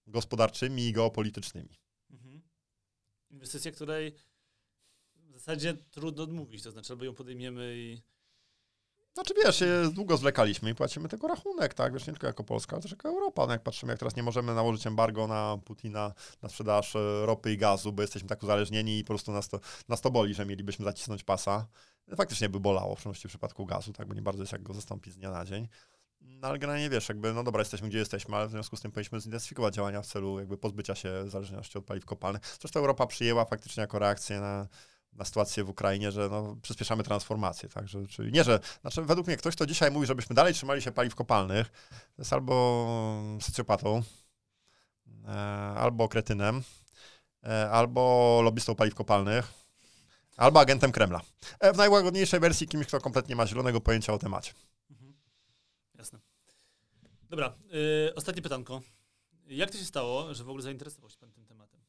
gospodarczymi 0.07 0.88
i 0.88 0.93
geopolitycznymi. 0.93 1.79
Mhm. 2.09 2.41
Inwestycja, 3.29 3.71
której 3.71 4.15
w 5.15 5.33
zasadzie 5.33 5.73
trudno 5.73 6.23
odmówić, 6.23 6.63
to 6.63 6.71
znaczy 6.71 6.93
albo 6.93 7.05
ją 7.05 7.13
podejmiemy 7.13 7.73
i 7.77 8.01
znaczy 9.13 9.33
wiesz, 9.45 9.63
długo 9.93 10.17
zwlekaliśmy 10.17 10.69
i 10.69 10.75
płacimy 10.75 11.09
tego 11.09 11.27
rachunek, 11.27 11.73
tak, 11.73 11.93
wiesz, 11.93 12.07
nie 12.07 12.13
tylko 12.13 12.27
jako 12.27 12.43
Polska, 12.43 12.75
ale 12.75 12.81
też 12.81 12.91
jako 12.91 13.09
Europa. 13.09 13.45
No 13.45 13.51
jak 13.51 13.63
patrzymy, 13.63 13.93
jak 13.93 13.99
teraz 13.99 14.15
nie 14.15 14.23
możemy 14.23 14.55
nałożyć 14.55 14.88
embargo 14.88 15.27
na 15.27 15.57
Putina 15.65 16.13
na 16.41 16.49
sprzedaż 16.49 16.95
e, 16.95 17.25
ropy 17.25 17.53
i 17.53 17.57
gazu, 17.57 17.91
bo 17.91 18.01
jesteśmy 18.01 18.29
tak 18.29 18.43
uzależnieni 18.43 18.99
i 18.99 19.03
po 19.03 19.07
prostu 19.07 19.31
nas 19.31 19.49
to, 19.49 19.59
nas 19.89 20.01
to 20.01 20.12
boli, 20.12 20.33
że 20.33 20.45
mielibyśmy 20.45 20.86
zacisnąć 20.86 21.23
pasa. 21.23 21.67
Faktycznie 22.15 22.49
by 22.49 22.59
bolało, 22.59 22.95
w 22.95 22.99
szczególności 22.99 23.27
w 23.27 23.31
przypadku 23.31 23.65
gazu, 23.65 23.93
tak, 23.93 24.07
bo 24.07 24.13
nie 24.13 24.21
bardzo 24.21 24.43
jest 24.43 24.51
jak 24.51 24.63
go 24.63 24.73
zastąpić 24.73 25.13
z 25.13 25.17
dnia 25.17 25.31
na 25.31 25.45
dzień. 25.45 25.67
No 26.21 26.47
ale 26.47 26.59
generalnie 26.59 26.89
wiesz, 26.89 27.09
jakby, 27.09 27.33
no 27.33 27.43
dobra, 27.43 27.61
jesteśmy 27.61 27.89
gdzie 27.89 27.97
jesteśmy, 27.97 28.35
ale 28.35 28.47
w 28.47 28.51
związku 28.51 28.75
z 28.75 28.81
tym 28.81 28.91
powinniśmy 28.91 29.19
zintensyfikować 29.19 29.75
działania 29.75 30.01
w 30.01 30.05
celu 30.05 30.39
jakby 30.39 30.57
pozbycia 30.57 30.95
się 30.95 31.29
zależności 31.29 31.77
od 31.77 31.85
paliw 31.85 32.05
kopalnych. 32.05 32.41
Zresztą 32.61 32.79
Europa 32.79 33.07
przyjęła 33.07 33.45
faktycznie 33.45 33.81
jako 33.81 33.99
reakcję 33.99 34.39
na 34.39 34.67
na 35.15 35.25
sytuację 35.25 35.63
w 35.63 35.69
Ukrainie, 35.69 36.11
że 36.11 36.29
no, 36.29 36.55
przyspieszamy 36.61 37.03
transformację. 37.03 37.69
Tak? 37.69 37.87
Że, 37.87 38.07
czyli 38.07 38.31
nie, 38.31 38.43
że 38.43 38.59
znaczy 38.81 39.01
według 39.01 39.27
mnie 39.27 39.37
ktoś, 39.37 39.55
kto 39.55 39.65
dzisiaj 39.65 39.91
mówi, 39.91 40.07
żebyśmy 40.07 40.35
dalej 40.35 40.53
trzymali 40.53 40.81
się 40.81 40.91
paliw 40.91 41.15
kopalnych, 41.15 41.71
jest 42.17 42.33
albo 42.33 43.37
socjopatą, 43.41 44.03
e, 45.27 45.31
albo 45.77 46.07
kretynem, 46.07 46.63
e, 47.43 47.71
albo 47.71 48.41
lobbystą 48.43 48.75
paliw 48.75 48.95
kopalnych, 48.95 49.62
albo 50.38 50.60
agentem 50.60 50.91
Kremla. 50.91 51.22
E, 51.60 51.74
w 51.74 51.78
najłagodniejszej 51.78 52.39
wersji 52.39 52.67
kimś, 52.67 52.88
kto 52.88 53.02
kompletnie 53.02 53.36
ma 53.36 53.48
zielonego 53.48 53.82
pojęcia 53.82 54.13
o 54.13 54.17
temacie. 54.17 54.54
Mhm. 54.91 55.13
Jasne. 55.96 56.19
Dobra, 57.30 57.58
y, 58.10 58.15
ostatnie 58.15 58.41
pytanko. 58.41 58.82
Jak 59.48 59.72
to 59.72 59.78
się 59.78 59.86
stało, 59.86 60.34
że 60.34 60.43
w 60.43 60.50
ogóle 60.50 60.63
zainteresował 60.63 61.10
się 61.10 61.17
pan 61.17 61.32
tym 61.32 61.46
tematem? 61.46 61.82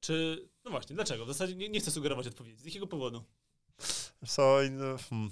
Czy, 0.00 0.48
no 0.64 0.70
właśnie, 0.70 0.96
dlaczego? 0.96 1.24
W 1.24 1.28
zasadzie 1.28 1.54
nie, 1.54 1.68
nie 1.68 1.80
chcę 1.80 1.90
sugerować 1.90 2.26
odpowiedzi. 2.26 2.62
Z 2.62 2.64
jakiego 2.64 2.86
powodu? 2.86 3.24
So, 4.26 4.58
hmm. 5.10 5.30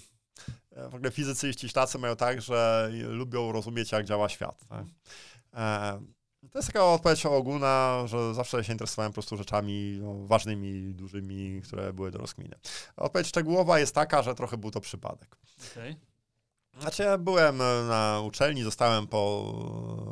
W 0.90 0.94
ogóle 0.94 1.10
fizycy 1.10 1.48
i 1.48 1.52
ściślacy 1.52 1.98
mają 1.98 2.16
tak, 2.16 2.42
że 2.42 2.90
lubią 3.08 3.52
rozumieć, 3.52 3.92
jak 3.92 4.06
działa 4.06 4.28
świat. 4.28 4.68
Tak? 4.68 4.86
E, 5.54 6.00
to 6.50 6.58
jest 6.58 6.68
taka 6.68 6.84
odpowiedź 6.84 7.26
ogólna, 7.26 8.02
że 8.06 8.34
zawsze 8.34 8.64
się 8.64 8.72
interesowałem 8.72 9.12
po 9.12 9.14
prostu 9.14 9.36
rzeczami 9.36 9.98
no, 10.02 10.26
ważnymi, 10.26 10.94
dużymi, 10.94 11.62
które 11.62 11.92
były 11.92 12.10
do 12.10 12.18
rozkminy. 12.18 12.56
Odpowiedź 12.96 13.26
szczegółowa 13.26 13.78
jest 13.78 13.94
taka, 13.94 14.22
że 14.22 14.34
trochę 14.34 14.56
był 14.56 14.70
to 14.70 14.80
przypadek. 14.80 15.36
Okay. 15.72 15.96
Znaczy 16.80 17.02
ja 17.02 17.18
byłem 17.18 17.60
e, 17.60 17.82
na 17.88 18.20
uczelni, 18.24 18.62
zostałem 18.62 19.06
po 19.06 19.52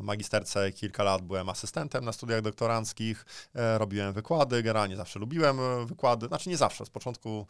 magisterce 0.02 0.72
kilka 0.72 1.02
lat, 1.02 1.22
byłem 1.22 1.48
asystentem 1.48 2.04
na 2.04 2.12
studiach 2.12 2.42
doktoranckich, 2.42 3.24
e, 3.54 3.78
robiłem 3.78 4.12
wykłady, 4.12 4.62
generalnie 4.62 4.96
zawsze 4.96 5.18
lubiłem 5.18 5.60
e, 5.60 5.86
wykłady, 5.86 6.26
znaczy 6.26 6.50
nie 6.50 6.56
zawsze, 6.56 6.86
z 6.86 6.90
początku 6.90 7.46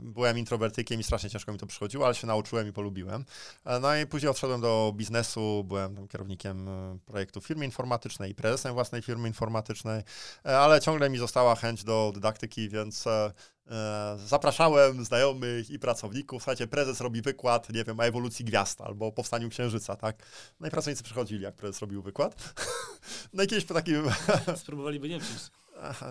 byłem 0.00 0.38
introwertykiem 0.38 1.00
i 1.00 1.04
strasznie 1.04 1.30
ciężko 1.30 1.52
mi 1.52 1.58
to 1.58 1.66
przychodziło, 1.66 2.06
ale 2.06 2.14
się 2.14 2.26
nauczyłem 2.26 2.68
i 2.68 2.72
polubiłem. 2.72 3.24
No 3.80 3.96
i 3.96 4.06
później 4.06 4.30
odszedłem 4.30 4.60
do 4.60 4.92
biznesu, 4.96 5.64
byłem 5.64 6.08
kierownikiem 6.08 6.68
projektu 7.06 7.40
firmy 7.40 7.64
informatycznej 7.64 8.30
i 8.30 8.34
prezesem 8.34 8.74
własnej 8.74 9.02
firmy 9.02 9.28
informatycznej, 9.28 10.02
ale 10.44 10.80
ciągle 10.80 11.10
mi 11.10 11.18
została 11.18 11.54
chęć 11.54 11.84
do 11.84 12.10
dydaktyki, 12.14 12.68
więc 12.68 13.04
zapraszałem 14.16 15.04
znajomych 15.04 15.70
i 15.70 15.78
pracowników. 15.78 16.42
Słuchajcie, 16.42 16.66
prezes 16.66 17.00
robi 17.00 17.22
wykład, 17.22 17.70
nie 17.70 17.84
wiem, 17.84 18.00
o 18.00 18.04
ewolucji 18.04 18.44
gwiazd 18.44 18.80
albo 18.80 19.06
o 19.06 19.12
powstaniu 19.12 19.48
księżyca, 19.48 19.96
tak? 19.96 20.16
No 20.60 20.68
i 20.68 20.70
pracownicy 20.70 21.02
przychodzili, 21.02 21.42
jak 21.44 21.54
prezes 21.54 21.80
robił 21.80 22.02
wykład. 22.02 22.34
No 23.32 23.42
i 23.42 23.46
kiedyś 23.46 23.64
po 23.64 23.74
takim... 23.74 24.02
Spróbowaliby 24.56 25.08
nie 25.08 25.20
przyjść. 25.20 25.50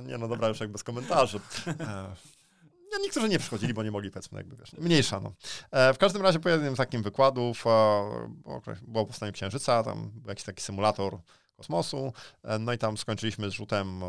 Nie, 0.05 0.17
no 0.17 0.27
dobra, 0.27 0.47
już 0.47 0.59
jak 0.59 0.71
bez 0.71 0.83
komentarzy. 0.83 1.39
No, 2.91 2.97
niektórzy 3.01 3.29
nie 3.29 3.39
przychodzili, 3.39 3.73
bo 3.73 3.83
nie 3.83 3.91
mogli, 3.91 4.11
powiedzmy, 4.11 4.37
jakby 4.37 4.55
wiesz, 4.55 4.73
mniejsza, 4.73 5.19
no. 5.19 5.33
E, 5.71 5.93
w 5.93 5.97
każdym 5.97 6.21
razie 6.21 6.39
po 6.39 6.49
jednym 6.49 6.73
z 6.73 6.77
takim 6.77 7.03
wykładów 7.03 7.63
było 8.81 9.05
powstanie 9.05 9.31
Księżyca, 9.31 9.83
tam 9.83 10.09
był 10.09 10.29
jakiś 10.29 10.45
taki 10.45 10.61
symulator 10.61 11.17
kosmosu, 11.57 12.13
no 12.59 12.73
i 12.73 12.77
tam 12.77 12.97
skończyliśmy 12.97 13.49
z 13.49 13.53
rzutem, 13.53 14.01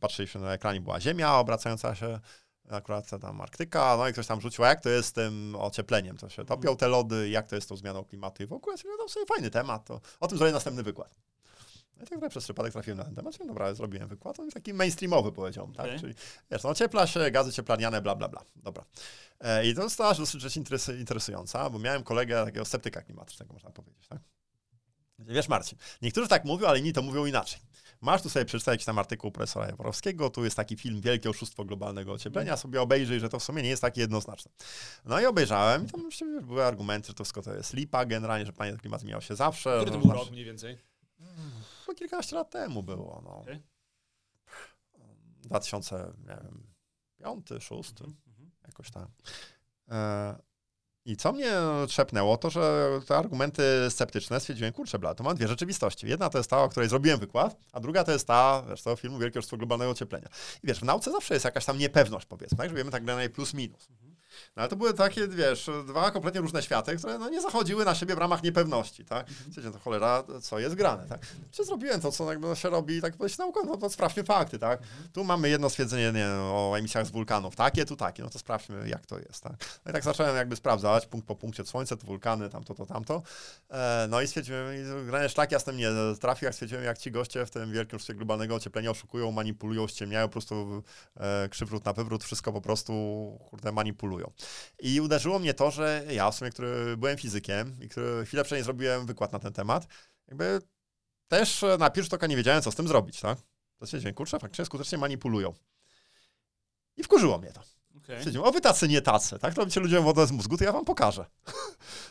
patrzyliśmy 0.00 0.40
na 0.40 0.52
ekranie, 0.52 0.80
była 0.80 1.00
Ziemia 1.00 1.34
obracająca 1.34 1.94
się 1.94 2.20
akurat 2.70 3.10
tam 3.20 3.40
Arktyka, 3.40 3.96
no 3.96 4.08
i 4.08 4.12
ktoś 4.12 4.26
tam 4.26 4.40
rzucił, 4.40 4.64
jak 4.64 4.80
to 4.80 4.88
jest 4.88 5.08
z 5.08 5.12
tym 5.12 5.56
ociepleniem, 5.58 6.16
to 6.16 6.28
się 6.28 6.44
topią 6.44 6.76
te 6.76 6.88
lody, 6.88 7.28
jak 7.28 7.48
to 7.48 7.54
jest 7.54 7.66
z 7.66 7.68
tą 7.68 7.76
zmianą 7.76 8.04
klimatu 8.04 8.42
i 8.42 8.46
w 8.46 8.52
ogóle, 8.52 8.76
no 8.98 9.08
sobie 9.08 9.26
fajny 9.26 9.50
temat, 9.50 9.84
to 9.84 10.00
o 10.20 10.28
tym 10.28 10.38
zrobię 10.38 10.52
następny 10.52 10.82
wykład. 10.82 11.14
No 11.96 12.02
i 12.02 12.04
tak 12.04 12.10
naprawdę 12.10 12.30
przez 12.30 12.44
przypadek 12.44 12.72
trafiłem 12.72 12.98
na 12.98 13.04
ten 13.04 13.14
temat, 13.14 13.34
czyli 13.36 13.48
dobra, 13.48 13.74
zrobiłem 13.74 14.08
wykład, 14.08 14.40
on 14.40 14.50
taki 14.50 14.74
mainstreamowy 14.74 15.32
powiedziałbym, 15.32 15.74
tak, 15.74 15.86
okay. 15.86 16.00
czyli 16.00 16.14
wiesz, 16.50 16.62
no 16.62 16.70
ociepla 16.70 17.06
się, 17.06 17.30
gazy 17.30 17.52
cieplarniane, 17.52 18.02
bla, 18.02 18.14
bla, 18.14 18.28
bla, 18.28 18.42
dobra. 18.56 18.84
E, 19.40 19.66
I 19.66 19.74
to 19.74 19.90
stała 19.90 20.14
się 20.14 20.20
dosyć 20.20 20.40
rzecz 20.40 20.56
interesująca, 20.98 21.70
bo 21.70 21.78
miałem 21.78 22.02
kolegę 22.02 22.44
takiego 22.44 22.64
sceptyka 22.64 23.02
klimatycznego, 23.02 23.52
można 23.52 23.70
powiedzieć, 23.70 24.08
tak. 24.08 24.18
Wiesz, 25.18 25.48
Marcin, 25.48 25.78
niektórzy 26.02 26.28
tak 26.28 26.44
mówią, 26.44 26.68
ale 26.68 26.78
inni 26.78 26.92
to 26.92 27.02
mówią 27.02 27.26
inaczej. 27.26 27.60
Masz 28.06 28.22
tu 28.22 28.30
sobie 28.30 28.44
przeczytać 28.44 28.72
jakiś 28.72 28.86
tam 28.86 28.98
artykuł 28.98 29.30
profesora 29.30 29.66
Jaworowskiego, 29.66 30.30
tu 30.30 30.44
jest 30.44 30.56
taki 30.56 30.76
film 30.76 31.00
Wielkie 31.00 31.30
Oszustwo 31.30 31.64
Globalnego 31.64 32.12
Ocieplenia, 32.12 32.52
mhm. 32.52 32.58
sobie 32.58 32.82
obejrzyj, 32.82 33.20
że 33.20 33.28
to 33.28 33.38
w 33.38 33.42
sumie 33.42 33.62
nie 33.62 33.68
jest 33.68 33.82
takie 33.82 34.00
jednoznaczne. 34.00 34.50
No 35.04 35.20
i 35.20 35.26
obejrzałem 35.26 35.86
i 35.86 35.90
tam 35.90 36.10
były 36.42 36.64
argumenty, 36.64 37.08
że 37.08 37.14
to 37.14 37.24
wszystko 37.24 37.42
to 37.42 37.54
jest 37.54 37.74
lipa 37.74 38.04
generalnie, 38.04 38.46
że 38.46 38.52
panie 38.52 38.76
klimat 38.76 39.00
zmieniał 39.00 39.20
się 39.20 39.36
zawsze. 39.36 39.76
Który 39.76 39.90
to 39.90 39.98
był 39.98 40.12
rok 40.12 40.30
mniej 40.30 40.44
więcej? 40.44 40.78
No 41.88 41.94
kilkanaście 41.94 42.36
lat 42.36 42.50
temu 42.50 42.82
było, 42.82 43.22
no. 43.24 43.36
Okay. 43.36 43.62
2005, 45.42 46.16
2006, 47.18 47.90
mhm, 47.90 48.16
mhm. 48.28 48.50
jakoś 48.66 48.90
tam. 48.90 49.06
E, 49.88 50.36
i 51.06 51.16
co 51.16 51.32
mnie 51.32 51.52
trzepnęło, 51.88 52.36
to 52.36 52.50
że 52.50 52.88
te 53.06 53.16
argumenty 53.16 53.62
sceptyczne 53.90 54.40
stwierdziłem, 54.40 54.72
kurczę, 54.72 54.98
bla, 54.98 55.14
to 55.14 55.24
mam 55.24 55.36
dwie 55.36 55.48
rzeczywistości. 55.48 56.06
Jedna 56.08 56.30
to 56.30 56.38
jest 56.38 56.50
ta, 56.50 56.62
o 56.62 56.68
której 56.68 56.88
zrobiłem 56.88 57.20
wykład, 57.20 57.56
a 57.72 57.80
druga 57.80 58.04
to 58.04 58.12
jest 58.12 58.26
ta, 58.26 58.62
wiesz, 58.68 58.82
to 58.82 58.96
filmu 58.96 59.18
Wielkie 59.18 59.38
Oszustwo 59.38 59.56
Globalnego 59.56 59.90
Ocieplenia. 59.90 60.28
I 60.62 60.66
wiesz, 60.66 60.78
w 60.80 60.84
nauce 60.84 61.10
zawsze 61.12 61.34
jest 61.34 61.44
jakaś 61.44 61.64
tam 61.64 61.78
niepewność, 61.78 62.26
powiedzmy, 62.26 62.58
tak, 62.58 62.68
że 62.70 62.76
wiemy 62.76 62.90
tak 62.90 63.04
grane 63.04 63.28
plus 63.28 63.54
minus. 63.54 63.88
No 64.56 64.62
ale 64.62 64.68
to 64.68 64.76
były 64.76 64.94
takie, 64.94 65.28
wiesz, 65.28 65.70
dwa 65.86 66.10
kompletnie 66.10 66.40
różne 66.40 66.62
światy, 66.62 66.96
które 66.96 67.18
no, 67.18 67.28
nie 67.28 67.40
zachodziły 67.40 67.84
na 67.84 67.94
siebie 67.94 68.14
w 68.14 68.18
ramach 68.18 68.42
niepewności, 68.42 69.04
tak? 69.04 69.26
Wiecie, 69.48 69.70
to 69.70 69.78
cholera, 69.78 70.24
co 70.42 70.58
jest 70.58 70.74
grane, 70.74 71.06
tak? 71.06 71.20
Czy 71.50 71.64
zrobiłem 71.64 72.00
to, 72.00 72.12
co 72.12 72.30
jakby 72.32 72.56
się 72.56 72.70
robi, 72.70 73.00
tak 73.00 73.16
powiedzieć 73.16 73.38
nauką, 73.38 73.60
no 73.66 73.76
to 73.76 73.90
sprawdźmy 73.90 74.24
fakty, 74.24 74.58
tak? 74.58 74.80
Tu 75.12 75.24
mamy 75.24 75.48
jedno 75.48 75.70
stwierdzenie 75.70 76.12
nie, 76.12 76.28
o 76.28 76.74
emisjach 76.78 77.06
z 77.06 77.10
wulkanów, 77.10 77.56
takie, 77.56 77.84
tu 77.84 77.96
takie, 77.96 78.22
no 78.22 78.30
to 78.30 78.38
sprawdźmy, 78.38 78.88
jak 78.88 79.06
to 79.06 79.18
jest, 79.18 79.42
tak? 79.42 79.52
No 79.84 79.90
i 79.90 79.92
tak 79.92 80.04
zacząłem 80.04 80.36
jakby 80.36 80.56
sprawdzać, 80.56 81.06
punkt 81.06 81.26
po 81.26 81.34
punkcie, 81.34 81.64
słońce, 81.64 81.96
to 81.96 82.06
wulkany, 82.06 82.50
tamto, 82.50 82.74
to, 82.74 82.86
tamto. 82.86 83.22
E, 83.70 84.06
no 84.10 84.20
i 84.20 84.26
stwierdziłem, 84.26 84.66
i 84.76 85.06
granie 85.06 85.28
szlak 85.28 85.52
jasne 85.52 85.72
mnie 85.72 85.88
trafił, 86.20 86.46
jak 86.46 86.54
stwierdziłem, 86.54 86.84
jak 86.84 86.98
ci 86.98 87.10
goście 87.10 87.46
w 87.46 87.50
tym 87.50 87.72
wielkim 87.72 87.98
szczycie 87.98 88.14
globalnego 88.14 88.54
ocieplenia 88.54 88.90
oszukują, 88.90 89.32
manipulują, 89.32 89.88
ściemniają, 89.88 90.26
po 90.28 90.32
prostu 90.32 90.82
e, 91.16 91.48
krzywrót 91.48 91.84
na 91.84 91.92
wywrót, 91.92 92.24
wszystko 92.24 92.52
po 92.52 92.60
prostu, 92.60 92.92
kurde, 93.50 93.72
manipulują. 93.72 94.25
I 94.78 95.00
uderzyło 95.00 95.38
mnie 95.38 95.54
to, 95.54 95.70
że 95.70 96.04
ja 96.10 96.30
w 96.30 96.34
sumie, 96.34 96.50
który 96.50 96.96
byłem 96.96 97.16
fizykiem 97.16 97.78
i 97.82 97.88
który 97.88 98.26
chwilę 98.26 98.44
wcześniej 98.44 98.64
zrobiłem 98.64 99.06
wykład 99.06 99.32
na 99.32 99.38
ten 99.38 99.52
temat, 99.52 99.86
jakby 100.28 100.60
też 101.28 101.64
na 101.78 101.90
pierwszy 101.90 102.16
oka 102.16 102.26
nie 102.26 102.36
wiedziałem, 102.36 102.62
co 102.62 102.70
z 102.70 102.74
tym 102.74 102.88
zrobić, 102.88 103.20
tak? 103.20 103.38
To 103.78 103.86
się 103.86 104.12
kurczę, 104.12 104.38
faktycznie 104.38 104.64
skutecznie 104.64 104.98
manipulują. 104.98 105.54
I 106.96 107.02
wkurzyło 107.02 107.38
mnie 107.38 107.52
to. 107.52 107.75
Okay. 108.06 108.42
O 108.42 108.52
wy 108.52 108.60
tacy, 108.60 108.88
nie 108.88 109.02
tacy, 109.02 109.38
tak? 109.38 109.54
Robicie 109.54 109.80
ludziom 109.80 110.04
wodę 110.04 110.26
z 110.26 110.32
mózgu, 110.32 110.56
to 110.56 110.64
ja 110.64 110.72
wam 110.72 110.84
pokażę. 110.84 111.24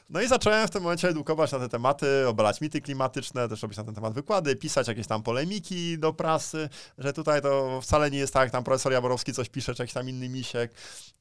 No 0.10 0.22
i 0.22 0.28
zacząłem 0.28 0.68
w 0.68 0.72
tym 0.72 0.84
momencie 0.84 1.10
edukować 1.10 1.52
na 1.52 1.60
te 1.60 1.70
tematy, 1.70 2.28
obalać 2.28 2.62
mity 2.62 2.82
klimatyczne, 2.82 3.50
też 3.50 3.62
robić 3.62 3.78
na 3.78 3.84
ten 3.84 3.96
temat 3.96 4.14
wykłady, 4.14 4.56
pisać 4.56 4.88
jakieś 4.88 5.08
tam 5.08 5.24
polemiki 5.24 6.00
do 6.00 6.14
prasy, 6.14 6.70
że 6.98 7.14
tutaj 7.14 7.42
to 7.42 7.82
wcale 7.82 8.12
nie 8.12 8.18
jest 8.18 8.34
tak, 8.34 8.52
tam 8.52 8.64
profesor 8.64 8.92
Jaborowski 8.92 9.34
coś 9.34 9.50
pisze, 9.50 9.76
czy 9.76 9.84
jakiś 9.84 9.94
tam 9.94 10.10
inny 10.10 10.30
misiek. 10.30 10.72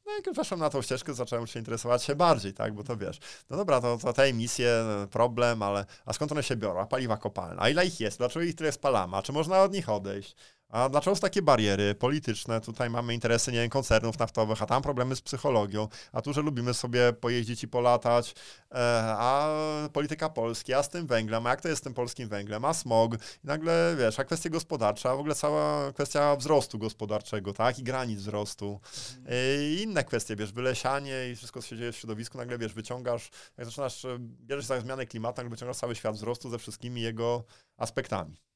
No 0.06 0.12
i 0.12 0.14
jak 0.14 0.34
weszłem 0.34 0.60
na 0.60 0.70
tą 0.70 0.82
ścieżkę, 0.82 1.14
zacząłem 1.14 1.46
się 1.46 1.58
interesować 1.58 2.02
się 2.02 2.14
bardziej, 2.14 2.54
tak, 2.54 2.74
bo 2.74 2.84
to 2.84 2.96
wiesz, 2.96 3.18
no 3.50 3.56
dobra, 3.56 3.80
to, 3.80 3.98
to 3.98 4.12
te 4.12 4.22
emisje, 4.22 4.84
problem, 5.10 5.62
ale 5.62 5.84
a 6.06 6.12
skąd 6.12 6.32
one 6.32 6.42
się 6.42 6.56
biorą? 6.56 6.80
A 6.80 6.86
paliwa 6.86 7.16
kopalne, 7.16 7.62
a 7.62 7.68
ile 7.68 7.86
ich 7.86 8.00
jest? 8.00 8.18
Dlaczego 8.18 8.44
ich 8.44 8.54
tyle 8.54 8.72
spalamy? 8.72 9.16
A 9.16 9.22
czy 9.22 9.32
można 9.32 9.62
od 9.62 9.72
nich 9.72 9.88
odejść? 9.88 10.36
A 10.68 10.88
dlaczego 10.88 11.16
są 11.16 11.20
takie 11.20 11.42
bariery 11.42 11.94
polityczne? 11.94 12.60
Tutaj 12.60 12.90
mamy 12.90 13.14
interesy, 13.14 13.52
nie 13.52 13.58
wiem, 13.58 13.70
koncernów 13.70 14.18
naftowych, 14.18 14.62
a 14.62 14.66
tam 14.66 14.82
problemy 14.82 15.16
z 15.16 15.22
psychologią, 15.22 15.88
a 16.12 16.22
tu, 16.22 16.32
że 16.32 16.42
lubimy 16.42 16.74
sobie 16.74 17.12
pojeździć 17.12 17.62
i 17.62 17.68
polatać, 17.68 18.34
e, 18.70 18.74
a 19.18 19.48
polityka 19.92 20.28
Polski, 20.28 20.74
a 20.74 20.82
z 20.82 20.88
tym 20.88 21.06
węglem, 21.06 21.46
a 21.46 21.50
jak 21.50 21.60
to 21.60 21.68
jest 21.68 21.80
z 21.80 21.84
tym 21.84 21.94
polskim 21.94 22.28
węglem, 22.28 22.64
a 22.64 22.74
smog, 22.74 23.14
i 23.14 23.18
nagle, 23.44 23.96
wiesz, 23.98 24.20
a 24.20 24.24
kwestie 24.24 24.50
gospodarcze, 24.50 25.10
a 25.10 25.16
w 25.16 25.18
ogóle 25.18 25.34
cała 25.34 25.92
kwestia 25.92 26.36
wzrostu 26.36 26.78
gospodarczego, 26.78 27.52
tak, 27.52 27.78
i 27.78 27.82
granic 27.82 28.18
wzrostu, 28.18 28.80
e, 29.26 29.64
i 29.64 29.82
inne 29.82 30.04
kwestie, 30.04 30.36
wiesz, 30.36 30.52
wylesianie 30.52 31.30
i 31.32 31.36
wszystko, 31.36 31.62
co 31.62 31.68
się 31.68 31.76
dzieje 31.76 31.92
w 31.92 31.96
środowisku, 31.96 32.38
nagle, 32.38 32.58
wiesz, 32.58 32.74
wyciągasz, 32.74 33.30
jak 33.56 33.66
zaczynasz, 33.66 34.04
e, 34.04 34.16
bierzesz 34.20 34.64
za 34.64 34.80
zmianę 34.80 35.06
klimatu, 35.06 35.36
nagle 35.36 35.50
wyciągasz 35.50 35.76
cały 35.76 35.94
świat 35.94 36.14
wzrostu 36.14 36.50
ze 36.50 36.58
wszystkimi 36.58 37.00
jego 37.00 37.44
aspektami. 37.76 38.53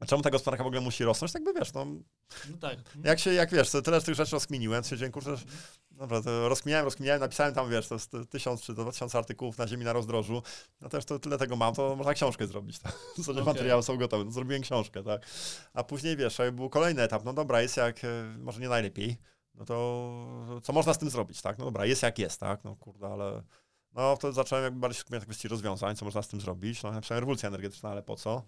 A 0.00 0.06
czemu 0.06 0.22
ta 0.22 0.30
gospodarka 0.30 0.64
w 0.64 0.66
ogóle 0.66 0.80
musi 0.80 1.04
rosnąć? 1.04 1.32
Tak 1.32 1.44
by 1.44 1.52
wiesz, 1.52 1.72
no, 1.72 1.84
No 2.50 2.56
tak. 2.60 2.78
jak 3.04 3.18
się, 3.18 3.32
jak 3.32 3.50
wiesz, 3.50 3.70
tyle 3.84 4.00
tych 4.00 4.14
rzeczy 4.14 4.32
rozkminiłem, 4.32 4.82
to 4.82 4.88
się 4.88 4.96
dziękuję, 4.96 5.36
dobra, 5.90 6.22
to 6.22 6.48
rozkminiałem, 6.48 6.84
rozkminiałem, 6.84 7.20
napisałem 7.20 7.54
tam, 7.54 7.70
wiesz, 7.70 7.88
to 7.88 7.94
jest 7.94 8.12
tysiąc 8.30 8.62
czy 8.62 8.74
dwa 8.74 8.92
tysiące 8.92 9.18
artykułów 9.18 9.58
na 9.58 9.66
ziemi 9.66 9.84
na 9.84 9.92
rozdrożu, 9.92 10.42
no 10.80 10.88
też 10.88 11.04
to 11.04 11.18
tyle 11.18 11.38
tego 11.38 11.56
mam, 11.56 11.74
to 11.74 11.96
można 11.96 12.14
książkę 12.14 12.46
zrobić, 12.46 12.78
tak? 12.78 12.92
Co 13.24 13.32
okay. 13.32 13.44
materiały 13.44 13.82
są 13.82 13.96
gotowe, 13.96 14.24
no 14.24 14.30
zrobiłem 14.30 14.62
książkę, 14.62 15.02
tak? 15.02 15.26
A 15.74 15.84
później, 15.84 16.16
wiesz, 16.16 16.38
był 16.52 16.70
kolejny 16.70 17.02
etap, 17.02 17.24
no 17.24 17.32
dobra, 17.32 17.62
jest 17.62 17.76
jak, 17.76 18.04
e, 18.04 18.08
może 18.38 18.60
nie 18.60 18.68
najlepiej, 18.68 19.16
no 19.54 19.64
to 19.64 20.60
co 20.62 20.72
można 20.72 20.94
z 20.94 20.98
tym 20.98 21.10
zrobić, 21.10 21.42
tak? 21.42 21.58
No 21.58 21.64
dobra, 21.64 21.86
jest 21.86 22.02
jak 22.02 22.18
jest, 22.18 22.40
tak? 22.40 22.64
No 22.64 22.76
kurde, 22.76 23.08
ale... 23.08 23.42
No 23.92 24.16
to 24.16 24.32
zacząłem 24.32 24.64
jakby 24.64 24.80
bardziej 24.80 25.00
skupiać 25.00 25.20
na 25.20 25.24
kwestii 25.24 25.48
rozwiązań, 25.48 25.96
co 25.96 26.04
można 26.04 26.22
z 26.22 26.28
tym 26.28 26.40
zrobić. 26.40 26.82
No 26.82 26.92
napisałem 26.92 27.20
rewolucja 27.20 27.48
energetyczna, 27.48 27.90
ale 27.90 28.02
po 28.02 28.16
co? 28.16 28.42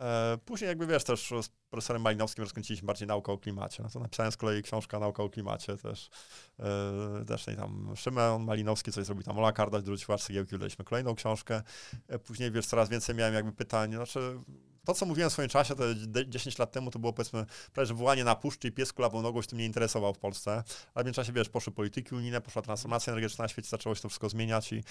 E, 0.00 0.38
później 0.44 0.68
jakby 0.68 0.86
wiesz, 0.86 1.04
też 1.04 1.32
z 1.42 1.48
profesorem 1.70 2.02
Malinowskim 2.02 2.44
rozkręciliśmy 2.44 2.86
bardziej 2.86 3.08
naukę 3.08 3.32
o 3.32 3.38
klimacie. 3.38 3.82
No 3.82 3.88
to 3.88 4.00
napisałem 4.00 4.32
z 4.32 4.36
kolei 4.36 4.62
książkę 4.62 4.98
Nauka 4.98 5.22
o 5.22 5.30
klimacie 5.30 5.76
też. 5.76 6.10
Yy, 6.58 7.24
też 7.24 7.44
tam 7.56 7.92
Szymon 7.96 8.44
Malinowski 8.44 8.92
coś 8.92 9.06
zrobił 9.06 9.24
tam 9.24 9.38
Ola 9.38 9.52
Kardaś, 9.52 9.82
dorzucił 9.82 10.14
Arcygiełki, 10.14 10.50
wydaliśmy 10.50 10.84
kolejną 10.84 11.14
książkę. 11.14 11.62
Yy, 12.08 12.18
później 12.18 12.50
wiesz, 12.50 12.66
coraz 12.66 12.88
więcej 12.88 13.14
miałem 13.14 13.34
jakby 13.34 13.52
pytań, 13.52 13.92
znaczy 13.92 14.40
to, 14.84 14.94
co 14.94 15.06
mówiłem 15.06 15.30
w 15.30 15.32
swoim 15.32 15.48
czasie, 15.48 15.74
to 15.74 15.84
10 16.26 16.58
lat 16.58 16.72
temu, 16.72 16.90
to 16.90 16.98
było 16.98 17.12
powiedzmy 17.12 17.46
prawie, 17.72 17.86
że 17.86 17.94
wołanie 17.94 18.24
na 18.24 18.34
puszczy 18.34 18.68
i 18.68 18.72
pies 18.72 18.92
kulawą 18.92 19.22
nogą 19.22 19.42
się 19.42 19.48
tym 19.48 19.58
nie 19.58 19.66
interesował 19.66 20.14
w 20.14 20.18
Polsce. 20.18 20.62
Ale 20.94 21.04
w 21.04 21.06
międzyczasie, 21.06 21.32
wiesz, 21.32 21.48
poszły 21.48 21.72
polityki 21.72 22.14
unijne, 22.14 22.40
poszła 22.40 22.62
transformacja 22.62 23.12
energetyczna 23.12 23.44
na 23.44 23.48
świecie, 23.48 23.68
zaczęło 23.68 23.94
się 23.94 24.02
to 24.02 24.08
wszystko 24.08 24.28
zmieniać 24.28 24.72
i 24.72 24.76
yy, 24.76 24.84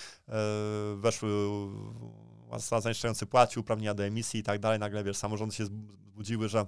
weszły 0.95 1.29
zanieczyszczający 2.57 3.25
płaci, 3.25 3.59
uprawnienia 3.59 3.93
do 3.93 4.03
emisji 4.03 4.39
i 4.39 4.43
tak 4.43 4.59
dalej. 4.59 4.79
Nagle, 4.79 5.03
wiesz, 5.03 5.17
samorządy 5.17 5.55
się 5.55 5.65
zbudziły, 5.65 6.49
że 6.49 6.65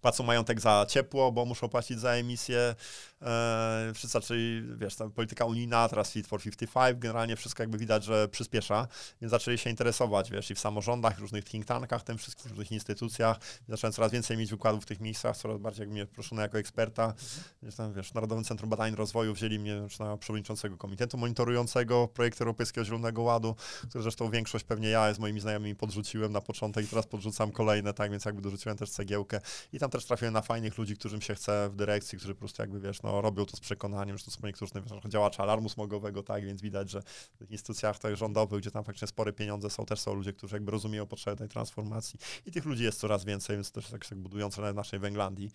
płacą 0.00 0.24
majątek 0.24 0.60
za 0.60 0.86
ciepło, 0.88 1.32
bo 1.32 1.44
muszą 1.44 1.68
płacić 1.68 2.00
za 2.00 2.10
emisję. 2.10 2.74
E, 3.22 3.92
wszyscy 3.94 4.12
zaczęli, 4.12 4.62
wiesz, 4.76 4.96
ta 4.96 5.08
polityka 5.08 5.44
unijna, 5.44 5.88
teraz 5.88 6.12
Fit 6.12 6.26
for 6.26 6.42
55, 6.42 6.98
generalnie 6.98 7.36
wszystko 7.36 7.62
jakby 7.62 7.78
widać, 7.78 8.04
że 8.04 8.28
przyspiesza, 8.28 8.88
więc 9.20 9.30
zaczęli 9.30 9.58
się 9.58 9.70
interesować, 9.70 10.30
wiesz, 10.30 10.50
i 10.50 10.54
w 10.54 10.58
samorządach, 10.60 11.16
w 11.16 11.20
różnych 11.20 11.44
think 11.44 11.66
tankach, 11.66 12.02
tym 12.02 12.18
wszystkich 12.18 12.46
różnych 12.46 12.72
instytucjach. 12.72 13.36
Zacząłem 13.68 13.92
coraz 13.92 14.12
więcej 14.12 14.36
mieć 14.36 14.50
wykładów 14.50 14.82
w 14.82 14.86
tych 14.86 15.00
miejscach, 15.00 15.36
coraz 15.36 15.58
bardziej 15.58 15.82
jak 15.82 15.90
mnie 15.90 16.06
proszono 16.06 16.42
jako 16.42 16.58
eksperta. 16.58 17.04
Mhm. 17.04 17.18
Więc 17.62 17.76
tam, 17.76 17.92
wiesz, 17.92 18.14
Narodowym 18.14 18.44
Centrum 18.44 18.70
Badań 18.70 18.94
Rozwoju 18.94 19.34
wzięli 19.34 19.58
mnie 19.58 19.82
na 20.00 20.16
przewodniczącego 20.16 20.76
komitetu 20.76 21.18
monitorującego 21.18 22.08
projektu 22.08 22.44
Europejskiego 22.44 22.84
Zielonego 22.84 23.22
Ładu, 23.22 23.56
który 23.88 24.02
zresztą 24.02 24.30
większość 24.30 24.64
pewnie 24.64 24.88
ja 24.88 25.14
z 25.14 25.18
moimi 25.18 25.40
znajomymi 25.40 25.76
podrzuciłem 25.76 26.32
na 26.32 26.40
początek 26.40 26.84
i 26.84 26.88
teraz 26.88 27.06
podrzucam 27.06 27.52
kolejne, 27.52 27.94
tak, 27.94 28.10
więc 28.10 28.24
jakby 28.24 28.42
dorzuciłem 28.42 28.78
też 28.78 28.90
cegiełkę 28.90 29.40
i 29.72 29.78
tam 29.78 29.90
też 29.90 30.04
trafiłem 30.04 30.34
na 30.34 30.42
fajnych 30.42 30.78
ludzi, 30.78 30.96
którym 30.96 31.20
się 31.20 31.34
chce 31.34 31.68
w 31.70 31.76
dyrekcji, 31.76 32.18
którzy 32.18 32.34
po 32.34 32.38
prostu 32.38 32.62
jakby, 32.62 32.80
wiesz, 32.80 33.02
no 33.02 33.11
robią 33.20 33.46
to 33.46 33.56
z 33.56 33.60
przekonaniem, 33.60 34.18
że 34.18 34.24
to 34.24 34.30
są 34.30 34.40
niektórzy 34.44 34.72
wiesz, 34.74 35.12
działacze 35.12 35.42
alarmu 35.42 35.68
smogowego, 35.68 36.22
tak, 36.22 36.44
więc 36.44 36.62
widać, 36.62 36.90
że 36.90 37.02
w 37.40 37.50
instytucjach 37.50 37.98
tak 37.98 38.16
rządowych, 38.16 38.60
gdzie 38.60 38.70
tam 38.70 38.84
faktycznie 38.84 39.08
spore 39.08 39.32
pieniądze 39.32 39.70
są, 39.70 39.86
też 39.86 40.00
są 40.00 40.14
ludzie, 40.14 40.32
którzy 40.32 40.56
jakby 40.56 40.72
rozumieją 40.72 41.06
potrzebę 41.06 41.36
tej 41.36 41.48
transformacji 41.48 42.18
i 42.46 42.52
tych 42.52 42.64
ludzi 42.64 42.84
jest 42.84 43.00
coraz 43.00 43.24
więcej, 43.24 43.56
więc 43.56 43.72
też 43.72 43.90
tak, 43.90 44.06
tak 44.06 44.18
budujące 44.18 44.62
na 44.62 44.72
naszej 44.72 44.98
Węglandii. 44.98 45.50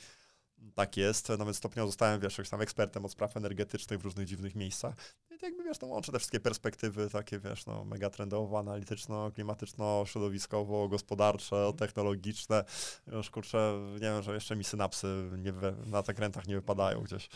Tak 0.74 0.97
jest, 0.97 1.30
nawet 1.30 1.55
stopniowo 1.55 1.88
zostałem, 1.88 2.22
wiesz, 2.22 2.34
jakimś 2.34 2.49
tam 2.49 2.62
ekspertem 2.62 3.05
od 3.05 3.12
spraw 3.12 3.38
energetycznych 3.38 3.99
w 3.99 4.03
różnych 4.03 4.28
dziwnych 4.28 4.55
miejscach. 4.55 4.95
I 5.42 5.46
jakby, 5.46 5.64
wiesz, 5.64 5.78
to 5.78 5.88
łączę 5.88 6.12
te 6.12 6.20
wszystkie 6.20 6.40
perspektywy 6.40 7.10
takie, 7.10 7.40
wiesz, 7.40 7.66
no, 7.66 7.84
megatrendowo, 7.86 8.60
analityczno, 8.60 9.32
klimatyczno, 9.32 10.04
środowiskowo, 10.06 10.88
gospodarcze, 10.88 11.72
technologiczne. 11.78 12.64
Już, 13.08 13.30
kurczę, 13.30 13.80
nie 13.94 14.00
wiem, 14.00 14.22
że 14.24 14.34
jeszcze 14.34 14.56
mi 14.56 14.64
synapsy 14.64 15.08
we, 15.54 15.76
na 15.86 16.04
krętach 16.04 16.48
nie 16.48 16.56
wypadają 16.56 17.02
gdzieś. 17.02 17.30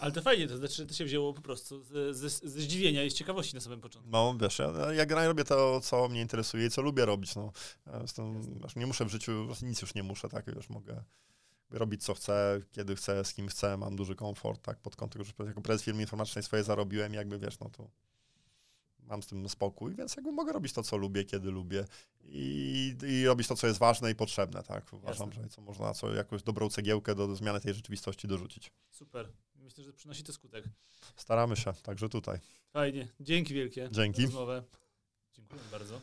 Ale 0.00 0.12
to 0.12 0.22
fajnie, 0.22 0.48
to 0.48 0.56
znaczy, 0.56 0.86
to 0.86 0.94
się 0.94 1.04
wzięło 1.04 1.34
po 1.34 1.42
prostu 1.42 1.82
ze, 1.82 2.14
ze, 2.14 2.28
ze 2.28 2.60
zdziwienia 2.60 3.04
i 3.04 3.10
z 3.10 3.14
ciekawości 3.14 3.54
na 3.54 3.60
samym 3.60 3.80
początku. 3.80 4.10
No, 4.10 4.34
wiesz, 4.40 4.58
ja, 4.58 4.92
ja 4.92 5.06
generalnie 5.06 5.28
robię 5.28 5.44
to, 5.44 5.80
co 5.80 6.08
mnie 6.08 6.20
interesuje 6.20 6.66
i 6.66 6.70
co 6.70 6.82
lubię 6.82 7.04
robić, 7.04 7.36
no. 7.36 7.52
Jestem, 8.02 8.40
nie 8.76 8.86
muszę 8.86 9.04
w 9.04 9.08
życiu, 9.08 9.48
nic 9.62 9.82
już 9.82 9.94
nie 9.94 10.02
muszę, 10.02 10.28
tak, 10.28 10.54
wiesz, 10.54 10.68
mogę 10.68 11.04
robić 11.70 12.04
co 12.04 12.14
chcę, 12.14 12.60
kiedy 12.72 12.96
chcę, 12.96 13.24
z 13.24 13.34
kim 13.34 13.48
chcę, 13.48 13.76
mam 13.76 13.96
duży 13.96 14.14
komfort, 14.14 14.62
tak, 14.62 14.80
pod 14.80 14.96
kątem, 14.96 15.24
że 15.24 15.32
jako 15.46 15.60
prezes 15.60 15.82
firmy 15.82 16.02
informatycznej 16.02 16.42
swoje 16.42 16.64
zarobiłem, 16.64 17.14
jakby 17.14 17.38
wiesz, 17.38 17.60
no 17.60 17.70
to 17.70 17.90
mam 19.08 19.22
z 19.22 19.26
tym 19.26 19.48
spokój, 19.48 19.94
więc 19.94 20.16
jakby 20.16 20.32
mogę 20.32 20.52
robić 20.52 20.72
to, 20.72 20.82
co 20.82 20.96
lubię, 20.96 21.24
kiedy 21.24 21.50
lubię 21.50 21.84
i, 22.24 22.96
i 23.08 23.26
robić 23.26 23.48
to, 23.48 23.56
co 23.56 23.66
jest 23.66 23.78
ważne 23.78 24.10
i 24.10 24.14
potrzebne, 24.14 24.62
tak. 24.62 24.92
Uważam, 24.92 25.28
Jasne. 25.28 25.42
że 25.42 25.48
co 25.48 25.60
można, 25.60 25.94
co 25.94 26.14
jakąś 26.14 26.42
dobrą 26.42 26.70
cegiełkę 26.70 27.14
do, 27.14 27.26
do 27.26 27.36
zmiany 27.36 27.60
tej 27.60 27.74
rzeczywistości 27.74 28.28
dorzucić. 28.28 28.72
Super. 28.90 29.32
Myślę, 29.54 29.84
że 29.84 29.92
przynosi 29.92 30.22
to 30.24 30.32
skutek. 30.32 30.64
Staramy 31.16 31.56
się, 31.56 31.72
także 31.72 32.08
tutaj. 32.08 32.38
Fajnie. 32.72 33.08
Dzięki 33.20 33.54
wielkie. 33.54 33.88
Dzięki. 33.92 34.20
Dziękuję 34.20 35.62
bardzo. 35.70 36.00